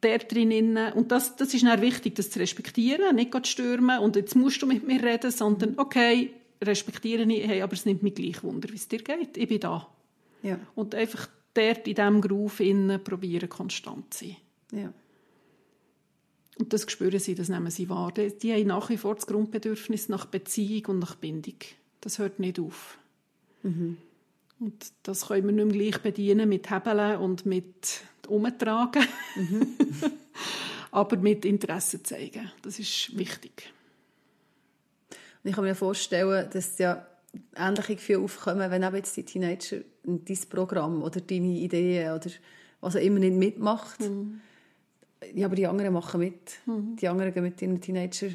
der 0.03 0.19
drinnen, 0.19 0.93
und 0.93 1.11
das, 1.11 1.37
das 1.37 1.55
ist 1.55 1.65
dann 1.65 1.81
wichtig, 1.81 2.15
das 2.15 2.31
zu 2.31 2.39
respektieren, 2.39 3.17
nicht 3.17 3.33
zu 3.33 3.51
stürmen 3.51 4.01
und 4.01 4.17
jetzt 4.17 4.37
musst 4.37 4.61
du 4.63 4.67
mit 4.67 4.87
mir 4.87 5.03
reden, 5.03 5.31
sondern 5.31 5.79
okay, 5.79 6.31
respektiere 6.63 7.23
ich, 7.23 7.47
hey, 7.47 7.63
aber 7.63 7.73
es 7.73 7.85
nimmt 7.85 8.03
mich 8.03 8.15
gleich 8.15 8.43
Wunder, 8.43 8.69
wie 8.71 8.77
es 8.77 8.89
dir 8.89 9.03
geht, 9.03 9.37
ich 9.37 9.49
bin 9.49 9.61
da. 9.61 9.89
Ja. 10.43 10.59
Und 10.75 10.95
einfach 10.95 11.29
dort 11.55 11.89
in 11.89 11.95
diesem 11.95 12.21
Groove 12.21 12.61
innen 12.61 13.03
probieren, 13.03 13.49
konstant 13.49 14.13
zu 14.13 14.27
sein. 14.27 14.37
Ja. 14.73 14.93
Und 16.59 16.73
das 16.73 16.91
spüren 16.91 17.21
sie, 17.21 17.35
das 17.35 17.49
nehmen 17.49 17.71
sie 17.71 17.89
wahr. 17.89 18.13
Die, 18.13 18.37
die 18.37 18.53
haben 18.53 18.69
nach 18.69 18.89
wie 18.89 18.97
vor 18.97 19.15
das 19.15 19.27
Grundbedürfnis 19.27 20.09
nach 20.09 20.27
Beziehung 20.27 20.87
und 20.87 20.99
nach 21.01 21.15
Bindung. 21.15 21.57
Das 22.01 22.19
hört 22.19 22.39
nicht 22.39 22.59
auf. 22.59 22.99
Mhm. 23.63 23.99
Und 24.59 24.93
das 25.03 25.29
können 25.29 25.47
wir 25.47 25.53
nicht 25.53 25.77
mehr 25.77 25.91
gleich 25.91 26.03
bedienen 26.03 26.49
mit 26.49 26.71
Hebeln 26.71 27.19
und 27.19 27.45
mit 27.45 28.01
Umtragen. 28.27 29.05
Mhm. 29.37 29.77
Aber 30.91 31.17
mit 31.17 31.45
Interesse 31.45 32.03
zeigen. 32.03 32.51
Das 32.63 32.79
ist 32.79 33.17
wichtig. 33.17 33.73
Und 35.43 35.51
ich 35.51 35.55
kann 35.55 35.65
mir 35.65 35.75
vorstellen, 35.75 36.49
dass 36.51 36.79
ja 36.79 37.07
ähnliche 37.55 37.97
Gefühle 37.97 38.21
aufkommen, 38.21 38.71
wenn 38.71 38.83
eben 38.83 38.97
jetzt 38.97 39.17
die 39.17 39.25
Teenager 39.25 39.79
dein 40.05 40.39
Programm 40.49 41.03
oder 41.03 41.21
deine 41.21 41.59
Ideen 41.59 42.13
oder 42.13 42.31
was 42.81 42.97
auch 42.97 43.01
immer 43.01 43.19
nicht 43.19 43.35
mitmacht. 43.35 44.01
Mhm. 44.01 44.41
Ja, 45.35 45.47
aber 45.47 45.57
die 45.57 45.67
anderen 45.67 45.93
machen 45.93 46.21
mit. 46.21 46.59
Mhm. 46.67 46.97
Die 46.97 47.09
anderen 47.09 47.33
gehen 47.33 47.43
mit 47.43 47.61
ihren 47.61 47.81
Teenager 47.81 48.29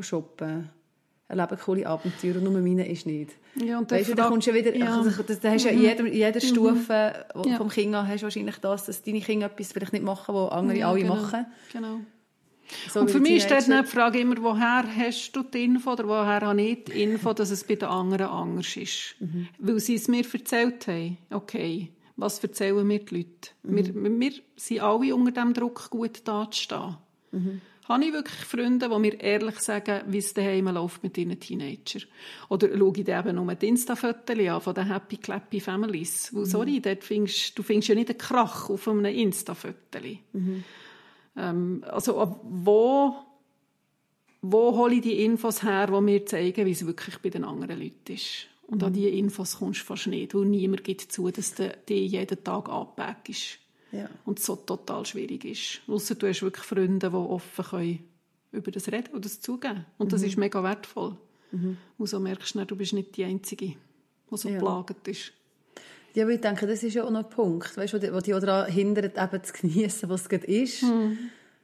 shoppen, 0.00 0.68
erleben 1.28 1.58
coole 1.58 1.86
Abenteuer 1.86 2.36
und 2.36 2.44
nur 2.44 2.60
meine 2.60 2.88
ist 2.88 3.06
nicht. 3.06 3.32
Ja, 3.56 3.78
und 3.78 3.90
weißt 3.90 4.10
du, 4.10 4.14
da 4.14 4.28
kommst 4.28 4.46
du 4.46 4.54
wieder, 4.54 4.74
ja. 4.74 4.98
also, 4.98 5.22
das, 5.22 5.40
da 5.40 5.50
hast 5.50 5.64
mhm. 5.64 5.70
ja 5.70 5.74
in 5.74 5.82
jeder, 5.82 6.06
in 6.06 6.12
jeder 6.12 6.42
mhm. 6.42 6.46
Stufe 6.46 7.26
ja. 7.44 7.56
vom 7.56 7.68
Kind 7.68 7.94
an 7.94 8.06
hast 8.06 8.22
wahrscheinlich 8.22 8.58
das, 8.58 8.86
dass 8.86 9.02
deine 9.02 9.20
Kinder 9.20 9.46
etwas 9.46 9.72
vielleicht 9.72 9.92
nicht 9.92 10.04
machen, 10.04 10.34
was 10.34 10.52
andere 10.52 10.78
ja, 10.78 10.90
alle 10.90 11.00
genau. 11.00 11.16
machen. 11.16 11.46
Genau. 11.72 12.00
So 12.90 13.00
und 13.00 13.10
für 13.10 13.20
mich 13.20 13.36
ist 13.36 13.50
dann 13.50 13.84
die 13.84 13.88
Frage 13.88 14.20
immer, 14.20 14.36
woher 14.42 14.84
hast 14.96 15.32
du 15.32 15.42
die 15.42 15.64
Info 15.64 15.92
oder 15.92 16.08
woher 16.08 16.40
habe 16.40 16.60
ich 16.60 16.84
die 16.84 17.02
Info, 17.02 17.32
dass 17.32 17.50
es 17.50 17.64
bei 17.64 17.76
den 17.76 17.88
anderen 17.88 18.26
anders 18.26 18.76
ist? 18.76 19.14
Mhm. 19.20 19.48
Weil 19.58 19.78
sie 19.78 19.94
es 19.94 20.08
mir 20.08 20.24
erzählt 20.32 20.86
haben. 20.88 21.16
Okay, 21.30 21.92
was 22.16 22.42
erzählen 22.42 22.86
mir 22.86 22.98
die 23.00 23.16
Leute? 23.16 23.50
Mhm. 23.62 23.76
Wir, 23.76 24.20
wir 24.20 24.32
sind 24.56 24.80
alle 24.80 25.14
unter 25.14 25.30
dem 25.30 25.54
Druck, 25.54 25.90
gut 25.90 26.22
dazustehen. 26.24 26.96
Mhm. 27.30 27.60
Habe 27.88 28.04
ich 28.04 28.12
wirklich 28.12 28.44
Freunde, 28.44 28.88
die 28.88 28.98
mir 28.98 29.20
ehrlich 29.20 29.60
sagen, 29.60 30.02
wie 30.08 30.18
es 30.18 30.34
daheim 30.34 30.66
läuft 30.68 31.04
mit 31.04 31.16
ihren 31.16 31.38
Teenagern? 31.38 32.02
Oder 32.48 32.76
schaue 32.76 32.92
ich 32.96 33.04
dann 33.04 33.26
eben 33.26 33.36
nur 33.36 33.54
die 33.54 33.68
Insta-Fotos 33.68 34.38
an 34.38 34.60
von 34.60 34.74
den 34.74 34.86
Happy 34.86 35.18
Clappy 35.18 35.60
Families? 35.60 36.34
Weil, 36.34 36.46
sorry, 36.46 36.80
dort 36.80 37.04
findest, 37.04 37.56
du 37.56 37.62
findest 37.62 37.88
ja 37.88 37.94
nicht 37.94 38.10
einen 38.10 38.18
Krach 38.18 38.70
auf 38.70 38.88
einem 38.88 39.04
Insta-Foto. 39.04 40.00
Mhm. 40.32 40.64
Ähm, 41.36 41.84
also 41.88 42.40
wo, 42.42 43.14
wo 44.42 44.76
hole 44.76 44.96
ich 44.96 45.02
die 45.02 45.24
Infos 45.24 45.62
her, 45.62 45.86
die 45.86 46.00
mir 46.00 46.26
zeigen, 46.26 46.66
wie 46.66 46.72
es 46.72 46.86
wirklich 46.86 47.18
bei 47.18 47.28
den 47.28 47.44
anderen 47.44 47.80
Leuten 47.80 48.12
ist? 48.12 48.48
Und 48.66 48.78
mhm. 48.82 48.86
an 48.88 48.92
diese 48.94 49.10
Infos 49.10 49.58
kommst 49.58 49.82
du 49.82 49.84
fast 49.84 50.08
nicht, 50.08 50.34
weil 50.34 50.46
niemand 50.46 50.82
gibt 50.82 51.12
zu, 51.12 51.30
dass 51.30 51.54
du 51.54 51.72
die 51.88 52.06
jeden 52.06 52.42
Tag 52.42 52.68
anpackst. 52.68 53.60
Ja. 53.96 54.10
Und 54.24 54.40
so 54.40 54.56
total 54.56 55.06
schwierig 55.06 55.44
ist. 55.44 55.80
Ausser 55.88 56.14
du 56.14 56.28
hast 56.28 56.42
wirklich 56.42 56.64
Freunde, 56.64 57.10
die 57.10 57.16
offen 57.16 57.64
können 57.64 57.98
über 58.52 58.70
das 58.70 58.88
reden 58.88 59.12
und 59.12 59.24
das 59.24 59.40
zugeben. 59.40 59.84
Und 59.98 60.12
das 60.12 60.22
mhm. 60.22 60.28
ist 60.28 60.36
mega 60.38 60.62
wertvoll. 60.62 61.16
Mhm. 61.52 61.76
Und 61.98 62.06
so 62.06 62.20
merkst 62.20 62.54
du, 62.54 62.64
du 62.64 62.76
bist 62.76 62.92
nicht 62.92 63.16
die 63.16 63.24
Einzige, 63.24 63.66
die 63.66 63.76
so 64.36 64.48
ja. 64.48 64.58
plagend 64.58 65.06
ist. 65.08 65.32
Ja, 66.14 66.24
aber 66.24 66.32
ich 66.32 66.40
denke, 66.40 66.66
das 66.66 66.82
ist 66.82 66.94
ja 66.94 67.04
auch 67.04 67.10
noch 67.10 67.24
ein 67.24 67.28
Punkt, 67.30 67.76
weißt, 67.76 67.92
wo 67.92 67.98
dich 67.98 68.34
daran 68.34 68.72
hindert, 68.72 69.18
eben 69.18 69.44
zu 69.44 69.52
genießen, 69.52 70.08
was 70.08 70.22
es 70.22 70.28
gerade 70.28 70.46
ist. 70.46 70.82
Mhm. 70.82 71.18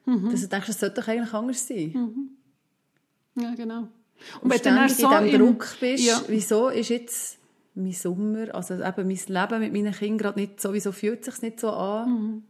Mhm. 0.05 0.31
Dass 0.31 0.43
du 0.43 0.49
denkst, 0.49 0.67
das 0.67 0.81
sollte 0.81 1.01
doch 1.01 1.09
eigentlich 1.09 1.33
anders 1.33 1.67
sein. 1.67 1.93
Mhm. 1.95 3.43
Ja, 3.43 3.55
genau. 3.55 3.79
Und, 3.79 4.43
und 4.43 4.51
wenn 4.51 4.59
du 4.59 4.65
dann 4.65 4.89
so 4.89 5.11
in 5.11 5.25
diesem 5.25 5.41
Druck 5.41 5.77
bist, 5.81 6.05
ja. 6.05 6.21
wieso 6.29 6.69
ist 6.69 6.91
jetzt 6.91 7.39
mein 7.75 7.93
Sommer, 7.93 8.55
also 8.55 8.75
eben 8.75 9.07
mein 9.07 9.07
Leben 9.07 9.61
mit 9.61 9.73
meinen 9.73 9.93
Kindern 9.93 10.19
gerade 10.19 10.41
nicht, 10.41 10.61
sowieso 10.61 10.93
fühlt 10.93 11.25
sich 11.25 11.41
nicht 11.43 11.61
so 11.61 11.71
an, 11.71 12.11
mhm. 12.11 12.43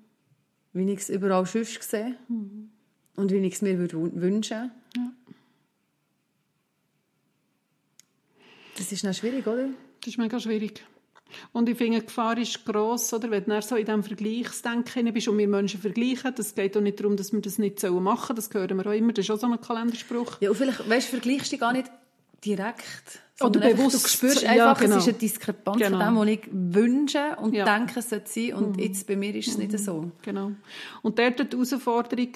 wie 0.73 0.93
ich 0.93 1.01
es 1.01 1.11
überall 1.11 1.47
sonst 1.47 1.83
sehe 1.83 2.17
mhm. 2.29 2.71
und 3.17 3.31
wie 3.31 3.37
ich 3.39 3.55
es 3.55 3.63
mir 3.63 3.79
wünschen 3.79 4.71
ja. 4.97 5.13
Das 8.77 8.91
ist 8.91 9.05
noch 9.05 9.15
schwierig, 9.15 9.47
oder? 9.47 9.69
Das 10.01 10.09
ist 10.09 10.19
mega 10.19 10.41
schwierig. 10.41 10.85
Und 11.53 11.69
ich 11.69 11.77
finde, 11.77 12.01
die 12.01 12.07
Gefahr 12.07 12.37
ist 12.39 12.65
gross, 12.65 13.13
oder? 13.13 13.31
wenn 13.31 13.45
du 13.45 13.63
so 13.63 13.77
in 13.77 13.87
diesem 13.87 14.03
Vergleichsdenken 14.03 15.13
bist 15.13 15.29
und 15.29 15.39
wir 15.39 15.49
Menschen 15.49 15.81
vergleichen. 15.81 16.35
Das 16.35 16.55
geht 16.55 16.77
auch 16.77 16.81
nicht 16.81 17.01
darum, 17.01 17.17
dass 17.17 17.33
wir 17.33 17.41
das 17.41 17.59
nicht 17.59 17.83
machen 17.83 18.37
sollen. 18.37 18.37
Das 18.37 18.53
hören 18.53 18.77
wir 18.77 18.87
auch 18.87 18.93
immer. 18.93 19.13
Das 19.13 19.25
ist 19.25 19.31
auch 19.31 19.39
so 19.39 19.47
ein 19.47 19.61
Kalenderspruch. 19.61 20.41
Ja, 20.41 20.51
und 20.51 20.57
vielleicht, 20.57 20.89
weißt, 20.89 21.09
vergleichst 21.09 21.47
du 21.47 21.51
dich 21.51 21.61
gar 21.61 21.73
nicht 21.73 21.91
direkt. 22.45 23.21
Oder 23.45 23.61
bewusst. 23.61 24.05
Du 24.05 24.09
spürst 24.09 24.45
einfach, 24.45 24.57
ja, 24.57 24.75
genau. 24.75 24.97
es 24.97 25.03
ist 25.03 25.09
eine 25.09 25.19
Diskrepanz 25.19 25.79
genau. 25.79 25.99
von 25.99 26.07
dem, 26.07 26.17
was 26.17 26.29
ich 26.29 26.49
wünsche 26.53 27.37
und 27.41 27.55
ja. 27.55 27.65
denke, 27.65 28.01
es 28.01 28.11
sollte 28.11 28.31
sein. 28.31 28.55
Und 28.55 28.77
mhm. 28.77 28.83
jetzt 28.83 29.07
bei 29.07 29.17
mir 29.17 29.35
ist 29.35 29.49
es 29.49 29.59
mhm. 29.59 29.67
nicht 29.67 29.79
so. 29.79 30.11
Genau. 30.23 30.53
Und 31.03 31.19
dort 31.19 31.39
die 31.39 31.57
Herausforderung, 31.57 32.29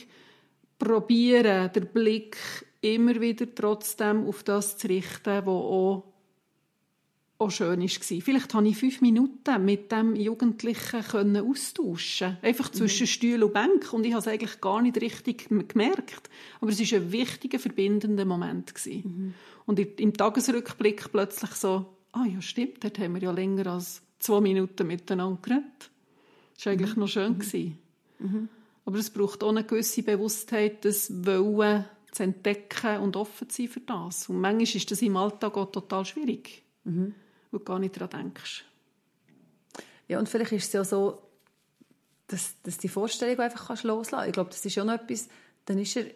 probieren, 0.79 1.71
den 1.73 1.87
Blick 1.87 2.37
immer 2.81 3.21
wieder 3.21 3.47
trotzdem 3.55 4.27
auf 4.27 4.43
das 4.43 4.77
zu 4.77 4.89
richten, 4.89 5.43
was 5.45 5.49
auch 5.49 6.05
auch 7.39 7.51
schön 7.51 7.81
war. 7.81 8.21
Vielleicht 8.21 8.51
konnte 8.51 8.71
ich 8.71 8.77
fünf 8.77 9.01
Minuten 9.01 9.65
mit 9.65 9.93
dem 9.93 10.17
Jugendlichen 10.17 11.37
austauschen 11.37 12.39
Einfach 12.43 12.71
zwischen 12.71 13.05
mhm. 13.05 13.09
Stuhl 13.09 13.43
und 13.43 13.53
Bank. 13.53 13.93
Und 13.93 14.07
ich 14.07 14.13
habe 14.13 14.21
es 14.21 14.29
eigentlich 14.29 14.61
gar 14.61 14.81
nicht 14.81 15.01
richtig 15.01 15.49
gemerkt. 15.49 16.31
Aber 16.61 16.71
es 16.71 16.81
war 16.81 16.99
ein 16.99 17.13
wichtiger, 17.13 17.59
verbindender 17.59 18.25
Moment. 18.25 18.73
Mhm. 18.87 19.35
Und 19.67 19.79
im 19.79 20.15
Tagesrückblick 20.15 21.11
plötzlich 21.13 21.51
so, 21.53 21.87
ah 22.13 22.25
ja, 22.25 22.41
stimmt, 22.41 22.83
dort 22.83 22.99
haben 22.99 23.15
wir 23.15 23.23
ja 23.23 23.33
länger 23.33 23.67
als 23.67 24.03
zwei 24.19 24.41
Minuten 24.41 24.87
miteinander 24.87 25.39
geredet. 25.43 25.91
Das 26.55 26.67
war 26.67 26.73
eigentlich 26.73 26.97
mhm. 26.97 27.01
noch 27.01 27.09
schön. 27.09 27.39
Mhm. 27.39 27.79
mhm. 28.19 28.49
Aber 28.87 28.99
es 28.99 29.11
braucht 29.11 29.43
auch 29.43 29.49
eine 29.49 29.65
gewisse 29.65 30.05
Bewusstheit, 30.05 30.85
das 30.85 31.11
Wollen 31.27 31.85
zu 32.13 32.23
entdecken 32.23 33.01
und 33.01 33.17
offen 33.17 33.51
zu 33.51 33.63
sein 33.63 33.69
für 33.69 33.81
das. 33.81 34.29
Und 34.29 34.41
manchmal 34.41 34.63
ist 34.63 34.91
das 34.91 35.03
im 35.03 35.17
Alltag 35.17 35.57
auch 35.57 35.73
total 35.73 36.05
schwierig. 36.05 36.63
Mhm 36.85 37.15
wo 37.57 37.59
du 37.59 37.65
gar 37.65 37.79
nicht 37.79 37.97
daran 38.01 38.11
denkst. 38.11 38.65
Ja, 40.09 40.19
und 40.19 40.29
vielleicht 40.29 40.53
ist 40.53 40.67
es 40.67 40.73
ja 40.73 40.85
so, 40.85 41.23
dass, 42.29 42.61
dass 42.63 42.79
die 42.79 42.89
Vorstellung 42.89 43.39
einfach 43.41 43.69
kannst 43.69 43.85
loslassen 43.85 44.11
kannst. 44.11 44.29
Ich 44.29 44.33
glaube, 44.33 44.51
das 44.51 44.65
ist 44.65 44.75
schon 44.75 44.87
noch 44.87 44.95
etwas, 44.95 45.29
dann 45.65 45.79
ist, 45.79 45.97
er, 45.97 46.07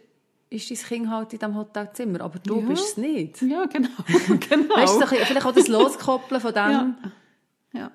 ist 0.51 0.71
dein 0.71 0.79
Kind 0.79 1.11
halt 1.11 1.33
in 1.33 1.39
diesem 1.39 1.57
Hotelzimmer, 1.57 2.21
aber 2.21 2.39
du 2.39 2.61
ja. 2.61 2.67
bist 2.67 2.85
es 2.85 2.97
nicht. 2.97 3.43
Ja, 3.43 3.65
genau. 3.67 3.89
genau. 4.49 4.77
Weißt 4.77 5.01
du, 5.01 5.07
vielleicht 5.07 5.45
auch 5.45 5.53
das 5.53 5.69
Loskoppeln 5.69 6.41
von 6.41 6.53
dem. 6.53 6.71
Ja. 6.71 6.97
ja. 7.73 7.91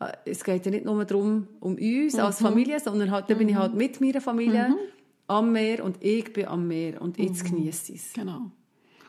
Äh, 0.00 0.12
es 0.30 0.44
geht 0.44 0.64
ja 0.64 0.70
nicht 0.70 0.84
nur 0.84 1.04
darum, 1.04 1.48
um 1.60 1.74
uns 1.74 2.14
mhm. 2.14 2.20
als 2.20 2.40
Familie, 2.40 2.78
sondern 2.80 3.10
halt, 3.10 3.30
da 3.30 3.34
bin 3.34 3.48
ich 3.48 3.56
halt 3.56 3.74
mit 3.74 4.00
meiner 4.00 4.20
Familie. 4.20 4.68
Mhm. 4.68 4.76
am 5.26 5.52
Meer 5.52 5.84
und 5.84 6.02
ich 6.02 6.32
bin 6.32 6.46
am 6.46 6.68
Meer 6.68 7.00
und 7.00 7.18
jetzt 7.18 7.44
Mhm. 7.44 7.56
genieße 7.56 7.92
ich 7.92 8.00
es. 8.00 8.12
Genau. 8.12 8.50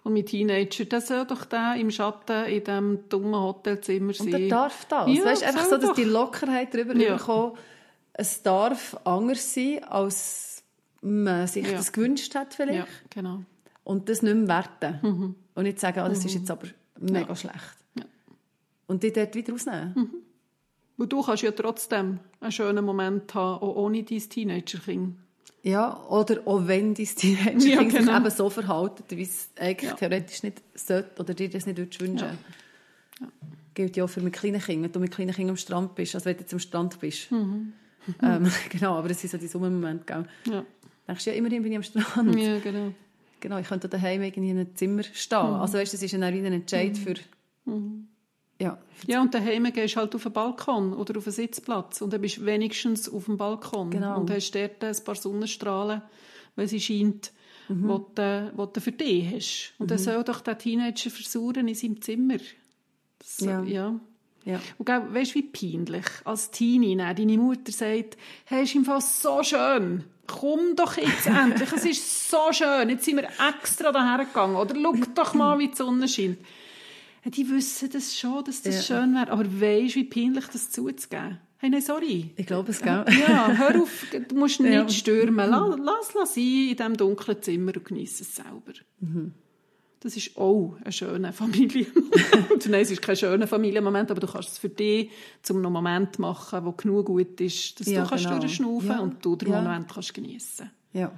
Und 0.06 0.13
mein 0.13 0.24
Teenager, 0.26 0.86
der 0.86 1.02
soll 1.02 1.26
doch 1.26 1.46
der 1.46 1.78
im 1.78 1.89
Schatten 1.89 2.46
in 2.46 2.63
diesem 2.63 3.10
dummen 3.10 3.39
Hotelzimmer 3.41 4.13
sein. 4.13 4.28
Und 4.28 4.32
der 4.39 4.48
darf 4.50 4.86
das. 4.86 5.10
Ja, 5.12 5.26
weißt, 5.26 5.44
einfach 5.44 5.65
so, 5.65 5.78
dass 5.78 5.89
doch. 5.89 5.96
die 5.96 6.04
Lockerheit 6.04 6.72
darüber 6.76 6.96
Ja. 6.96 7.15
bekommen, 7.18 7.54
es 8.13 8.44
darf 8.44 8.96
anders 9.04 9.52
sein, 9.56 9.84
als 9.84 10.63
man 11.02 11.48
sich 11.48 11.65
Ja. 11.65 11.72
das 11.78 11.91
gewünscht 11.91 12.36
hat 12.36 12.54
vielleicht. 12.54 12.78
Ja, 12.78 12.86
genau. 13.10 13.41
Und 13.84 14.08
das 14.08 14.22
nicht 14.22 14.36
mehr 14.36 14.48
werten. 14.48 15.36
Und 15.56 15.63
nicht 15.63 15.80
sagen, 15.80 16.00
ah, 16.02 16.08
das 16.08 16.24
ist 16.24 16.36
jetzt 16.36 16.52
aber 16.52 16.68
mega 17.00 17.36
schlecht. 17.36 17.56
Mhm. 17.96 18.02
Ja. 18.02 18.06
Und 18.86 19.02
die 19.02 19.12
dort 19.12 19.34
wieder 19.34 19.54
rausnehmen. 19.54 20.10
Und 20.98 21.12
du 21.12 21.24
kannst 21.24 21.41
ja 21.41 21.50
trotzdem 21.52 22.20
einen 22.41 22.52
schönen 22.52 22.86
Moment 22.86 23.34
haben, 23.34 23.60
auch 23.63 23.76
ohne 23.76 24.04
dein 24.04 24.20
Teenager-Kind. 24.20 25.15
Ja, 25.64 26.00
oder 26.10 26.42
auch 26.46 26.68
wenn 26.68 26.94
dein 26.94 27.06
Teenager 27.06 27.52
Ja, 27.68 27.80
sich 27.84 27.94
genau. 27.94 28.18
eben 28.18 28.30
so 28.30 28.50
verhalten, 28.50 29.04
wie 29.10 29.24
es 29.24 29.50
eigentlich 29.60 29.90
Ja. 29.90 29.96
theoretisch 29.96 30.44
nicht 30.44 30.62
sollte 30.76 31.20
oder 31.20 31.34
dir 31.34 31.50
das 31.50 31.66
nicht 31.66 31.78
wünschen 32.00 32.38
Gilt 33.74 33.98
ja 33.98 34.04
auch 34.06 34.10
für 34.10 34.22
mit 34.22 34.34
kleinen 34.34 34.62
Kindern. 34.62 34.84
Wenn 34.86 34.92
du 34.92 35.00
mit 35.00 35.12
kleinen 35.12 35.34
Kindern 35.34 35.52
am 35.52 35.58
Strand 35.58 35.96
bist, 35.96 36.16
also 36.16 36.26
wenn 36.26 36.36
du 36.36 36.42
jetzt 36.42 36.54
am 36.54 36.60
Strand 36.60 37.00
bist. 37.00 37.32
Mhm. 37.32 37.74
Ähm, 38.22 38.48
genau, 38.70 38.94
aber 38.98 39.08
das 39.08 39.20
sind 39.20 39.32
so 39.32 39.38
die 39.40 39.48
Sommermomente, 39.48 40.04
gell? 40.06 40.26
Ja. 40.54 40.64
Denkst 41.08 41.24
du, 41.24 41.32
ja, 41.32 41.36
immerhin 41.38 41.64
bin 41.64 41.72
ich 41.72 41.78
am 41.78 41.82
Strand. 41.84 42.40
ja, 42.40 42.60
genau. 42.60 42.94
Genau, 43.40 43.58
ich 43.58 43.68
könnte 43.68 43.90
daheim 43.90 44.22
irgendwie 44.22 44.52
in 44.52 44.60
einem 44.60 44.76
Zimmer 44.76 45.02
stehen. 45.02 45.40
Mhm. 45.48 45.56
Also 45.56 45.80
weißt, 45.80 45.92
das 45.92 46.04
ist 46.04 46.14
ein 46.14 46.22
Entscheid 46.22 46.96
für... 46.96 47.16
Ja, 48.60 48.78
Ja, 49.06 49.22
und 49.22 49.34
daheim 49.34 49.65
gehst 49.74 49.96
du 49.96 50.00
halt 50.00 50.15
auf 50.15 50.24
den 50.24 50.32
Balkon 50.32 50.94
oder 50.94 51.18
auf 51.18 51.26
einen 51.28 51.34
Sitzplatz 51.34 52.02
und 52.02 52.13
dann 52.13 52.22
bist 52.22 52.38
du 52.38 52.46
wenigstens 52.46 53.10
auf 53.10 53.26
dem 53.26 53.36
Balkon 53.38 53.89
Genau. 53.91 54.18
und 54.20 54.32
hast 54.32 54.52
dort 54.52 54.82
ein 54.84 54.96
paar 55.04 55.15
Sonnenstrahlen, 55.15 56.02
weil 56.56 56.68
sie 56.68 56.80
scheint, 56.80 57.32
Mhm. 57.68 57.88
wo, 57.89 57.98
du, 58.13 58.52
wo 58.56 58.65
du 58.68 58.80
für 58.80 58.91
dich 58.91 59.26
hast. 59.34 59.74
Und 59.80 59.89
dann 59.91 59.98
soll 59.98 60.24
doch 60.24 60.39
der 60.41 60.58
Teenager 60.58 61.10
versuchen 61.10 61.68
in 61.68 61.74
seinem 61.76 62.00
Zimmer. 62.02 62.38
Das, 63.20 63.39
Ja. 63.39 63.63
ja. 63.63 64.00
ja. 64.46 64.60
Und 64.78 64.86
gell, 64.86 65.02
weißt 65.13 65.32
du, 65.32 65.39
wie 65.39 65.41
peinlich 65.41 66.06
als 66.26 66.52
Teenie 66.52 66.96
dann 66.96 67.15
deine 67.15 67.38
Mutter 67.39 67.72
sagt, 67.72 68.18
hey, 68.46 68.63
ist 68.63 68.76
im 68.76 68.86
Fall 68.86 69.02
so 69.02 69.41
schön. 69.44 70.04
Komm 70.28 70.76
doch 70.76 70.96
jetzt 70.98 71.26
endlich, 71.28 71.72
es 71.74 71.86
ist 71.86 72.30
so 72.30 72.52
schön. 72.52 72.89
Jetzt 72.89 73.06
sind 73.06 73.18
wir 73.18 73.28
extra 73.50 73.91
daher 73.91 74.26
gegangen. 74.26 74.56
Oder 74.56 74.76
schau 74.76 74.94
doch 75.15 75.34
mal, 75.34 75.58
wie 75.60 75.68
die 75.70 75.76
Sonne 75.76 76.08
scheint. 76.08 76.38
Die 77.26 77.50
wissen 77.50 77.90
das 77.92 78.16
schon, 78.18 78.44
dass 78.44 78.62
das 78.62 78.88
Ja. 78.88 79.00
schön 79.02 79.14
wäre. 79.16 79.32
Aber 79.32 79.44
weisst 79.60 79.96
du, 79.96 80.00
wie 80.00 80.04
peinlich 80.06 80.46
das 80.48 80.70
zuzugeben? 80.72 81.40
Hey, 81.58 81.70
nein, 81.70 81.82
sorry. 81.82 82.32
Ich 82.36 82.46
glaube 82.46 82.72
es, 82.72 82.82
gell? 82.82 83.06
Ja, 83.28 83.52
hör 83.52 83.82
auf, 83.82 84.06
du 84.28 84.36
musst 84.36 84.60
nicht 84.60 84.74
Ja. 84.74 84.88
stürmen. 84.90 85.50
Lass, 85.50 85.80
lass, 85.80 86.14
lass 86.14 86.36
sein 86.36 86.44
in 86.70 86.76
diesem 86.76 86.98
dunklen 86.98 87.42
Zimmer 87.42 87.72
und 87.76 87.86
genieße 87.86 88.24
es 88.24 88.36
selber. 88.36 88.74
Das 90.02 90.16
ist 90.16 90.38
auch 90.38 90.78
ein 90.84 90.92
schöner 90.92 91.34
Familienmoment. 91.34 92.14
Nein, 92.70 92.82
es 92.82 92.92
ist 92.92 93.02
kein 93.02 93.16
schöner 93.16 93.48
Familienmoment, 93.48 94.12
aber 94.12 94.20
du 94.20 94.28
kannst 94.28 94.50
es 94.50 94.58
für 94.60 94.70
dich 94.70 95.10
zum 95.42 95.58
einen 95.58 95.72
Moment 95.74 96.20
machen, 96.20 96.64
der 96.64 96.74
genug 96.74 97.08
gut 97.08 97.42
ist, 97.42 97.80
dass 97.80 97.88
Ja, 97.88 98.04
du 98.04 98.10
kannst 98.10 98.26
genau. 98.26 98.40
durchschnaufen 98.40 98.88
Ja. 98.90 99.00
und 99.00 99.26
du 99.26 99.36
den 99.36 99.50
Ja. 99.50 99.62
Moment 99.62 99.92
kannst 99.92 100.14
geniessen. 100.14 100.70
Ja. 100.94 101.12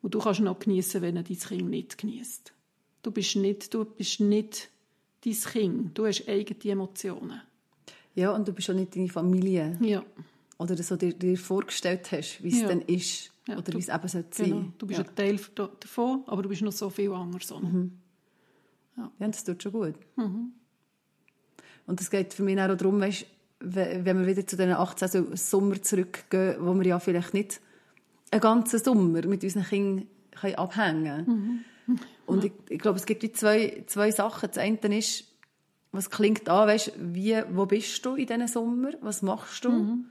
Und 0.00 0.14
du 0.14 0.18
kannst 0.18 0.40
ihn 0.40 0.48
auch 0.48 0.58
geniessen, 0.58 1.02
wenn 1.02 1.16
er 1.16 1.24
dein 1.24 1.38
Kind 1.38 1.68
nicht 1.68 1.98
genießt. 1.98 2.52
Du 3.02 3.10
bist 3.10 3.36
nicht, 3.36 3.74
du 3.74 3.84
bist 3.84 4.20
nicht 4.20 4.70
dein 5.24 5.32
Kind. 5.34 5.98
Du 5.98 6.06
hast 6.06 6.28
eigene 6.28 6.72
Emotionen. 6.72 7.40
ja, 8.14 8.30
und 8.32 8.46
du 8.46 8.52
bist 8.52 8.68
auch 8.70 8.74
nicht 8.74 8.94
deine 8.96 9.08
Familie. 9.08 9.76
Ja, 9.80 10.02
Oder 10.58 10.76
so 10.82 10.96
dir, 10.96 11.12
dir 11.14 11.36
vorgestellt 11.38 12.12
hast, 12.12 12.42
wie 12.42 12.48
es 12.48 12.60
Ja. 12.60 12.68
dann 12.68 12.82
ist. 12.82 13.30
Ja, 13.48 13.58
oder 13.58 13.72
wie 13.72 13.78
es 13.78 13.88
eben 13.88 14.08
sollte 14.08 14.28
sein 14.36 14.50
genau. 14.50 14.64
Du 14.78 14.86
bist 14.86 15.00
ja. 15.00 15.04
ein 15.06 15.14
Teil 15.16 15.40
davon, 15.80 16.22
aber 16.26 16.42
du 16.42 16.48
bist 16.48 16.62
noch 16.62 16.70
so 16.72 16.88
viel 16.90 17.12
anderes. 17.12 17.50
auch 17.50 17.60
noch. 17.60 17.70
ja, 18.96 19.10
das 19.18 19.42
tut 19.42 19.62
schon 19.62 19.72
gut. 19.72 19.94
Mhm. 20.16 20.52
Und 21.86 22.00
es 22.00 22.08
geht 22.10 22.32
für 22.34 22.44
mich 22.44 22.60
auch 22.60 22.76
darum, 22.76 23.00
weißt, 23.00 23.26
wenn 23.60 24.04
wir 24.20 24.26
wieder 24.26 24.46
zu 24.46 24.56
den 24.56 24.70
18 24.72 25.08
so- 25.08 25.34
Sommer 25.36 25.82
zurückgehen, 25.82 26.56
wo 26.60 26.74
wir 26.74 26.86
ja 26.86 26.98
vielleicht 27.00 27.34
nicht 27.34 27.60
einen 28.30 28.40
ganzen 28.40 28.78
Sommer 28.78 29.26
mit 29.26 29.42
unseren 29.42 29.64
Kindern 29.64 30.06
abhängen 30.56 31.04
können. 31.04 31.26
Mhm. 31.26 31.64
Und 32.26 32.44
ich, 32.44 32.52
ich 32.68 32.78
glaube, 32.78 32.98
es 32.98 33.06
gibt 33.06 33.22
wie 33.22 33.32
zwei, 33.32 33.84
zwei 33.86 34.10
Sachen. 34.10 34.48
Das 34.48 34.58
eine 34.58 34.78
ist, 34.98 35.24
was 35.90 36.08
klingt 36.10 36.48
an, 36.48 36.68
weißt, 36.68 36.92
wie, 36.98 37.42
wo 37.50 37.66
bist 37.66 38.04
du 38.06 38.14
in 38.14 38.26
diesem 38.26 38.46
Sommer? 38.46 38.90
Was 39.00 39.22
machst 39.22 39.64
du? 39.64 39.70
Mhm. 39.70 40.04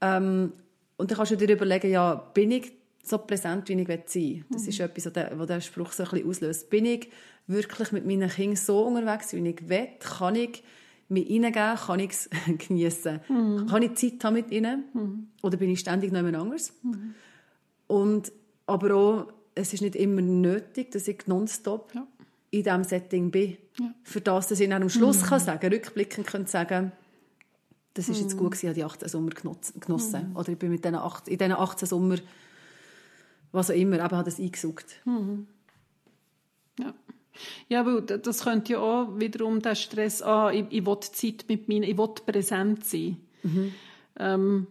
Ähm, 0.00 0.52
und 0.96 1.10
dann 1.10 1.16
kannst 1.16 1.32
du 1.32 1.36
dir 1.36 1.52
überlegen, 1.52 1.90
ja, 1.90 2.14
bin 2.14 2.50
ich 2.52 2.72
so 3.02 3.18
präsent, 3.18 3.68
wie 3.68 3.72
ich 3.74 3.88
sein 3.88 4.14
will? 4.14 4.44
Das 4.50 4.62
Mhm. 4.62 4.68
ist 4.68 4.80
etwas, 4.80 5.06
was 5.06 5.46
der, 5.46 5.60
Spruch 5.60 5.92
so 5.92 6.04
ein 6.04 6.10
bisschen 6.10 6.28
auslöst. 6.28 6.70
Bin 6.70 6.86
ich 6.86 7.10
wirklich 7.46 7.92
mit 7.92 8.06
meinen 8.06 8.28
Kindern 8.30 8.56
so 8.56 8.82
unterwegs, 8.82 9.32
wie 9.32 9.46
ich 9.48 9.68
will? 9.68 9.88
Kann 10.00 10.36
ich 10.36 10.62
mich 11.08 11.28
reingeben? 11.28 11.76
Kann 11.76 12.00
ich 12.00 12.10
es 12.10 12.30
geniessen? 12.68 13.20
Mhm. 13.28 13.66
Kann 13.66 13.82
ich 13.82 13.94
Zeit 13.94 14.24
haben 14.24 14.34
mit 14.34 14.50
ihnen? 14.50 15.28
Oder 15.42 15.56
bin 15.56 15.70
ich 15.70 15.80
ständig 15.80 16.12
noch 16.12 16.18
jemand 16.20 16.36
anderes? 16.36 16.72
Mhm. 16.82 17.14
Und, 17.86 18.32
aber 18.66 18.94
auch, 18.94 19.32
es 19.54 19.72
ist 19.72 19.80
nicht 19.82 19.96
immer 19.96 20.20
nötig, 20.20 20.90
dass 20.92 21.06
ich 21.08 21.26
nonstop 21.26 21.94
Ja. 21.94 22.06
in 22.50 22.62
diesem 22.62 22.84
Setting 22.84 23.30
bin. 23.30 23.56
Ja. 23.78 23.86
Mhm. 23.86 23.94
Für 24.02 24.20
das, 24.20 24.48
dass 24.48 24.60
ich 24.60 24.68
dann 24.68 24.82
am 24.82 24.88
Schluss 24.90 25.22
kann 25.24 25.40
sagen, 25.40 25.72
rückblickend 25.72 26.26
kann 26.26 26.46
sagen, 26.46 26.92
das 27.94 28.08
ist 28.08 28.16
Mhm. 28.18 28.22
jetzt 28.24 28.36
gut 28.36 28.52
gewesen, 28.52 28.64
ich 28.66 28.68
habe 28.68 28.74
die 28.74 28.84
18 28.84 29.08
Sommer 29.08 29.30
genossen. 29.30 29.80
genossen. 29.80 30.34
Oder 30.36 30.48
ich 30.50 30.58
bin 30.58 30.70
mit 30.70 30.84
diesen 30.84 30.96
8, 30.96 31.28
in 31.28 31.38
diesen 31.38 31.52
18 31.52 31.86
Sommer, 31.86 32.16
was 33.52 33.70
auch 33.70 33.74
immer, 33.74 33.96
eben 33.96 34.10
habe 34.10 34.24
das 34.24 34.40
eingesucht. 34.40 34.86
Ja. 36.78 36.92
Ja, 37.68 37.84
weil 37.86 38.02
das 38.02 38.44
könnte 38.44 38.72
ja 38.74 38.78
auch 38.78 39.18
wiederum 39.18 39.60
der 39.60 39.74
Stress, 39.74 40.22
ah, 40.22 40.50
ich, 40.52 40.66
ich 40.70 40.86
will 40.86 41.00
Zeit 41.00 41.44
mit 41.48 41.68
meinen, 41.68 41.82
ich 41.82 41.96
will 41.98 42.08
präsent 42.26 42.84
sein. 42.84 43.16
Ähm, 44.16 44.66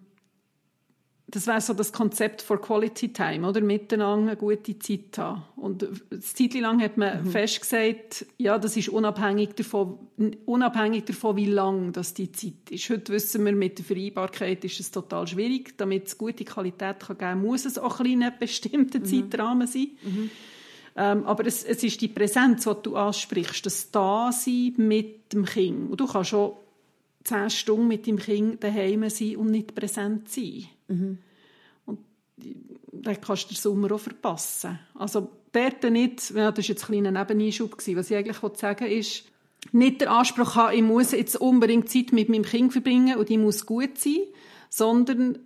das 1.28 1.48
wäre 1.48 1.62
so 1.62 1.74
das 1.74 1.92
Konzept 1.92 2.42
for 2.42 2.62
Quality 2.62 3.14
Time, 3.14 3.48
oder? 3.48 3.62
Miteinander 3.62 4.32
eine 4.32 4.38
gute 4.38 4.78
Zeit 4.78 5.18
haben. 5.18 5.44
Und 5.56 5.84
eine 6.12 6.20
Zeit 6.20 6.54
lang 6.56 6.82
hat 6.82 6.98
man 6.98 7.26
festgesagt, 7.26 8.26
ja, 8.38 8.60
das 8.60 8.78
ist 8.78 8.90
unabhängig 8.90 9.56
davon, 9.56 9.98
unabhängig 10.46 11.06
davon, 11.06 11.38
wie 11.38 11.46
lang 11.46 11.92
das 11.94 12.14
die 12.14 12.32
Zeit 12.32 12.70
ist. 12.70 12.90
Heute 12.90 13.14
wissen 13.14 13.46
wir, 13.46 13.54
mit 13.54 13.80
der 13.80 13.86
Vereinbarkeit 13.86 14.64
ist 14.66 14.80
es 14.80 14.92
total 14.92 15.26
schwierig. 15.26 15.78
Damit 15.78 16.08
es 16.08 16.18
gute 16.18 16.44
Qualität 16.44 17.00
kann 17.00 17.18
geben 17.18 17.42
muss 17.42 17.66
es 17.66 17.78
auch 17.78 18.00
ein 18.00 18.04
bisschen 18.04 18.24
einen 18.24 18.40
bestimmten 18.40 19.06
Zeitrahmen 19.06 19.68
sein. 19.68 19.88
Ähm, 20.96 21.26
aber 21.26 21.48
es, 21.48 21.64
es 21.64 21.84
ist 21.84 22.02
die 22.02 22.10
Präsenz, 22.10 22.66
die 22.66 22.74
du 22.84 22.96
ansprichst, 22.96 23.66
das 23.66 23.90
Dasein 23.90 24.74
mit 24.78 25.34
dem 25.34 25.46
Kind. 25.46 25.90
Und 25.90 26.00
du 26.00 26.06
kannst 26.06 26.30
schon 26.30 26.54
zehn 27.24 27.50
Stunden 27.50 27.88
mit 27.88 28.06
dem 28.06 28.20
Kind 28.20 28.64
daheim 28.64 29.10
sein 29.10 29.38
und 29.38 29.50
nicht 29.50 29.74
präsent 29.74 30.30
sein. 30.30 30.66
Und 31.86 32.00
dann 32.92 33.22
kannst 33.22 33.46
du 33.46 33.54
den 33.54 33.58
Sommer 33.58 33.92
auch 33.92 34.00
verpassen. 34.00 34.80
Also 34.96 35.30
dort 35.52 35.84
nicht, 35.84 36.32
ja, 36.32 36.52
das 36.52 36.66
war 36.66 36.70
jetzt 36.76 36.84
ein 36.84 36.88
kleiner 36.88 37.12
Nebeneinschub, 37.12 37.78
gewesen. 37.78 37.98
was 37.98 38.12
ich 38.12 38.18
eigentlich 38.18 38.38
sagen 38.38 38.82
wollte, 38.82 38.94
ist, 38.94 39.26
nicht 39.72 40.02
der 40.02 40.12
Anspruch 40.12 40.56
haben, 40.56 40.76
ich 40.76 40.84
muss 40.84 41.12
jetzt 41.12 41.38
unbedingt 41.38 41.90
Zeit 41.90 42.12
mit 42.12 42.30
meinem 42.30 42.44
Kind 42.44 42.74
verbringen 42.74 43.18
und 43.18 43.30
die 43.30 43.38
muss 43.38 43.66
gut 43.66 43.98
sein, 43.98 44.20
sondern 44.70 45.40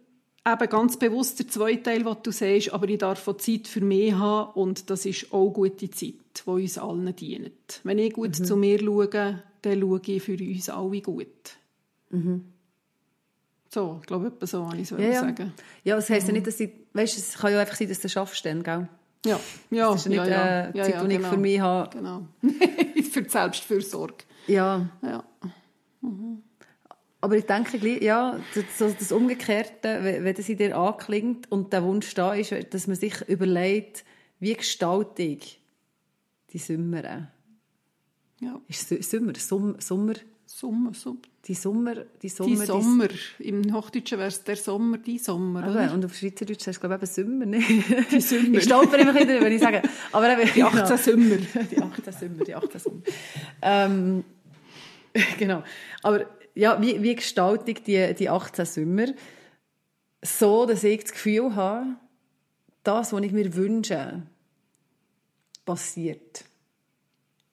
eben 0.46 0.70
ganz 0.70 0.98
bewusst 0.98 1.40
der 1.40 1.48
zweite 1.48 1.84
Teil, 1.84 2.06
was 2.06 2.22
du 2.24 2.32
sagst, 2.32 2.74
aber 2.74 2.90
ich 2.90 2.98
darf 2.98 3.28
auch 3.28 3.38
Zeit 3.38 3.68
für 3.68 3.82
mich 3.82 4.14
haben 4.14 4.54
und 4.54 4.90
das 4.90 5.06
ist 5.06 5.32
auch 5.32 5.52
gute 5.52 5.90
Zeit, 5.92 6.14
die 6.46 6.50
uns 6.50 6.78
allen 6.78 7.16
dient. 7.16 7.82
Wenn 7.84 8.00
ich 8.00 8.14
gut 8.14 8.36
zu 8.36 8.56
mir 8.56 8.80
schaue, 8.80 9.08
dann 9.62 9.82
schaue 9.82 10.02
ich 10.06 10.24
für 10.24 10.38
uns 10.38 10.70
alle 10.70 11.02
gut. 11.02 11.28
So, 13.74 13.98
ich 14.02 14.08
glaube, 14.08 14.28
etwa 14.28 14.46
so 14.48 14.66
habe 14.66 14.78
ich 14.78 14.84
es 14.84 14.90
Ja, 14.92 14.98
ja. 15.00 15.20
sagen. 15.22 15.54
Ja, 15.84 15.96
das 15.98 16.10
Mhm. 16.10 16.14
heisst 16.14 16.28
ja 16.28 16.34
nicht, 16.34 16.48
dass 16.48 16.60
ich, 16.60 16.72
weißt, 16.94 17.18
es 17.18 17.38
kann 17.38 17.52
ja 17.52 17.60
einfach 17.60 17.76
sein, 17.76 17.90
dass 17.90 18.00
du 18.00 18.10
schaffst 18.10 18.46
dann, 18.46 18.64
gell? 18.64 18.88
Ja, 19.26 19.40
ja, 19.72 19.92
Das 19.92 20.06
ist 20.06 20.06
ja 20.06 20.10
nicht 20.22 20.32
ja, 20.32 20.66
ja, 20.68 20.74
Zeit, 20.74 20.76
ja, 20.76 21.04
die 21.04 21.12
ich 21.12 21.18
genau. 21.18 21.30
für 21.30 21.38
mich 21.38 21.60
habe. 21.60 21.90
Genau. 21.98 22.28
für 23.12 23.22
die 23.24 23.30
Selbstfürsorge. 23.30 24.24
Ja, 24.48 24.88
Ja. 25.02 25.24
aber 27.20 27.36
ich 27.36 27.46
denke, 27.46 27.78
gleich, 27.80 28.02
ja, 28.02 28.40
das, 28.80 28.96
das 28.98 29.12
Umgekehrte, 29.12 30.00
wenn 30.24 30.34
das 30.36 30.48
in 30.48 30.58
dir 30.58 30.78
anklingt 30.78 31.52
und 31.52 31.74
der 31.74 31.84
Wunsch 31.84 32.14
da 32.14 32.34
ist, 32.34 32.54
dass 32.74 32.88
man 32.88 32.96
sich 32.96 33.22
überlegt, 33.28 34.06
wie 34.40 34.54
gestalte 34.54 35.24
ich 35.24 35.60
die 36.54 36.60
Sommer? 36.60 37.28
ja. 38.40 38.62
Ist 38.68 38.92
es 38.92 39.10
Sommer? 39.12 39.34
Sommer? 39.36 39.76
Sommer? 39.82 40.14
Sommer, 40.50 40.94
Sommer. 40.94 41.20
Die 41.46 41.54
Sommer? 41.54 41.96
Die 42.22 42.30
Sommer? 42.30 42.50
Die 42.56 42.66
Sommer. 42.66 43.08
Im 43.40 43.74
Hochdeutschen 43.74 44.18
wäre 44.18 44.30
es 44.30 44.44
der 44.46 44.56
Sommer, 44.56 44.98
die 44.98 45.18
Sommer. 45.18 45.60
Eben, 45.62 45.72
Oder? 45.72 45.94
und 45.94 46.06
auf 46.06 46.16
Schweizerdeutsch 46.16 46.62
heißt 46.68 46.78
es, 46.78 46.80
glaube 46.80 46.96
ich, 46.96 47.02
eben 47.18 47.30
Sommer, 47.30 47.46
nicht? 47.46 48.12
Die 48.12 48.22
Sommer. 48.22 48.58
Ich 48.58 48.64
stolper 48.64 48.98
immer 48.98 49.14
wieder, 49.14 49.42
wenn 49.42 49.52
ich 49.52 49.62
sage. 49.62 49.82
Aber 50.14 50.40
eben, 50.40 50.50
Die 50.54 50.64
18 50.64 50.98
Sommer. 51.20 51.36
die 51.36 51.82
18 51.82 52.14
Sommer, 52.14 52.44
die 52.46 52.56
18 52.56 52.80
Sommer. 52.80 53.02
ähm, 53.62 54.24
genau. 55.38 55.64
Aber 56.02 56.26
ja, 56.56 56.82
wie, 56.82 57.04
wie 57.04 57.16
gestalte 57.16 57.72
ich 57.72 57.84
die, 57.84 58.14
die 58.14 58.30
18 58.30 58.66
Sommer 58.66 59.08
so, 60.22 60.66
dass 60.66 60.84
ich 60.86 61.02
das 61.02 61.12
Gefühl 61.12 61.56
habe, 61.56 61.88
das, 62.84 63.12
was 63.12 63.22
ich 63.22 63.34
mir 63.34 63.54
wünsche, 63.54 64.24
passiert. 65.66 66.46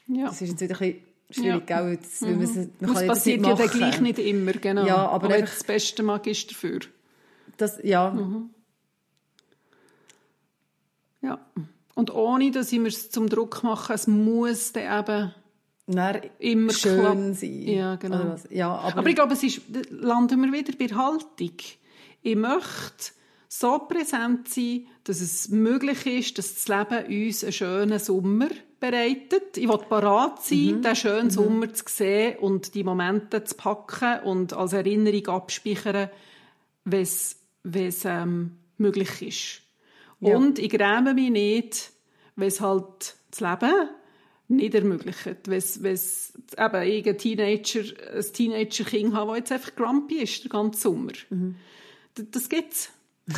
Ja. 0.07 0.27
Das 0.27 0.41
ist 0.41 0.51
jetzt 0.51 0.61
wieder 0.61 0.81
ein 0.81 0.93
bisschen 0.93 1.14
schwierig, 1.31 1.69
Ja. 1.69 1.81
gell? 1.83 1.97
Das, 1.99 2.23
weil 2.23 2.33
man 2.37 2.43
es- 2.43 2.55
man 2.57 2.95
das 2.95 3.07
passiert 3.07 3.47
ja 3.47 3.55
dann 3.55 3.69
gleich 3.69 4.01
nicht 4.01 4.19
immer, 4.19 4.53
genau. 4.53 4.87
Ja, 4.87 5.09
aber 5.09 5.29
einfach- 5.31 5.55
das 5.55 5.65
beste 5.65 6.03
Mag 6.03 6.27
ist 6.27 6.51
dafür. 6.51 6.81
Das, 7.57 7.79
ja, 7.83 8.11
Mhm. 8.11 8.51
Ja. 11.23 11.39
Und 11.95 12.13
ohne, 12.13 12.51
dass 12.51 12.73
ich 12.73 12.79
mir 12.81 12.89
es 12.89 13.11
zum 13.11 13.29
Druck 13.29 13.63
mache, 13.63 13.93
es 13.95 14.07
muss 14.07 14.73
dann 14.73 14.83
eben 15.07 15.35
dann 15.87 16.21
immer 16.39 16.73
schön 16.73 17.01
klappen. 17.01 17.35
sein. 17.35 17.63
Ja, 17.63 17.95
genau. 17.97 18.37
Ja, 18.51 18.75
aber, 18.75 18.99
Aber 18.99 19.09
ich 19.09 19.15
glaube, 19.15 19.35
es 19.35 19.43
ist, 19.43 19.63
landen 19.91 20.41
wir 20.43 20.53
wieder 20.53 20.73
bei 20.79 20.87
der 20.87 20.97
Haltung. 20.99 21.53
Ich 22.23 22.37
möchte 22.37 23.13
so 23.49 23.79
präsent 23.79 24.49
sein, 24.49 24.87
dass 25.05 25.21
es 25.21 25.49
möglich 25.51 26.05
ist, 26.07 26.39
dass 26.39 26.55
das 26.55 26.69
Leben 26.69 27.27
uns 27.27 27.45
einen 27.45 27.53
schönen 27.53 27.99
Sommer 27.99 28.49
bereitet. 28.91 29.57
Ich 29.57 29.69
will 29.69 29.79
parat 29.79 30.43
sein, 30.45 30.83
diesen 30.83 30.97
schönen 30.97 31.31
Sommer 31.31 31.73
zu 31.73 31.85
sehen 31.89 32.39
und 32.39 32.75
die 32.75 32.85
Momente 32.85 33.45
zu 33.45 33.55
packen 33.55 34.21
und 34.25 34.53
als 34.53 34.73
Erinnerung 34.73 35.27
abspeichern, 35.29 36.11
wenn 36.85 37.03
es 37.03 37.37
ähm, 38.05 38.57
möglich 38.79 39.23
ist. 39.23 39.63
Ja. 40.21 40.37
Und 40.37 40.59
ich 40.59 40.71
gräme 40.71 41.15
mich 41.15 41.31
nicht, 41.31 41.91
wenn 42.37 42.49
es 42.49 42.61
halt 42.61 43.17
das 43.31 43.41
Leben 43.41 43.89
nicht 44.49 44.75
ermöglicht. 44.75 45.27
Wenn 45.47 45.59
es, 45.59 45.77
eben 45.83 46.83
ich 46.83 47.07
ein 47.09 47.19
Teenager, 47.19 47.81
ein 48.15 48.33
Teenager-Kind 48.33 49.15
habe, 49.15 49.31
das 49.31 49.39
jetzt 49.39 49.53
einfach 49.53 49.75
grumpy 49.77 50.17
ist, 50.17 50.45
den 50.45 50.51
ganzen 50.51 50.81
Sommer. 50.81 51.13
D- 52.19 52.27
Das 52.31 52.49
gibt's. 52.49 52.91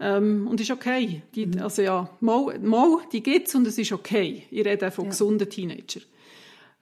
ähm, 0.00 0.48
und 0.48 0.60
ist 0.60 0.70
okay. 0.70 1.22
Die, 1.34 1.60
Also 1.60 1.82
ja, 1.82 2.10
mal, 2.20 2.58
mal, 2.58 2.98
die 3.12 3.22
gibt's 3.22 3.54
und 3.54 3.66
es 3.66 3.76
ist 3.76 3.92
okay. 3.92 4.46
Ich 4.50 4.64
rede 4.64 4.90
von 4.90 5.10
gesunden 5.10 5.48
Teenager. 5.48 6.00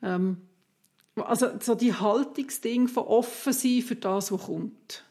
Ähm, 0.02 0.38
also 1.16 1.48
so 1.60 1.74
die 1.74 1.92
Haltungsding 1.92 2.86
von 2.86 3.02
offen 3.04 3.52
sein 3.52 3.82
für 3.82 3.96
das, 3.96 4.30
was 4.30 4.46
kommt. 4.46 5.04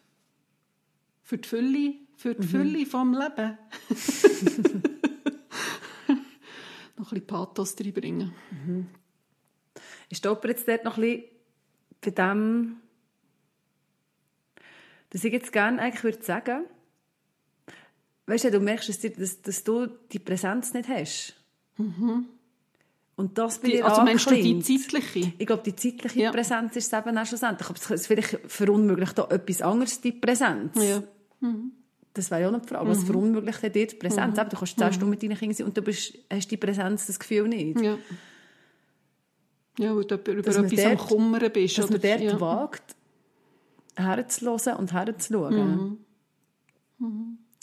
Für 1.22 1.38
die 1.38 1.48
Fülle, 1.48 1.94
für 2.16 2.34
die 2.34 2.48
Fülle 2.48 2.86
vom 2.86 3.14
Leben. 3.14 3.58
Noch 6.96 7.12
ein 7.12 7.20
bisschen 7.20 7.28
Pathos 7.28 7.76
reinbringen. 7.80 8.34
Ich 10.10 10.20
stoppe 10.20 10.48
jetzt 10.48 10.68
dort 10.68 10.86
noch 10.86 10.98
ein 10.98 11.04
bisschen 11.04 11.24
bei 12.02 12.12
dem, 12.12 12.78
dass 15.10 15.24
ich 15.24 15.34
jetzt 15.34 15.52
gerne 15.52 15.82
eigentlich 15.82 16.04
würde 16.04 16.24
sagen, 16.24 16.66
weißt 18.28 18.44
du, 18.46 18.52
du 18.52 18.60
merkst, 18.60 18.90
dass, 18.90 19.00
dir, 19.00 19.10
dass, 19.12 19.42
dass 19.42 19.64
du 19.64 19.88
die 20.12 20.20
Präsenz 20.20 20.74
nicht 20.74 20.88
hast. 20.90 21.34
Und 21.78 23.36
das 23.38 23.58
bei 23.60 23.68
Die, 23.70 23.74
dir 23.78 23.86
also 23.88 24.04
meinst 24.04 24.30
du 24.30 24.36
die 24.36 24.60
zeitliche? 24.60 25.34
Ich 25.40 25.48
glaube, 25.48 25.64
die 25.64 25.76
zeitliche 25.76 26.20
Ja. 26.22 26.32
Präsenz 26.32 26.76
ist 26.76 26.94
es 26.94 27.00
eben 27.00 27.18
auch 27.18 27.26
schlussendlich. 27.26 27.68
Aber 27.70 27.96
es 27.96 28.06
vielleicht 28.08 28.40
verunmöglicht 28.48 29.20
auch 29.20 29.32
etwas 29.32 29.62
anderes, 29.64 30.00
die 30.02 30.12
Präsenz. 30.12 30.76
Ja. 30.76 31.02
Das 32.14 32.30
wäre 32.32 32.42
ja 32.42 32.48
auch 32.48 32.52
noch 32.52 32.62
die 32.62 32.68
Frage. 32.68 32.88
Was 32.90 33.04
verunmöglicht 33.04 33.62
dir 33.64 33.70
die 33.88 33.96
Präsenz? 33.96 34.38
Eben, 34.38 34.50
Du 34.50 34.58
kannst 34.58 34.78
zehn 34.78 34.94
Stunden 34.94 35.10
mit 35.12 35.24
deinen 35.24 35.38
Kindern 35.38 35.56
sein 35.56 35.68
und 35.68 35.78
du 35.78 35.82
bist, 35.82 36.14
hast 36.32 36.50
die 36.52 36.58
Präsenz, 36.58 37.06
das 37.08 37.20
Gefühl 37.20 37.48
nicht. 37.48 37.80
Ja. 37.82 37.98
Ja, 39.80 39.96
weil 39.96 40.06
du 40.06 40.16
über 40.16 40.42
Dass 40.42 40.56
man 40.58 40.66
etwas 40.66 40.86
am 40.86 40.98
dort- 40.98 41.08
Kummern 41.10 41.52
bist. 41.54 41.78
Dass 41.78 41.90
man 41.90 42.00
oder? 42.00 42.10
dort 42.10 42.22
ja. 42.22 42.40
wagt, 42.42 42.96
herzuhören 43.96 44.76
und 44.78 44.92
herzuschauen. 44.94 45.98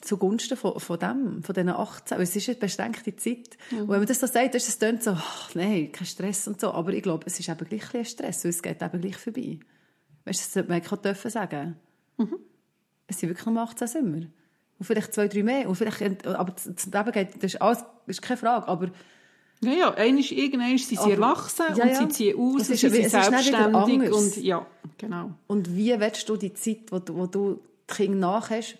Zugunsten 0.04 0.56
von, 0.56 0.78
von 0.78 0.98
dem, 0.98 1.42
von 1.42 1.54
diesen 1.54 1.68
18. 1.70 2.16
Weil 2.18 2.22
es 2.24 2.36
ist 2.36 2.48
eine 2.48 2.58
beschränkte 2.58 3.16
Zeit. 3.16 3.56
Und 3.72 3.88
wenn 3.88 3.98
man 3.98 4.06
das 4.06 4.20
so 4.20 4.26
sagt, 4.26 4.54
ist 4.54 4.68
es 4.68 5.04
so, 5.04 5.10
ach, 5.12 5.54
nein, 5.54 5.90
kein 5.92 6.06
Stress 6.06 6.46
und 6.48 6.60
so. 6.60 6.72
Aber 6.72 6.92
ich 6.92 7.02
glaube, 7.02 7.24
es 7.26 7.38
ist 7.40 7.48
eben 7.48 7.68
gleich 7.68 7.94
ein 7.94 8.04
Stress, 8.04 8.44
weil 8.44 8.50
es 8.50 8.62
geht 8.62 8.82
eben 8.82 9.00
gleich 9.00 9.16
vorbei. 9.16 9.58
Weißt 10.24 10.40
du, 10.40 10.44
das 10.44 10.52
sollte 10.52 10.68
man 10.70 10.82
auch 10.82 10.96
dürfen 11.02 11.30
sagen. 11.30 11.76
Es 13.06 13.18
sind 13.18 13.28
wirklich 13.30 13.46
nur 13.46 13.62
18 13.62 13.88
Sommer. 13.88 14.16
Und 14.78 14.84
vielleicht 14.86 15.12
zwei, 15.14 15.28
drei 15.28 15.42
mehr. 15.42 15.68
Und 15.68 15.76
vielleicht, 15.76 16.26
aber 16.26 16.52
das 16.52 16.86
Leben 16.86 17.12
geht, 17.12 17.34
das 17.36 17.54
ist, 17.54 17.62
alles, 17.62 17.78
das 18.06 18.16
ist 18.16 18.22
keine 18.22 18.38
Frage. 18.38 18.66
Aber 18.68 18.90
Ja, 19.60 19.72
ja, 19.72 19.94
einmal, 19.94 20.22
irgendwann 20.24 20.76
sind 20.78 20.88
sie 20.88 20.98
Aber- 20.98 21.12
erwachsen 21.12 21.64
Ja, 21.76 21.84
und 21.84 21.90
ja. 21.90 21.94
sie 21.96 22.08
ziehen 22.08 22.38
aus, 22.38 22.62
Es 22.62 22.70
ist- 22.70 22.80
sie 22.80 22.88
sind 22.90 23.04
ist 23.06 23.10
selbstständig 23.12 24.12
und 24.12 24.36
ja, 24.42 24.66
genau. 24.98 25.30
Und 25.46 25.74
wie 25.76 25.98
willst 25.98 26.28
du 26.28 26.36
die 26.36 26.52
Zeit, 26.54 26.90
wo 26.90 26.98
du, 26.98 27.14
wo 27.16 27.26
du 27.26 27.60
die 27.88 27.94
Kinder 27.94 28.18
nach 28.18 28.50
hast, 28.50 28.78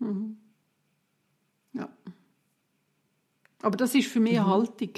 verbringen? 0.00 0.36
Ja. 1.72 1.88
Aber 3.62 3.76
das 3.76 3.94
ist 3.94 4.08
für 4.08 4.20
mich 4.20 4.32
Mhm. 4.34 4.38
eine 4.38 4.46
Haltung. 4.46 4.90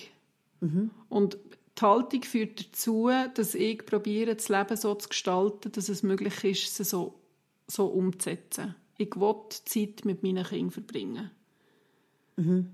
Und 1.09 1.39
die 1.79 1.83
Haltung 1.83 2.23
führt 2.25 2.61
dazu, 2.73 3.09
dass 3.35 3.55
ich 3.55 3.85
probiere, 3.87 4.35
das 4.35 4.49
Leben 4.49 4.77
so 4.77 4.95
zu 4.97 5.09
gestalten, 5.09 5.71
dass 5.73 5.89
es 5.89 6.03
möglich 6.03 6.43
ist, 6.45 6.81
es 6.81 6.91
so, 6.91 7.15
so 7.69 7.87
umzusetzen. 7.87 8.75
Ich 8.97 9.15
will 9.15 9.35
Zeit 9.51 10.05
mit 10.05 10.23
meinen 10.25 10.45
Kindern 10.45 10.71
verbringen. 10.73 11.31
Mhm. 12.37 12.71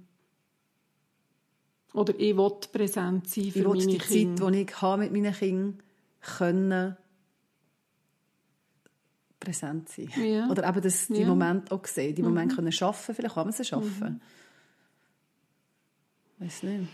Oder 1.93 2.19
ich 2.19 2.37
will 2.37 2.51
präsent 2.73 3.29
sein 3.29 3.45
für 3.45 3.49
Ich 3.51 3.55
will 3.57 3.69
meine 3.69 3.87
die 3.87 3.99
Kinder. 3.99 4.43
Zeit, 4.47 4.55
die 4.55 4.61
ich 4.63 4.83
habe 4.83 5.03
mit 5.03 5.13
meinen 5.13 5.35
Kindern 5.35 5.83
können 6.39 6.97
präsent 9.41 9.89
sein. 9.89 10.11
Ja. 10.17 10.49
Oder 10.51 10.69
eben 10.69 10.81
das, 10.83 11.07
die 11.09 11.15
Ja. 11.15 11.21
Mhm. 11.23 11.29
Momente 11.29 11.73
auch 11.75 11.85
sehen, 11.87 12.15
die 12.15 12.23
Momente 12.23 12.55
können 12.57 12.73
schaffen. 12.73 13.15
Vielleicht 13.15 13.35
kann 13.35 13.45
man 13.47 13.53
sie 13.53 13.65
schaffen. 13.65 14.21
Weiß 16.39 16.63
nicht. 16.63 16.89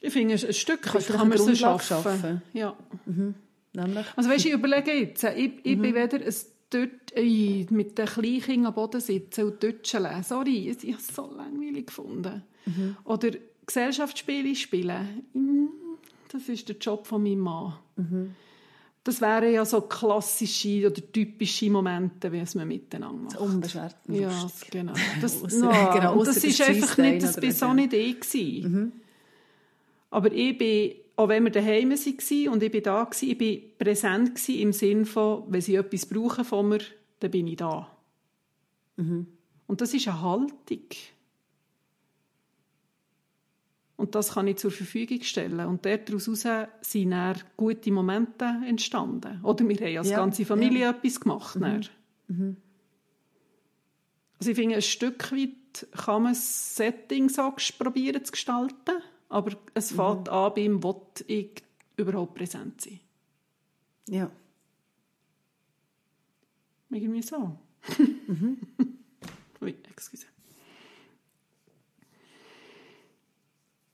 Ich 0.00 0.12
finde, 0.12 0.34
ein 0.34 0.52
Stück 0.52 0.82
kann 0.82 1.00
man 1.28 1.30
Grundlage 1.30 1.56
schaffen. 1.56 1.80
schaffen? 2.02 2.42
Ja. 2.52 2.76
Nämlich, 3.74 4.06
Also 4.16 4.28
weißt, 4.30 4.46
ich 4.46 4.52
überlege 4.52 4.92
jetzt, 4.92 5.22
ich, 5.24 5.52
ich 5.62 5.76
Mhm. 5.76 5.82
bin 5.82 5.94
weder 5.94 6.18
ein 6.18 6.34
dort 6.70 7.12
ey, 7.14 7.66
mit 7.70 7.98
den 7.98 8.06
Kleinkindern 8.06 8.66
am 8.66 8.74
Boden 8.74 9.00
sitzen 9.00 9.44
und 9.44 9.62
Deutschen 9.62 10.06
Sorry, 10.22 10.68
ich 10.70 10.82
habe 10.92 10.96
es 10.98 11.06
so 11.08 11.30
langweilig 11.34 11.86
gefunden. 11.86 12.42
Mhm. 12.66 12.96
Oder 13.04 13.30
Gesellschaftsspiele 13.66 14.54
spielen. 14.56 15.24
Mm, 15.34 15.66
Das 16.30 16.48
ist 16.48 16.66
der 16.68 16.76
Job 16.78 17.06
von 17.06 17.22
meinem 17.22 17.40
Mann. 17.40 17.74
Mhm. 17.96 18.34
Das 19.04 19.20
wären 19.20 19.52
ja 19.52 19.64
so 19.64 19.80
klassische 19.80 20.86
oder 20.86 21.02
typische 21.12 21.70
Momente, 21.70 22.30
wie 22.30 22.38
es 22.38 22.54
man 22.54 22.68
miteinander 22.68 23.24
macht. 23.24 23.36
unbeschwert. 23.38 23.96
Ja, 24.08 24.30
genau. 24.70 24.92
Das, 25.20 25.42
no, 25.42 25.70
genau, 25.92 26.18
und 26.18 26.26
das 26.26 26.44
ist 26.44 26.60
einfach 26.60 26.98
nicht, 26.98 27.22
das 27.22 27.42
war 27.42 27.50
so. 27.50 27.74
nicht 27.74 27.92
ich. 27.92 28.20
gewesen. 28.20 28.92
Aber 30.10 30.32
ich 30.32 30.56
bin, 30.56 30.92
auch 31.16 31.28
wenn 31.28 31.44
wir 31.44 31.50
daheim 31.50 31.90
waren 31.90 32.48
und 32.52 32.62
ich 32.62 32.70
bin 32.70 32.82
da 32.82 33.04
gewesen, 33.04 33.30
ich 33.30 33.38
bin 33.38 33.62
präsent 33.78 34.34
gewesen 34.36 34.60
im 34.60 34.72
Sinn 34.72 35.04
von, 35.04 35.44
wenn 35.48 35.60
sie 35.60 35.74
etwas 35.74 36.06
brauchen 36.06 36.44
von 36.44 36.68
mir, 36.68 36.80
dann 37.18 37.30
bin 37.30 37.46
ich 37.48 37.56
da. 37.56 37.90
Und 39.66 39.80
das 39.80 39.94
ist 39.94 40.06
eine 40.06 40.20
Haltung. 40.20 40.86
Und 43.96 44.14
das 44.14 44.32
kann 44.34 44.48
ich 44.48 44.56
zur 44.56 44.70
Verfügung 44.70 45.22
stellen. 45.22 45.66
Und 45.66 45.84
daraus 45.84 46.24
sind 46.24 47.10
dann 47.10 47.36
gute 47.56 47.92
Momente 47.92 48.44
entstanden. 48.66 49.40
Oder 49.42 49.68
wir 49.68 49.76
haben 49.76 49.96
als 49.98 50.08
Ja, 50.10 50.16
ganze 50.18 50.44
Familie 50.44 50.88
etwas 50.88 51.20
gemacht. 51.20 51.56
dann. 51.60 51.86
Also 54.38 54.50
ich 54.50 54.56
finde, 54.56 54.76
ein 54.76 54.82
Stück 54.82 55.30
weit 55.30 55.86
kann 55.92 56.24
man 56.24 56.32
das 56.32 56.74
Setting 56.76 57.28
so 57.28 57.54
probieren 57.78 58.24
zu 58.24 58.32
gestalten, 58.32 59.02
aber 59.28 59.52
es 59.74 59.92
fängt 59.92 60.28
an 60.28 60.52
beim, 60.54 60.82
will 60.82 60.96
ich 61.28 61.62
überhaupt 61.96 62.34
präsent 62.34 62.80
sein. 62.80 63.00
Ja. 64.08 64.30
Irgendwie 66.90 67.22
so. 67.22 67.58
Ui, 69.62 69.74
excuse. 69.90 70.26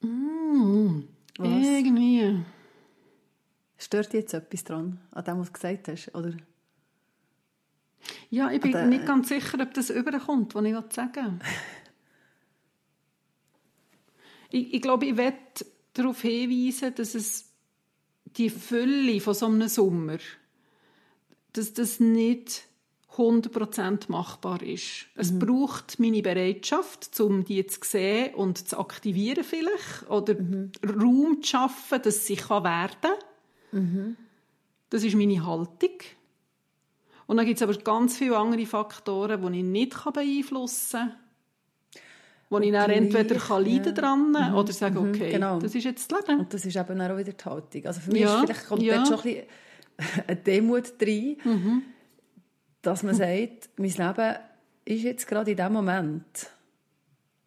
Mm, 0.01 1.03
Was? 1.37 1.47
irgendwie. 1.47 2.43
Stört 3.77 4.13
jetzt 4.13 4.33
etwas 4.33 4.63
dran, 4.63 4.99
an 5.11 5.23
dem, 5.23 5.39
was 5.39 5.47
du 5.47 5.53
gesagt 5.53 5.87
hast? 5.87 6.13
Oder? 6.15 6.33
Ja, 8.29 8.51
ich 8.51 8.61
bin 8.61 8.75
Aber, 8.75 8.85
nicht 8.85 9.05
ganz 9.05 9.29
sicher, 9.29 9.59
ob 9.61 9.73
das 9.73 9.89
überkommt, 9.89 10.55
was 10.55 10.65
ich 10.65 10.93
sagen 10.93 11.39
ich, 14.49 14.73
ich 14.73 14.81
glaube, 14.81 15.05
ich 15.05 15.17
werde 15.17 15.37
darauf 15.93 16.21
hinweisen, 16.21 16.93
dass 16.95 17.15
es 17.15 17.51
die 18.37 18.49
Fülle 18.49 19.19
von 19.19 19.33
so 19.33 19.47
einem 19.47 19.67
Sommer, 19.67 20.17
dass 21.53 21.73
das 21.73 21.99
nicht 21.99 22.68
100% 23.19 24.05
machbar 24.09 24.61
ist. 24.63 25.07
Es 25.15 25.37
braucht 25.37 25.99
meine 25.99 26.21
Bereitschaft, 26.21 27.19
um 27.19 27.43
die 27.43 27.65
zu 27.67 27.79
sehen 27.83 28.33
und 28.35 28.67
zu 28.69 28.79
aktivieren 28.79 29.43
vielleicht 29.43 30.09
oder 30.09 30.35
Raum 30.83 31.41
zu 31.41 31.49
schaffen, 31.49 32.01
dass 32.01 32.25
sie 32.25 32.35
kann 32.35 32.63
werden 32.63 33.11
kann. 33.71 34.17
Das 34.89 35.03
ist 35.03 35.15
meine 35.15 35.45
Haltung. 35.45 35.97
Und 37.27 37.37
dann 37.37 37.45
gibt 37.45 37.57
es 37.57 37.63
aber 37.63 37.75
ganz 37.77 38.17
viele 38.17 38.37
andere 38.37 38.65
Faktoren, 38.65 39.39
die 39.53 39.59
ich 39.59 39.63
nicht 39.65 40.03
beeinflussen 40.13 40.99
kann. 40.99 41.13
wo 42.49 42.57
ich 42.57 42.71
dann 42.71 42.89
entweder 42.89 43.35
kann 43.35 43.63
leiden 43.63 43.85
ja. 43.85 43.91
dran 43.91 44.31
Mhm. 44.31 44.55
oder 44.55 44.73
sagen, 44.73 44.97
okay, 44.97 45.33
genau. 45.33 45.59
das 45.59 45.75
ist 45.75 45.83
jetzt 45.83 46.11
das 46.11 46.19
Leben. 46.27 46.39
Und 46.39 46.51
das 46.53 46.65
ist 46.65 46.75
eben 46.75 46.99
auch 46.99 47.17
wieder 47.17 47.33
die 47.33 47.45
Haltung. 47.45 47.85
Also 47.85 48.01
für 48.01 48.11
mich 48.11 48.21
Ja, 48.21 48.39
ist 48.39 48.45
vielleicht 48.45 48.67
kommt 48.67 48.81
ja. 48.81 49.05
schon 49.05 49.17
ein 49.17 49.21
bisschen 49.21 49.43
eine 50.27 50.35
Demut 50.37 50.93
rein, 51.01 51.37
Mhm. 51.43 51.81
Dass 52.81 53.03
man 53.03 53.15
sagt, 53.15 53.69
mein 53.77 53.89
Leben 53.89 54.35
ist 54.85 55.03
jetzt 55.03 55.27
gerade 55.27 55.51
in 55.51 55.57
diesem 55.57 55.73
Moment 55.73 56.49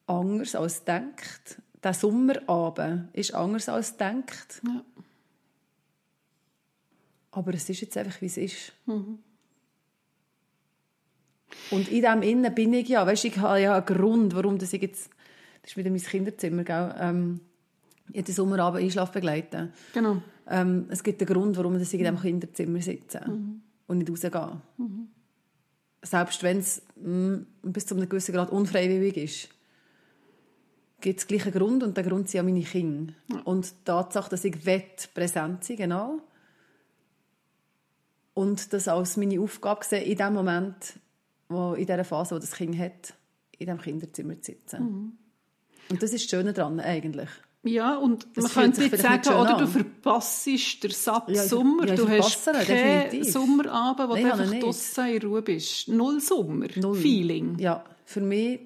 anders 0.06 0.54
als 0.54 0.84
denkt. 0.84 1.60
Der 1.82 1.94
Sommerabend 1.94 3.14
ist 3.14 3.34
anders 3.34 3.68
als 3.68 3.96
denkt. 3.96 4.62
Ja. 4.64 4.84
Aber 7.32 7.54
es 7.54 7.68
ist 7.68 7.80
jetzt 7.80 7.96
einfach, 7.96 8.20
wie 8.20 8.26
es 8.26 8.36
ist. 8.36 8.72
Mhm. 8.86 9.18
Und 11.70 11.88
in 11.88 12.02
dem 12.02 12.22
Innen 12.22 12.54
bin 12.54 12.72
ich 12.74 12.88
ja, 12.88 13.06
weißt, 13.06 13.24
ich 13.24 13.36
habe 13.38 13.60
ja 13.60 13.76
einen 13.76 13.86
Grund, 13.86 14.34
warum 14.34 14.58
das 14.58 14.72
ich 14.72 14.82
jetzt, 14.82 15.10
das 15.62 15.72
ist 15.72 15.76
wieder 15.76 15.90
mein 15.90 16.00
Kinderzimmer, 16.00 16.64
gell, 16.64 16.94
ähm, 16.98 17.40
jeden 18.12 18.34
Sommerabend 18.34 18.82
Einschlaf 18.82 19.10
begleiten. 19.10 19.72
Genau. 19.94 20.22
Ähm, 20.48 20.86
es 20.90 21.02
gibt 21.02 21.20
einen 21.20 21.32
Grund, 21.32 21.56
warum 21.56 21.76
ich 21.76 21.92
in 21.92 21.98
diesem 21.98 22.20
Kinderzimmer 22.20 22.80
sitze 22.80 23.20
und 23.86 23.98
nicht 23.98 24.10
rausgehe. 24.10 24.60
Selbst 26.02 26.42
wenn 26.42 26.58
es 26.58 26.82
mm, 26.96 27.36
bis 27.62 27.86
zu 27.86 27.94
einem 27.94 28.08
gewissen 28.08 28.34
Grad 28.34 28.50
unfreiwillig 28.50 29.16
ist, 29.16 29.48
gibt 31.00 31.20
es 31.20 31.26
gleich 31.26 31.44
einen 31.44 31.54
Grund 31.54 31.82
und 31.82 31.96
der 31.96 32.04
Grund 32.04 32.28
sind 32.28 32.38
ja 32.38 32.42
meine 32.42 32.62
Kinder. 32.62 33.14
Und 33.44 33.70
die 33.70 33.84
Tatsache, 33.84 34.30
dass 34.30 34.44
ich 34.44 34.66
wett 34.66 35.10
präsent 35.14 35.64
sein 35.64 35.76
genau 35.76 36.20
und 38.34 38.72
das 38.72 38.88
als 38.88 39.16
meine 39.16 39.40
Aufgabe 39.40 39.84
sehe, 39.84 40.02
in 40.02 40.16
dem 40.16 40.32
Moment, 40.32 40.98
wo, 41.48 41.74
in 41.74 41.86
dieser 41.86 42.04
Phase, 42.04 42.34
wo 42.34 42.38
das 42.38 42.52
Kind 42.52 42.78
hat, 42.78 43.14
in 43.58 43.66
diesem 43.66 43.80
Kinderzimmer 43.80 44.40
zu 44.40 44.52
sitzen. 44.52 45.18
Und 45.88 46.02
das 46.02 46.12
ist 46.12 46.24
das 46.24 46.30
Schöne 46.30 46.52
daran 46.52 46.80
eigentlich. 46.80 47.28
Ja, 47.64 47.96
und 47.96 48.26
Das 48.34 48.42
man 48.44 48.52
könnte 48.52 48.84
jetzt 48.84 49.00
sagen, 49.02 49.28
oder 49.28 49.56
du 49.56 49.66
verpasst 49.68 50.46
den 50.46 50.90
Satz 50.90 51.24
Ja, 51.28 51.44
ich- 51.44 51.48
Sommer. 51.48 51.86
ja, 51.86 51.94
du 51.94 52.08
hast 52.08 52.44
keinen. 52.44 53.22
Sommerabend, 53.24 54.08
wo 54.08 54.14
Nein, 54.14 54.24
du 54.24 54.32
einfach 54.32 54.58
draussen 54.58 55.06
in 55.06 55.22
Ruhe 55.22 55.42
bist. 55.42 55.86
Null 55.88 56.20
Sommer. 56.20 56.66
Null. 56.74 56.96
Feeling. 56.98 57.58
Ja, 57.60 57.84
für 58.04 58.20
mich 58.20 58.60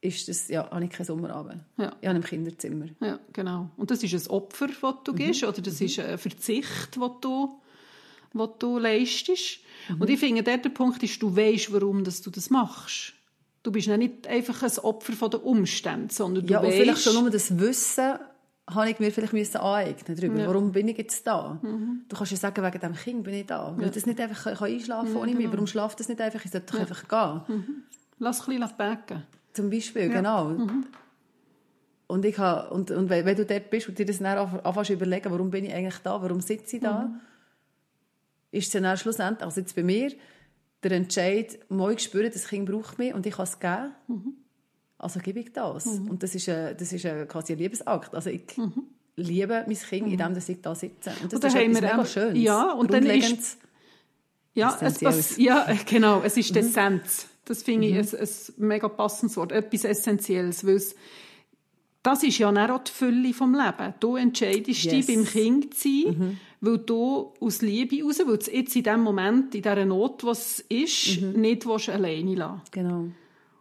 ist 0.00 0.28
das, 0.28 0.48
ja, 0.48 0.68
habe 0.70 0.84
ich 0.84 0.90
keinen 0.90 1.06
Sommerabend. 1.06 1.62
Ja. 1.78 1.94
Ich 2.00 2.08
habe 2.08 2.18
ein 2.18 2.24
Kinderzimmer. 2.24 2.86
Ja, 3.00 3.20
genau. 3.32 3.70
Und 3.76 3.90
das 3.92 4.02
ist 4.02 4.12
ein 4.12 4.30
Opfer, 4.30 4.66
das 4.68 4.94
du 5.04 5.14
gibst, 5.14 5.44
oder 5.44 5.62
das 5.62 5.80
ist 5.80 5.98
ein 6.00 6.18
Verzicht, 6.18 6.96
das 6.96 7.10
du, 7.20 7.60
was 8.32 8.50
du 8.58 8.78
leistest. 8.78 9.60
Und 9.98 10.10
ich 10.10 10.18
finde, 10.18 10.42
der, 10.42 10.58
der 10.58 10.70
Punkt 10.70 11.02
ist, 11.04 11.22
du 11.22 11.34
weißt, 11.34 11.72
warum 11.72 12.02
dass 12.04 12.20
du 12.22 12.30
das 12.30 12.50
machst. 12.50 13.14
Du 13.64 13.72
bist 13.72 13.88
ja 13.88 13.96
nicht 13.96 14.28
einfach 14.28 14.62
ein 14.62 14.78
Opfer 14.84 15.12
von 15.14 15.30
den 15.30 15.40
Umständen, 15.40 16.10
sondern 16.10 16.46
du 16.46 16.52
Ja, 16.52 16.60
und 16.60 16.66
weißt, 16.66 16.76
vielleicht 16.76 17.02
schon 17.02 17.14
nur 17.14 17.30
das 17.30 17.58
Wissen 17.58 18.14
habe 18.70 18.90
ich 18.90 18.98
mir 18.98 19.10
vielleicht 19.10 19.32
müssen 19.32 19.56
aneignen 19.58 20.16
darüber. 20.16 20.38
Ja. 20.40 20.46
Warum 20.46 20.70
bin 20.72 20.86
ich 20.88 20.96
jetzt 20.98 21.26
da? 21.26 21.58
Du 21.62 22.16
kannst 22.16 22.32
ja 22.32 22.38
sagen, 22.38 22.62
wegen 22.64 22.78
dem 22.80 22.94
Kind 22.94 23.24
bin 23.24 23.34
ich 23.34 23.46
da. 23.46 23.74
Weil 23.76 23.90
das 23.90 24.06
nicht 24.06 24.20
einfach 24.20 24.54
kann 24.58 24.68
einschlafen 24.68 25.12
kann 25.12 25.22
ohne 25.22 25.34
mich. 25.34 25.50
Warum 25.52 25.66
schlaft 25.66 25.98
das 26.00 26.08
nicht 26.08 26.20
einfach? 26.20 26.44
Ich 26.44 26.50
sollte 26.50 26.72
doch 26.72 26.80
einfach 26.80 27.08
gehen. 27.48 27.84
lass 28.18 28.48
ein 28.48 28.58
bisschen 28.58 28.76
backen. 28.78 29.22
Zum 29.52 29.70
Beispiel, 29.70 30.08
genau. 30.08 30.56
Und, 32.06 32.24
ich 32.24 32.36
habe, 32.38 32.70
und, 32.74 32.90
und 32.90 33.08
wenn, 33.08 33.24
wenn 33.24 33.36
du 33.36 33.46
dort 33.46 33.70
bist 33.70 33.88
und 33.88 33.98
dir 33.98 34.04
das 34.06 34.18
dann 34.18 34.36
anf- 34.38 34.60
anfängst 34.62 34.88
zu 34.88 34.92
überlegen, 34.94 35.30
warum 35.30 35.50
bin 35.50 35.64
ich 35.64 35.72
eigentlich 35.72 35.98
da, 35.98 36.20
warum 36.20 36.40
sitze 36.40 36.76
ich 36.76 36.82
da, 36.82 37.10
ist 38.50 38.74
es 38.74 38.82
dann 38.82 38.96
schlussendlich, 38.98 39.44
also 39.44 39.60
jetzt 39.60 39.74
bei 39.74 39.82
mir, 39.82 40.12
der 40.84 40.92
Entscheid, 40.92 41.58
mal 41.68 41.92
ich 41.92 42.00
spüre, 42.02 42.30
das 42.30 42.46
Kind 42.48 42.66
braucht 42.70 42.98
mich 42.98 43.12
und 43.14 43.26
ich 43.26 43.34
kann 43.34 43.44
es 43.44 43.58
geben, 43.58 44.36
also 44.98 45.18
gebe 45.20 45.40
ich 45.40 45.52
das. 45.52 45.86
Und 45.86 46.22
das 46.22 46.34
ist, 46.34 46.48
ein, 46.48 46.76
das 46.78 46.92
ist 46.92 47.04
ein, 47.04 47.26
quasi 47.26 47.52
ein 47.54 47.58
Liebesakt. 47.58 48.14
Also 48.14 48.30
ich 48.30 48.42
liebe 49.16 49.64
mein 49.66 49.76
Kind, 49.76 50.08
indem 50.12 50.34
dass 50.34 50.48
ich 50.48 50.60
da 50.60 50.74
sitze. 50.74 51.10
Und 51.22 51.32
das 51.32 51.40
Und 51.40 51.46
ist 51.48 51.54
etwas 51.56 51.80
mega 51.80 52.06
Schönes. 52.06 52.38
ja, 52.42 52.72
und 52.72 52.92
dann 52.92 53.04
ist-. 53.06 53.58
Ja, 54.54 54.78
es, 54.80 54.98
pass- 55.00 55.36
ja, 55.36 55.66
genau, 55.86 56.22
es 56.22 56.36
ist 56.36 56.54
die 56.54 56.60
Essenz. 56.60 57.26
Das 57.44 57.62
finde 57.64 57.88
ich 57.88 57.94
ein, 57.96 58.18
ein 58.18 58.28
mega 58.56 58.88
passendes 58.88 59.36
Wort, 59.36 59.52
etwas 59.52 59.84
Essentielles, 59.84 60.64
weil 60.66 60.76
es, 60.76 60.94
das 62.02 62.22
ist 62.22 62.38
ja 62.38 62.50
dann 62.52 62.70
auch 62.70 62.84
die 62.84 62.92
Fülle 62.92 63.34
vom 63.34 63.52
Leben. 63.54 63.94
Du 64.00 64.16
entscheidest 64.16 64.84
Yes. 64.84 65.06
dich, 65.06 65.06
beim 65.16 65.24
Kind 65.26 65.74
zu 65.74 65.88
sein, 65.88 66.40
weil 66.64 66.78
du 66.78 67.32
aus 67.40 67.62
Liebe 67.62 68.02
raus, 68.02 68.20
weil 68.24 68.38
du 68.38 68.50
jetzt 68.50 68.76
in 68.76 68.82
dem 68.82 69.00
Moment, 69.02 69.54
in 69.54 69.62
dieser 69.62 69.84
Not, 69.84 70.24
was 70.24 70.60
ist, 70.68 71.20
nicht 71.22 71.66
willst 71.66 71.88
alleine 71.88 72.34
lassen 72.34 72.62
Genau. 72.70 73.06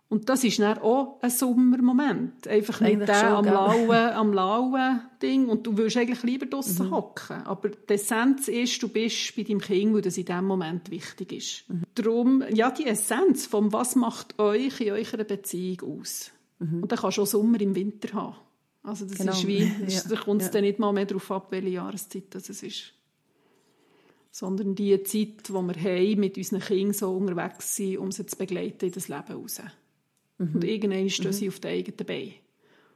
Und 0.09 0.29
das 0.29 0.43
ist 0.43 0.59
dann 0.59 0.77
auch 0.77 1.17
ein 1.23 1.31
Sommermoment. 1.31 2.47
Einfach 2.47 2.81
nicht 2.81 3.07
der 3.07 3.29
am 3.35 3.45
lauen, 3.45 3.89
am 4.13 4.31
lauen 4.31 5.01
Ding. 5.19 5.47
Und 5.47 5.65
du 5.65 5.75
willst 5.75 5.97
eigentlich 5.97 6.21
lieber 6.21 6.45
Mhm. 6.45 6.49
draussen 6.51 6.91
hocken. 6.91 7.37
Aber 7.45 7.69
die 7.69 7.93
Essenz 7.93 8.47
ist, 8.47 8.83
du 8.83 8.89
bist 8.89 9.35
bei 9.35 9.41
deinem 9.41 9.59
Kind, 9.59 9.91
weil 9.95 10.01
das 10.01 10.17
in 10.19 10.25
diesem 10.25 10.45
Moment 10.45 10.91
wichtig 10.91 11.31
ist. 11.31 11.63
Mhm. 11.67 11.81
Darum, 11.95 12.43
ja, 12.53 12.69
die 12.69 12.85
Essenz 12.85 13.47
von 13.47 13.73
was 13.73 13.95
macht 13.95 14.37
euch 14.37 14.81
in 14.81 14.91
eurer 14.91 15.23
Beziehung 15.23 15.99
aus? 15.99 16.31
Und 16.59 16.91
dann 16.91 16.99
kannst 16.99 17.17
du 17.17 17.23
auch 17.23 17.27
Sommer 17.27 17.59
im 17.59 17.75
Winter 17.75 18.13
haben. 18.13 18.35
Also 18.83 19.05
das 19.05 19.13
Mhm. 19.13 19.17
Genau. 19.19 19.31
ist 19.33 19.47
wie, 19.47 19.71
Ja, 19.87 20.01
da 20.09 20.15
kommt 20.17 20.41
es 20.41 20.47
ja. 20.47 20.53
dann 20.53 20.63
nicht 20.63 20.77
mal 20.79 20.91
mehr 20.93 21.05
darauf 21.05 21.31
ab, 21.31 21.47
welche 21.51 21.69
Jahreszeit 21.69 22.25
das 22.31 22.49
es 22.49 22.63
ist. 22.63 22.93
Sondern 24.31 24.73
die 24.75 25.01
Zeit, 25.03 25.47
die 25.47 25.53
wir 25.53 25.59
haben, 25.61 26.19
mit 26.19 26.37
unseren 26.37 26.59
Kindern 26.59 26.93
so 26.93 27.15
unterwegs 27.15 27.75
sind, 27.75 27.97
um 27.99 28.11
sie 28.11 28.25
zu 28.25 28.35
begleiten 28.37 28.85
in 28.85 28.91
das 28.91 29.07
Leben 29.07 29.33
raus. 29.33 29.61
Mhm. 30.39 30.55
Und 30.55 30.63
irgendwann 30.63 31.09
stehen 31.09 31.33
sie 31.33 31.47
auf 31.49 31.59
den 31.59 31.71
eigenen 31.71 32.05
Beinen. 32.05 32.33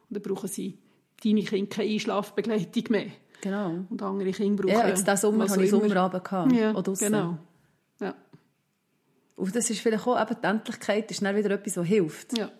Und 0.09 0.15
dann 0.17 0.23
brauchen 0.23 0.49
sie 0.49 0.77
deine 1.23 1.43
Kinder 1.43 1.69
keine 1.69 1.89
Einschlafbegleitung 1.91 2.83
mehr. 2.89 3.07
Genau. 3.41 3.85
Und 3.89 4.01
andere 4.01 4.31
Kinder 4.31 4.63
brauchen 4.63 4.73
Ja, 4.79 4.87
jetzt 4.87 5.05
diesen 5.05 5.17
Sommer 5.17 5.47
hatte 5.47 5.63
ich. 5.63 5.69
Sommerabend. 5.69 6.23
Gehabt, 6.23 6.51
Ja, 6.53 6.73
draussen. 6.73 7.05
genau. 7.05 7.37
Ja, 8.01 8.15
Und 9.35 9.55
das 9.55 9.69
ist 9.69 9.79
vielleicht 9.81 10.07
auch, 10.07 10.19
eben 10.19 10.35
die 10.41 10.47
Endlichkeit 10.47 11.11
ist 11.11 11.21
dann 11.21 11.35
wieder 11.35 11.51
etwas, 11.51 11.77
was 11.77 11.85
hilft. 11.87 12.35
ja. 12.37 12.51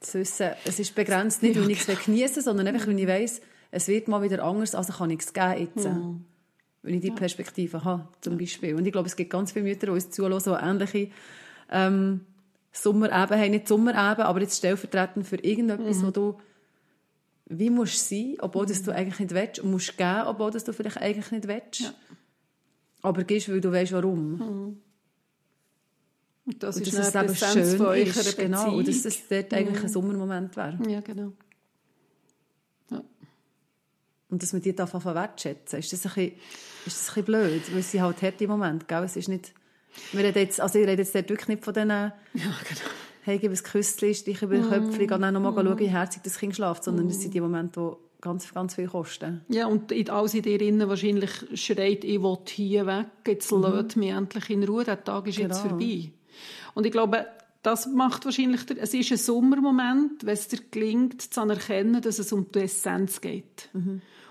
Zu 0.00 0.20
wissen, 0.20 0.50
es 0.64 0.78
ist 0.78 0.94
begrenzt, 0.94 1.42
nicht 1.42 1.58
weil 1.58 1.70
ich 1.70 1.88
es 1.88 2.04
genieße, 2.04 2.42
sondern 2.42 2.66
einfach, 2.68 2.86
weil 2.86 2.98
ich 2.98 3.06
weiss, 3.06 3.40
es 3.70 3.88
wird 3.88 4.08
mal 4.08 4.22
wieder 4.22 4.44
anders, 4.44 4.74
also 4.74 4.92
kann 4.92 5.10
ich 5.10 5.20
es 5.20 5.32
geben 5.32 5.58
jetzt. 5.58 5.88
Wenn 6.82 6.94
ich 6.94 7.00
die 7.00 7.10
Perspektive 7.10 7.82
habe, 7.82 8.08
zum 8.20 8.38
Beispiel. 8.38 8.74
Und 8.74 8.86
ich 8.86 8.92
glaube, 8.92 9.08
es 9.08 9.16
gibt 9.16 9.30
ganz 9.30 9.52
viele 9.52 9.64
Mütter, 9.64 9.86
die 9.86 9.92
uns 9.92 10.10
zuhören, 10.10 10.40
die 10.44 10.50
ähnliche 10.50 11.10
ähm, 11.70 12.20
Sommereben 12.70 13.40
haben. 13.40 13.50
Nicht 13.50 13.66
Sommereben, 13.66 14.22
aber 14.22 14.40
jetzt 14.40 14.58
stellvertretend 14.58 15.26
für 15.26 15.36
irgendetwas, 15.36 16.04
wo 16.04 16.10
du 16.10 16.38
wie 17.48 17.70
musst 17.70 18.08
sein, 18.08 18.36
obwohl 18.40 18.66
das 18.66 18.82
du 18.82 18.92
eigentlich 18.92 19.20
nicht 19.20 19.34
willst, 19.34 19.60
und 19.60 19.70
musst 19.70 19.96
geben, 19.96 20.22
obwohl 20.26 20.50
das 20.50 20.64
du 20.64 20.72
vielleicht 20.72 20.98
eigentlich 20.98 21.30
nicht 21.30 21.46
willst. 21.46 21.80
Ja. 21.80 21.94
Aber 23.02 23.24
gehst, 23.24 23.48
weil 23.48 23.60
du 23.60 23.70
weißt, 23.70 23.92
warum. 23.92 24.80
Und 26.46 26.62
das 26.62 26.76
Und 26.76 26.86
ist 26.86 26.94
es 26.94 27.14
eben 27.14 27.26
die 27.26 27.32
Essenz 27.32 27.70
schön 27.70 27.76
von 27.76 27.94
ist. 27.96 28.36
Genau, 28.36 28.76
und 28.76 28.86
dass 28.86 29.02
das 29.02 29.18
dort 29.28 29.52
eigentlich 29.52 29.82
ein 29.82 29.88
Sommermoment 29.88 30.56
wäre. 30.56 30.78
Ja, 30.88 31.00
genau. 31.00 31.32
Ja. 32.90 33.02
Und 34.30 34.42
dass 34.42 34.52
man 34.52 34.62
die 34.62 34.78
anfangen 34.78 35.14
wertschätzen. 35.14 35.80
Ist 35.80 35.92
das 35.92 36.06
ein 36.06 36.12
bisschen, 36.14 36.32
ist 36.86 37.00
das 37.00 37.08
ein 37.08 37.14
bisschen 37.14 37.24
blöd? 37.24 37.72
Weil 37.72 37.80
es 37.80 37.90
sind 37.90 38.00
halt 38.02 38.22
harte 38.22 38.46
Momente, 38.46 38.86
gell? 38.86 39.02
Es 39.02 39.16
ist 39.16 39.28
nicht... 39.28 39.52
Wir 40.12 40.22
reden 40.24 40.38
jetzt, 40.38 40.60
also 40.60 40.78
ich 40.78 40.86
rede 40.86 41.02
jetzt 41.02 41.14
dort 41.14 41.28
wirklich 41.30 41.48
nicht 41.48 41.64
von 41.64 41.74
diesen... 41.74 41.88
ja, 41.90 42.12
genau. 42.34 42.90
Hey, 43.22 43.38
gib 43.38 43.50
ein 43.50 43.56
Küsschen, 43.56 44.14
stich 44.14 44.40
über 44.40 44.54
den 44.54 44.68
Köpfchen, 44.68 44.98
geh 44.98 45.06
dann 45.06 45.34
noch 45.34 45.40
mal 45.40 45.52
schauen, 45.52 45.78
wie 45.80 45.88
herzig 45.88 46.22
das 46.22 46.38
Kind 46.38 46.54
schläft. 46.54 46.84
Sondern 46.84 47.08
das 47.08 47.20
sind 47.20 47.34
die 47.34 47.40
Momente, 47.40 47.80
die 47.80 48.20
ganz, 48.20 48.54
ganz 48.54 48.76
viel 48.76 48.86
kosten. 48.86 49.40
Ja, 49.48 49.66
und 49.66 49.90
in- 49.90 50.08
alles 50.10 50.34
in 50.34 50.42
dir 50.42 50.60
innen 50.60 50.88
wahrscheinlich 50.88 51.32
schreit, 51.54 52.04
ich 52.04 52.22
will 52.22 52.38
hier 52.46 52.86
weg, 52.86 53.06
jetzt 53.26 53.50
mhm. 53.50 53.62
lässt 53.62 53.96
mich 53.96 54.10
endlich 54.10 54.48
in 54.50 54.62
Ruhe, 54.62 54.84
der 54.84 55.02
Tag 55.02 55.26
ist 55.26 55.38
jetzt 55.38 55.60
Genau. 55.60 55.70
vorbei. 55.70 56.12
Und 56.76 56.86
ich 56.86 56.92
glaube, 56.92 57.26
das 57.62 57.86
macht 57.86 58.24
wahrscheinlich, 58.24 58.64
der, 58.66 58.80
es 58.80 58.94
ist 58.94 59.10
ein 59.10 59.16
Sommermoment, 59.16 60.24
wenn 60.24 60.34
es 60.34 60.46
dir 60.46 60.60
gelingt, 60.70 61.20
zu 61.20 61.40
anerkennen, 61.40 62.00
dass 62.00 62.20
es 62.20 62.32
um 62.32 62.52
die 62.52 62.60
Essenz 62.60 63.20
geht. 63.20 63.70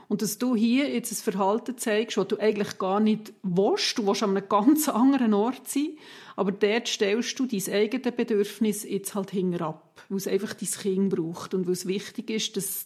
Und 0.07 0.21
dass 0.21 0.37
du 0.37 0.55
hier 0.55 0.89
jetzt 0.89 1.11
ein 1.11 1.33
Verhalten 1.33 1.77
zeigst, 1.77 2.15
das 2.15 2.27
du 2.27 2.37
eigentlich 2.39 2.77
gar 2.77 2.99
nicht 2.99 3.33
willst, 3.41 3.97
du 3.97 4.05
willst 4.05 4.23
an 4.23 4.37
einem 4.37 4.47
ganz 4.47 4.87
anderen 4.87 5.33
Ort 5.33 5.67
sein, 5.67 5.97
aber 6.35 6.51
dort 6.51 6.87
stellst 6.87 7.39
du 7.39 7.47
dein 7.47 7.73
eigenes 7.73 8.15
Bedürfnis 8.15 8.83
jetzt 8.83 9.15
halt 9.15 9.31
hinterab, 9.31 10.01
weil 10.07 10.17
es 10.17 10.27
einfach 10.27 10.53
dein 10.53 10.69
Kind 10.69 11.09
braucht 11.09 11.55
und 11.55 11.65
weil 11.65 11.73
es 11.73 11.87
wichtig 11.87 12.29
ist, 12.29 12.55
dass 12.55 12.85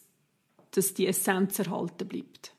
dass 0.71 0.93
die 0.93 1.07
Essenz 1.07 1.59
erhalten 1.59 2.07
bleibt. 2.07 2.53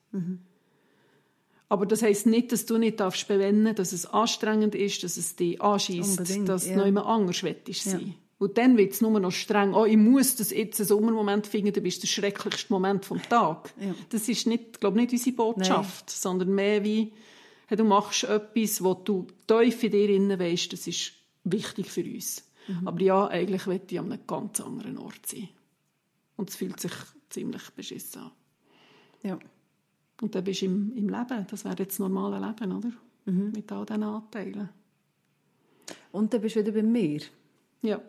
Aber 1.70 1.86
das 1.86 2.02
heißt 2.02 2.26
nicht, 2.26 2.50
dass 2.50 2.66
du 2.66 2.78
nicht 2.78 2.98
darfst 2.98 3.28
bewenden, 3.28 3.76
dass 3.76 3.92
es 3.92 4.04
anstrengend 4.04 4.74
ist, 4.74 5.04
dass 5.04 5.16
es 5.16 5.36
dich 5.36 5.62
anschießt, 5.62 6.18
dass 6.48 6.64
du 6.64 6.70
ja. 6.70 6.76
noch 6.76 6.84
immer 6.84 7.06
anders 7.06 7.44
willst 7.44 7.84
sein. 7.84 8.14
Und 8.38 8.58
dann 8.58 8.76
wird 8.76 8.92
es 8.92 9.00
nur 9.00 9.20
noch 9.20 9.30
streng. 9.30 9.72
Oh, 9.74 9.84
ich 9.84 9.96
muss 9.96 10.34
das 10.34 10.50
jetzt 10.50 10.80
einen 10.80 10.88
Sommermoment 10.88 11.46
finden, 11.46 11.72
dann 11.72 11.84
bist 11.84 11.98
du 11.98 12.00
der 12.02 12.08
schrecklichste 12.08 12.72
Moment 12.72 13.04
vom 13.04 13.22
Tag. 13.22 13.72
Ja. 13.80 13.94
Das 14.08 14.28
ist 14.28 14.48
nicht, 14.48 14.80
glaube 14.80 14.98
nicht 14.98 15.12
unsere 15.12 15.36
Botschaft, 15.36 16.10
sondern 16.10 16.54
mehr 16.54 16.82
wie, 16.82 17.12
hey, 17.68 17.76
du 17.76 17.84
machst 17.84 18.24
etwas, 18.24 18.82
wo 18.82 18.94
du 18.94 19.28
tief 19.46 19.84
in 19.84 19.90
dir 19.92 20.08
innen 20.08 20.40
weisst, 20.40 20.72
das 20.72 20.88
ist 20.88 21.12
wichtig 21.44 21.86
für 21.86 22.02
uns. 22.02 22.42
Aber 22.84 23.00
ja, 23.00 23.28
eigentlich 23.28 23.66
will 23.68 23.80
ich 23.88 23.98
an 23.98 24.10
einem 24.10 24.26
ganz 24.26 24.60
anderen 24.60 24.98
Ort 24.98 25.24
sein. 25.26 25.48
Und 26.36 26.50
es 26.50 26.56
fühlt 26.56 26.80
sich 26.80 26.92
ziemlich 27.28 27.62
beschissen 27.76 28.22
an. 28.22 28.30
Ja. 29.22 29.38
Und 30.20 30.34
dann 30.34 30.44
bist 30.44 30.62
du 30.62 30.66
im, 30.66 30.92
im 30.96 31.08
Leben. 31.08 31.46
Das 31.48 31.64
wäre 31.64 31.76
jetzt 31.78 31.92
das 31.92 31.98
normale 31.98 32.38
Leben, 32.44 32.72
oder? 32.72 32.92
Mhm. 33.26 33.52
Mit 33.52 33.70
all 33.72 33.86
diesen 33.86 34.02
Anteilen. 34.02 34.68
Und 36.12 36.32
dann 36.32 36.40
bist 36.40 36.56
du 36.56 36.60
wieder 36.60 36.72
bei 36.72 36.82
mir. 36.82 37.20
Ja. 37.82 38.00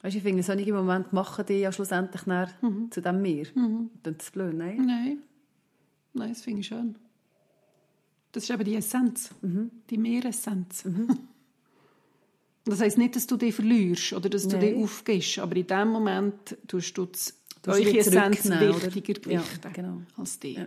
Weißt 0.00 0.14
du, 0.14 0.18
ich 0.18 0.22
finde, 0.22 0.42
solche 0.42 0.72
Momente 0.72 1.14
machen 1.14 1.44
dich 1.44 1.60
ja 1.60 1.72
schlussendlich 1.72 2.24
nachher 2.26 2.54
zu 2.90 3.02
dem 3.02 3.20
Mir. 3.20 3.46
Mhm. 3.54 3.90
Das 4.02 4.14
ist 4.20 4.32
blöd, 4.32 4.54
nein? 4.54 4.86
Nein. 4.86 5.18
Nein, 6.14 6.28
das 6.30 6.40
finde 6.40 6.60
ich 6.60 6.66
schön. 6.68 6.94
Das 8.32 8.44
ist 8.44 8.50
eben 8.50 8.64
die 8.64 8.76
Essenz. 8.76 9.30
Die 9.90 9.98
Meeressenz. 9.98 10.84
Das 12.64 12.82
heisst 12.82 12.98
nicht, 12.98 13.16
dass 13.16 13.26
du 13.26 13.38
dich 13.38 13.54
verlierst 13.54 14.12
oder 14.12 14.28
dass 14.28 14.42
du 14.46 14.58
Nein. 14.58 14.60
dich 14.60 14.76
aufgibst, 14.76 15.38
aber 15.38 15.56
in 15.56 15.66
dem 15.66 15.88
Moment 15.88 16.58
tust 16.66 16.98
du 16.98 17.06
das, 17.06 17.34
Du 17.62 17.70
musst 17.70 17.80
eure 17.82 17.98
Essenz 17.98 18.44
wichtiger 18.44 19.30
Ja, 19.30 19.40
gewichten 19.40 19.72
genau. 19.72 20.02
als 20.16 20.38
die. 20.38 20.52
Ja. 20.52 20.66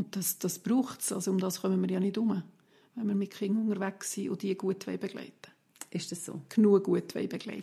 Und 0.00 0.16
das, 0.16 0.38
das 0.38 0.58
braucht 0.58 1.02
es. 1.02 1.12
Also 1.12 1.30
um 1.30 1.38
das 1.38 1.60
kommen 1.60 1.78
wir 1.82 1.90
ja 1.90 2.00
nicht 2.00 2.16
um, 2.16 2.42
wenn 2.94 3.06
wir 3.06 3.14
mit 3.14 3.32
Kindern 3.32 3.68
unterwegs 3.68 4.12
sind 4.12 4.30
und 4.30 4.40
die 4.40 4.54
gut 4.54 4.86
begleiten 4.86 5.50
Ist 5.90 6.10
das 6.10 6.24
so? 6.24 6.40
Genug 6.48 6.84
gut 6.84 7.12
begleiten 7.12 7.62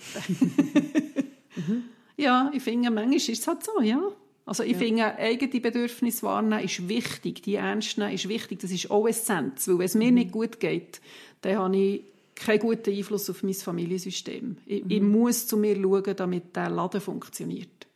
Ja, 2.15 2.51
ich 2.53 2.61
finde, 2.61 2.91
manchmal 2.91 3.15
ist 3.15 3.29
es 3.29 3.47
halt 3.47 3.63
so, 3.63 3.81
ja. 3.81 3.99
Also 4.45 4.61
ich 4.61 4.77
finde, 4.77 5.17
eigene 5.17 5.59
Bedürfnisse 5.59 6.21
wahrnehmen 6.27 6.63
ist 6.63 6.87
wichtig, 6.87 7.41
die 7.41 7.55
ernst 7.55 7.97
nehmen 7.97 8.13
ist 8.13 8.29
wichtig, 8.29 8.59
das 8.59 8.69
ist 8.69 8.91
auch 8.91 9.07
Essenz, 9.07 9.67
weil 9.67 9.79
wenn 9.79 9.85
es 9.85 9.95
mir 9.95 10.11
nicht 10.11 10.31
gut 10.31 10.59
geht, 10.59 11.01
dann 11.41 11.57
habe 11.57 11.75
ich 11.75 12.03
keinen 12.35 12.59
guten 12.59 12.93
Einfluss 12.93 13.31
auf 13.31 13.41
mein 13.41 13.55
Familiensystem. 13.55 14.57
Ich, 14.67 14.83
ich 14.87 15.01
muss 15.01 15.47
zu 15.47 15.57
mir 15.57 15.75
schauen, 15.75 16.15
damit 16.15 16.55
der 16.55 16.69
Laden 16.69 17.01
funktioniert. 17.01 17.86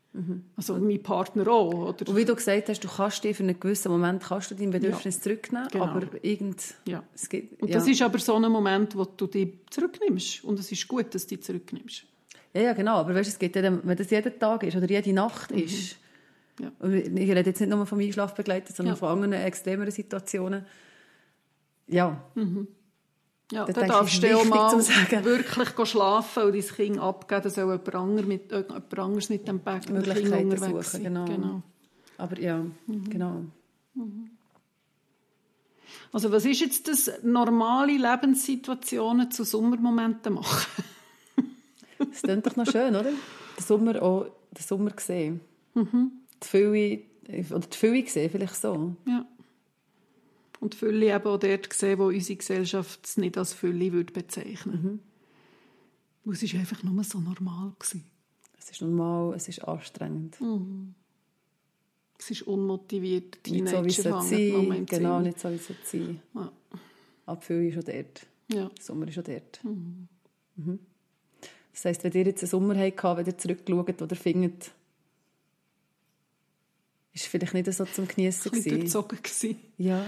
Also 0.57 0.75
mein 0.77 1.01
Partner 1.01 1.47
auch, 1.47 1.73
oder? 1.73 2.09
Und 2.09 2.15
wie 2.17 2.25
du 2.25 2.35
gesagt 2.35 2.67
hast, 2.67 2.83
du 2.83 2.89
kannst 2.89 3.23
dir 3.23 3.33
für 3.33 3.43
einen 3.43 3.57
gewissen 3.57 3.89
Moment 3.91 4.21
kannst 4.21 4.51
du 4.51 4.55
dein 4.55 4.69
Bedürfnis 4.69 5.21
zurücknehmen, 5.21 5.69
Genau. 5.71 5.85
aber 5.85 6.07
irgend... 6.21 6.61
Ja. 6.85 7.01
Es 7.15 7.29
gibt, 7.29 7.61
Und 7.61 7.69
ja. 7.69 7.75
das 7.75 7.87
ist 7.87 8.01
aber 8.01 8.19
so 8.19 8.35
ein 8.35 8.51
Moment, 8.51 8.95
wo 8.97 9.05
du 9.05 9.27
dich 9.27 9.53
zurücknimmst. 9.69 10.43
Und 10.43 10.59
es 10.59 10.69
ist 10.69 10.85
gut, 10.89 11.15
dass 11.15 11.27
du 11.27 11.35
dich 11.35 11.45
zurücknimmst. 11.45 12.03
Ja, 12.53 12.61
ja, 12.61 12.73
genau. 12.73 12.95
Aber 12.97 13.15
weißt, 13.15 13.29
du, 13.29 13.31
es 13.31 13.39
gibt 13.39 13.55
ja, 13.55 13.63
wenn 13.83 13.97
das 13.97 14.09
jeden 14.09 14.37
Tag 14.37 14.63
ist 14.63 14.75
oder 14.75 14.89
jede 14.89 15.13
Nacht 15.13 15.51
ist, 15.51 15.95
Mhm. 16.59 16.65
Ja. 16.65 16.71
und 16.79 16.93
ich 16.93 17.29
rede 17.31 17.49
jetzt 17.49 17.61
nicht 17.61 17.69
nur 17.69 17.85
vom 17.85 17.99
Einschlafbegleiter, 17.99 18.73
sondern 18.73 18.95
Ja. 18.95 18.99
von 18.99 19.07
anderen 19.09 19.31
extremeren 19.33 19.91
Situationen, 19.91 20.65
ja, 21.87 22.21
Ja, 23.51 23.65
denke 23.65 23.85
darfst 23.87 24.23
du 24.23 24.37
auch 24.37 24.45
mal 24.45 24.71
wirklich 25.23 25.89
schlafen 25.89 26.43
und 26.43 26.55
dein 26.55 26.67
Kind 26.67 26.99
abgeben, 26.99 27.41
dann 27.43 27.51
soll 27.51 27.63
jemand, 27.65 27.95
anderes 27.95 28.25
mit, 28.27 28.51
äh, 28.51 28.57
jemand 28.61 28.97
anderes 28.99 29.29
mit 29.29 29.47
dem 29.47 29.63
Kind 29.63 29.89
Möglichkeiten 29.89 30.51
unterwegs 30.51 30.91
suchen, 30.93 31.03
genau. 31.03 31.25
genau. 31.25 31.61
aber 32.17 32.39
ja, 32.39 32.63
Mhm. 32.87 33.09
genau. 33.09 33.41
Also 36.13 36.31
was 36.31 36.45
ist 36.45 36.59
jetzt 36.61 36.87
das, 36.87 37.11
normale 37.23 37.97
Lebenssituationen 37.97 39.31
zu 39.31 39.43
Sommermomenten 39.43 40.33
machen? 40.33 40.83
Das 41.97 42.23
klingt 42.23 42.47
doch 42.47 42.55
noch 42.55 42.65
schön, 42.65 42.95
oder? 42.95 43.03
Den 43.11 43.63
Sommer 43.63 44.01
auch, 44.01 44.23
den 44.23 44.63
Sommer 44.63 44.91
sehen. 44.97 45.39
Mhm. 45.75 46.11
Die 46.43 46.47
Fülle, 46.47 47.01
oder 47.51 47.59
die 47.59 47.77
Fülle 47.77 48.07
sehen, 48.07 48.31
vielleicht 48.31 48.55
so. 48.55 48.95
Ja. 49.05 49.23
Und 50.61 50.75
Fülle 50.75 51.13
eben 51.13 51.25
auch 51.25 51.39
dort 51.39 51.69
gesehen, 51.69 51.97
wo 51.97 52.05
unsere 52.05 52.37
Gesellschaft 52.37 52.99
es 53.03 53.17
nicht 53.17 53.35
als 53.37 53.51
Fülle 53.51 53.91
würde 53.91 54.13
bezeichnen 54.13 55.01
würde. 56.23 56.45
Es 56.45 56.53
war 56.53 56.59
einfach 56.59 56.83
nur 56.83 57.03
so 57.03 57.19
normal. 57.19 57.73
Gewesen. 57.79 58.05
Es 58.59 58.69
ist 58.69 58.81
normal, 58.81 59.33
es 59.35 59.47
ist 59.49 59.67
anstrengend. 59.67 60.37
Es 62.19 62.29
ist 62.29 62.43
unmotiviert. 62.43 63.39
Nicht 63.47 63.67
so, 63.67 63.83
wie 63.83 63.89
es 63.89 63.97
sein. 63.97 64.85
Genau, 64.85 64.85
Zimmer. 64.85 65.21
nicht 65.21 65.39
so, 65.39 65.49
wie 65.49 65.55
es 65.55 65.67
sein. 65.83 66.21
Ja. 66.35 66.51
Aber 67.25 67.39
die 67.39 67.45
Fülle 67.45 67.67
ist 67.67 67.73
schon 67.73 67.83
dort. 67.83 68.27
Ja. 68.53 68.69
Der 68.69 68.83
Sommer 68.83 69.07
ist 69.07 69.15
schon 69.15 69.23
dort. 69.23 69.63
Mhm. 69.63 70.79
Das 71.71 71.85
heisst, 71.85 72.03
wenn 72.03 72.11
ihr 72.11 72.25
jetzt 72.25 72.43
einen 72.43 72.49
Sommer 72.51 72.75
hattet, 72.77 73.03
wenn 73.03 73.25
ihr 73.25 73.37
zurückschaut 73.37 74.01
oder 74.01 74.15
findet, 74.15 74.71
ist 77.13 77.25
vielleicht 77.25 77.53
nicht 77.53 77.71
so 77.73 77.85
zum 77.85 78.07
Geniessen 78.07 78.51
gewesen. 78.51 78.69
durchzogen 78.79 79.17
gewesen. 79.21 79.57
Ja. 79.77 80.05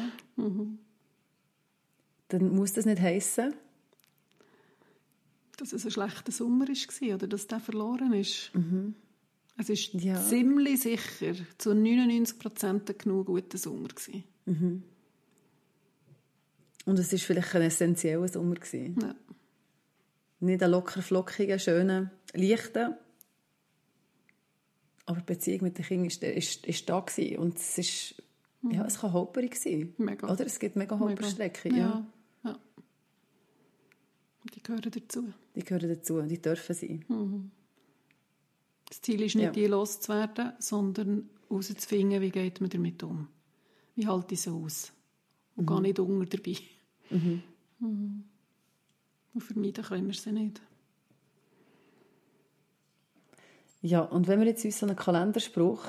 Dann 2.30 2.56
muss 2.56 2.74
das 2.74 2.86
nicht 2.86 3.01
heissen. 3.01 3.54
dass 5.58 5.72
es 5.72 5.86
ein 5.86 5.91
schlechter 5.91 6.32
Sommer 6.32 6.68
war 6.68 7.16
oder 7.16 7.28
dass 7.28 7.47
der 7.47 7.60
verloren 7.60 8.12
ist. 8.14 8.51
Es 9.58 9.70
ist 9.70 9.93
Ja. 9.93 10.20
ziemlich 10.22 10.82
sicher 10.82 11.36
zu 11.60 11.74
99 11.76 12.39
Prozent 12.39 12.99
genug 12.99 13.28
guter 13.28 13.58
Sommer 13.58 13.89
gewesen. 13.89 14.24
Und 16.86 16.99
es 16.99 17.12
war 17.12 17.20
vielleicht 17.20 17.56
ein 17.56 17.62
essentieller 17.62 18.28
Sommer. 18.28 18.56
Gewesen. 18.56 18.97
Ja. 18.99 19.16
Nicht 20.39 20.64
ein 20.64 20.72
locker 20.72 21.01
flockiger, 21.01 21.60
schöner, 21.60 22.12
leichter. 22.34 22.97
Aber 25.06 25.20
die 25.20 25.26
Beziehung 25.26 25.64
mit 25.64 25.78
den 25.78 25.86
Kindern 25.86 26.08
ist, 26.08 26.24
ist, 26.24 26.66
ist 26.66 26.89
da 26.89 26.99
gewesen. 27.01 27.38
Und 27.38 27.58
es 27.58 27.78
ist, 27.78 28.16
ja, 28.72 28.86
es 28.86 28.99
kann 28.99 29.12
holperig 29.14 29.56
sein. 29.56 29.93
Mega. 29.97 30.32
Oder? 30.32 30.45
Es 30.45 30.60
gibt 30.60 30.76
mega 30.78 30.97
Holperstrecken. 30.97 31.76
Ja. 31.76 32.06
Ja. 32.43 32.49
ja. 32.51 32.60
Die 34.54 34.64
gehören 34.64 34.91
dazu. 34.91 35.34
Die 35.56 35.64
gehören 35.64 35.89
dazu, 35.89 36.22
die 36.22 36.41
dürfen 36.41 36.74
sein. 36.76 37.51
Das 38.88 39.01
Ziel 39.01 39.22
ist 39.22 39.36
nicht, 39.36 39.45
Ja. 39.45 39.51
die 39.51 39.66
loszuwerden, 39.68 40.54
sondern 40.60 41.30
herauszufinden, 41.49 42.22
wie 42.22 42.30
geht 42.30 42.62
man 42.62 42.70
damit 42.70 43.04
um. 43.04 43.28
Wie 43.95 44.08
halte 44.08 44.34
ich 44.36 44.41
sie 44.41 44.51
aus? 44.51 44.91
Und 45.56 45.64
Mhm. 45.64 45.68
gehe 45.68 45.82
nicht 45.82 45.99
unter 45.99 46.38
dabei. 46.38 46.58
Mhm. 47.10 47.43
Und 47.80 49.41
vermeiden 49.43 49.84
können 49.84 50.08
wir 50.08 50.14
sie 50.14 50.32
nicht. 50.32 50.62
Ja, 53.86 53.99
und 53.99 54.29
wenn 54.29 54.39
wir 54.39 54.47
jetzt 54.47 54.63
uns 54.63 54.79
so 54.79 54.86
einen 54.86 54.95
Kalenderspruch 54.95 55.84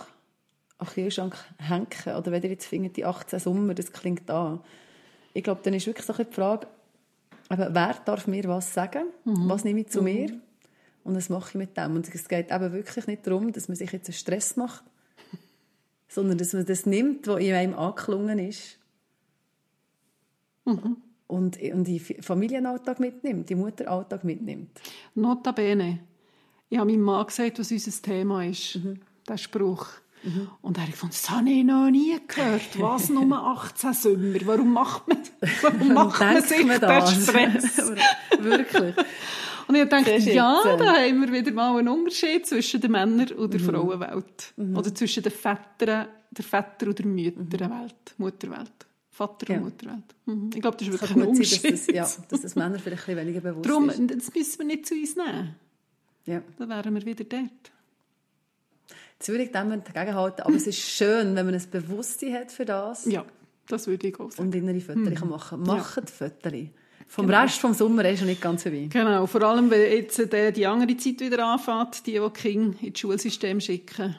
an 0.79 0.87
den 0.89 0.95
Kühlschrank 0.95 1.37
hängen, 1.59 1.87
oder 2.19 2.33
wenn 2.33 2.43
ihr 2.43 2.51
jetzt 2.51 2.67
findet, 2.67 2.97
die 2.97 3.05
18 3.05 3.39
Sommer, 3.39 3.73
das 3.73 3.93
klingt 3.93 4.29
an, 4.29 4.61
ich 5.33 5.45
glaube, 5.45 5.61
dann 5.63 5.75
ist 5.75 5.87
wirklich 5.87 6.05
so 6.05 6.13
die 6.13 6.25
Frage, 6.25 6.67
eben, 7.49 7.73
wer 7.73 7.95
darf 8.05 8.27
mir 8.27 8.45
was 8.49 8.75
sagen? 8.75 9.05
Was 9.25 9.63
nehme 9.63 9.83
ich 9.83 9.91
zu 9.91 10.03
mir? 10.03 10.29
Und 11.05 11.15
was 11.15 11.29
mache 11.29 11.51
ich 11.51 11.55
mit 11.55 11.77
dem? 11.77 11.95
Und 11.95 12.13
es 12.13 12.29
geht 12.29 12.51
eben 12.51 12.73
wirklich 12.73 13.07
nicht 13.07 13.25
darum, 13.29 13.53
dass 13.53 13.69
man 13.69 13.77
sich 13.77 13.93
jetzt 13.93 14.09
einen 14.09 14.15
Stress 14.15 14.57
macht, 14.57 14.83
sondern 16.09 16.37
dass 16.37 16.53
man 16.53 16.67
das 16.67 16.87
nimmt, 16.87 17.29
was 17.29 17.41
in 17.41 17.55
einem 17.55 17.75
angeklungen 17.75 18.41
ist. 18.41 18.77
Und, 20.65 20.97
und 21.29 21.57
in 21.59 21.85
den 21.85 22.01
Familienalltag 22.01 22.99
mitnimmt, 22.99 23.51
den 23.51 23.59
Mutteralltag 23.59 24.25
mitnimmt. 24.25 24.81
Notabene, 25.15 26.01
ich 26.71 26.79
habe 26.79 26.91
meinem 26.91 27.03
Mann 27.03 27.27
gesagt, 27.27 27.59
was 27.59 27.71
unser 27.71 28.03
Thema 28.03 28.45
ist, 28.45 28.77
Mhm. 28.77 29.01
der 29.29 29.37
Spruch. 29.39 29.87
Und 30.63 30.79
er 30.79 30.85
hat 30.85 30.91
gefunden, 30.93 31.15
das 31.15 31.29
habe 31.29 31.51
ich 31.51 31.63
noch 31.65 31.91
nie 31.91 32.17
gehört. 32.27 32.81
Was, 32.81 33.11
nur 33.11 33.31
18 33.37 33.93
Sommer? 33.93 34.35
Warum 34.47 34.73
macht 34.73 35.07
man, 35.07 35.19
warum 35.61 35.93
macht 35.93 36.19
man 36.21 36.43
sich 36.43 36.65
man 36.65 36.81
das? 36.81 37.13
Stress? 37.25 37.93
Wirklich. 38.41 38.95
Und 39.69 39.75
ich 39.75 39.87
dachte, 39.89 40.17
ja, 40.17 40.63
da 40.79 40.95
haben 40.95 41.21
wir 41.21 41.31
wieder 41.31 41.53
mal 41.53 41.77
einen 41.79 41.89
Unterschied 41.89 42.47
zwischen 42.47 42.81
der 42.81 42.89
Männer- 42.91 43.37
und 43.37 43.53
der 43.53 43.61
Mhm. 43.61 43.65
Frauenwelt. 43.67 44.55
Oder 44.75 44.95
zwischen 44.95 45.23
den 45.23 45.33
Vätern, 45.33 46.09
der 46.31 46.45
Väter- 46.45 46.87
und 46.87 46.99
der 46.99 47.07
Mütterwelt, 47.07 48.15
Mutterwelt. 48.17 48.73
Vater- 49.11 49.53
Ja. 49.53 49.59
und 49.59 49.65
Mutterwelt. 49.65 50.15
Mhm. 50.25 50.51
Ich 50.55 50.61
glaube, 50.63 50.77
das 50.79 50.89
ist 50.89 50.93
wirklich 50.95 51.11
kann 51.13 51.21
ein 51.23 51.27
gut 51.29 51.37
sein, 51.37 51.45
Unterschied. 51.45 51.73
dass 51.73 51.87
das, 51.87 51.95
ja, 51.95 52.25
dass 52.31 52.41
das 52.41 52.55
Männer 52.57 52.79
vielleicht 52.79 53.03
ein 53.09 53.15
bisschen 53.15 53.27
weniger 53.29 53.41
bewusst 53.43 53.69
Darum, 53.69 53.89
ist. 53.91 54.01
das 54.11 54.35
müssen 54.35 54.59
wir 54.59 54.67
nicht 54.67 54.87
zu 54.87 54.95
uns 54.95 55.17
nehmen. 55.17 55.55
Ja. 56.27 56.43
Dann 56.59 56.69
wären 56.69 56.95
wir 56.95 57.05
wieder 57.05 57.25
dort. 57.25 57.51
Jetzt 59.19 59.29
würde 59.29 59.45
ich 59.45 59.53
dem 59.53 59.71
dagegenhalten, 59.71 60.43
aber 60.45 60.55
es 60.55 60.67
ist 60.67 60.81
schön, 60.81 61.35
wenn 61.37 61.47
man 61.47 61.55
ein 61.55 61.71
Bewusstsein 61.71 62.35
hat 62.35 62.53
für 62.53 62.65
das 62.65 63.07
Ja, 63.07 63.25
das 63.69 63.87
würde 63.87 64.09
ich 64.09 64.19
auch 64.21 64.31
sagen. 64.31 64.49
und 64.49 64.55
innere 64.55 64.81
Fotos 64.81 65.15
kann 65.15 65.29
machen. 65.29 65.63
Macht 65.63 66.11
Fotos. 66.11 66.53
Vom 67.07 67.27
Genau. 67.27 67.41
Rest 67.43 67.59
vom 67.59 67.75
Sommer 67.75 68.09
ist 68.09 68.21
noch 68.21 68.27
nicht 68.27 68.41
ganz 68.41 68.63
vorbei. 68.63 68.89
Genau, 68.91 69.27
vor 69.27 69.43
allem, 69.43 69.71
wenn 69.71 69.81
jetzt 69.81 70.19
äh, 70.19 70.53
die 70.53 70.67
andere 70.67 70.97
Zeit 70.97 71.21
wieder 71.21 71.47
anfängt, 71.47 72.07
die, 72.07 72.13
die 72.13 72.19
die 72.21 72.31
Kinder 72.31 72.77
ins 72.83 72.99
Schulsystem 72.99 73.61
schicken. 73.61 74.17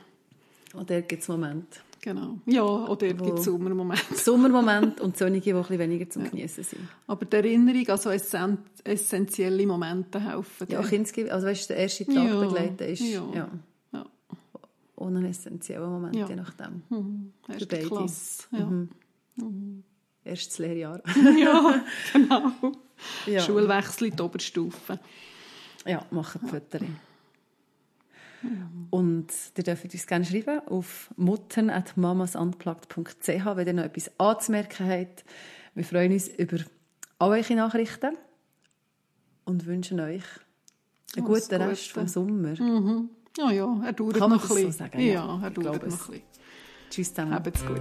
Und 0.73 0.89
dort 0.89 1.09
gibt 1.09 1.21
es 1.21 1.27
Momente. 1.27 1.79
Genau. 2.05 2.37
Ja, 2.45 2.61
oder 2.63 3.19
Wo- 3.19 3.25
gibt 3.25 3.39
es 3.39 3.45
Sommermomente. 3.45 4.13
Sommermomente 4.15 5.01
und 5.01 5.17
solche, 5.17 5.41
die 5.41 5.53
ein 5.53 5.59
bisschen 5.59 5.79
weniger 5.79 6.07
zum 6.07 6.29
Genießen 6.29 6.63
sind. 6.63 6.87
Aber 7.07 7.25
die 7.25 7.35
Erinnerung 7.35 7.89
an 7.89 7.97
so 7.97 8.11
essen 8.11 8.59
essentielle 8.83 9.65
Momente 9.65 10.19
helfen. 10.19 10.67
Ja, 10.69 10.81
insgesamt, 10.81 11.31
also 11.31 11.47
weißt 11.47 11.67
du, 11.67 11.73
der 11.73 11.81
erste 11.81 12.05
Tag 12.05 12.15
Ja, 12.15 12.39
begleiten 12.39 12.83
ist 12.87 12.99
ja. 13.01 13.23
ja. 13.33 13.49
Ja. 13.91 14.05
ohne 14.97 15.17
einen 15.17 15.29
essentiellen 15.31 15.89
Moment, 15.89 16.15
Ja. 16.15 16.27
je 16.27 16.35
nachdem. 16.35 16.83
Erste 17.49 17.65
beide. 17.65 17.87
Klasse. 17.87 18.43
Ja. 18.51 18.71
Erstes 20.23 20.59
Lehrjahr. 20.59 21.01
ja, 21.39 21.83
genau. 22.13 22.51
ja. 23.25 23.41
Schulwechsel 23.41 24.09
in 24.09 24.15
die 24.15 24.21
Oberstufe. 24.21 24.99
Ja, 25.87 26.05
macht 26.11 26.39
Und 28.91 29.27
ihr 29.57 29.63
dürft 29.63 29.83
uns 29.93 30.07
gerne 30.07 30.25
schreiben 30.25 30.59
auf 30.67 31.09
muttern.mamasunplugged.ch, 31.17 33.27
wenn 33.55 33.67
ihr 33.67 33.73
noch 33.73 33.83
etwas 33.83 34.11
anzumerken 34.19 34.87
habt. 34.89 35.25
Wir 35.73 35.83
freuen 35.83 36.11
uns 36.13 36.27
über 36.29 36.57
alle 37.19 37.35
eure 37.37 37.55
Nachrichten 37.55 38.15
und 39.45 39.65
wünschen 39.65 39.99
euch 39.99 40.23
einen 41.15 41.25
Alles 41.27 41.47
guten 41.49 41.61
Rest 41.61 41.93
Gute. 41.93 41.93
vom 41.93 42.07
Sommer. 42.07 42.61
Mhm. 42.61 43.09
Ja, 43.37 43.51
ja, 43.51 43.81
er 43.85 43.93
dauert 43.93 44.17
Kann 44.17 44.29
man 44.29 44.37
noch 44.39 44.43
ein 44.43 44.47
so 44.49 44.55
bisschen. 44.55 44.71
sagen? 44.71 44.99
Ja, 44.99 45.13
Ja, 45.13 45.39
er 45.43 45.49
dauert 45.51 45.65
noch 45.67 45.73
ein 45.73 45.79
bisschen. 45.89 46.21
Tschüss 46.89 47.09
zusammen. 47.13 47.33
Habt's 47.33 47.65
gut. 47.65 47.79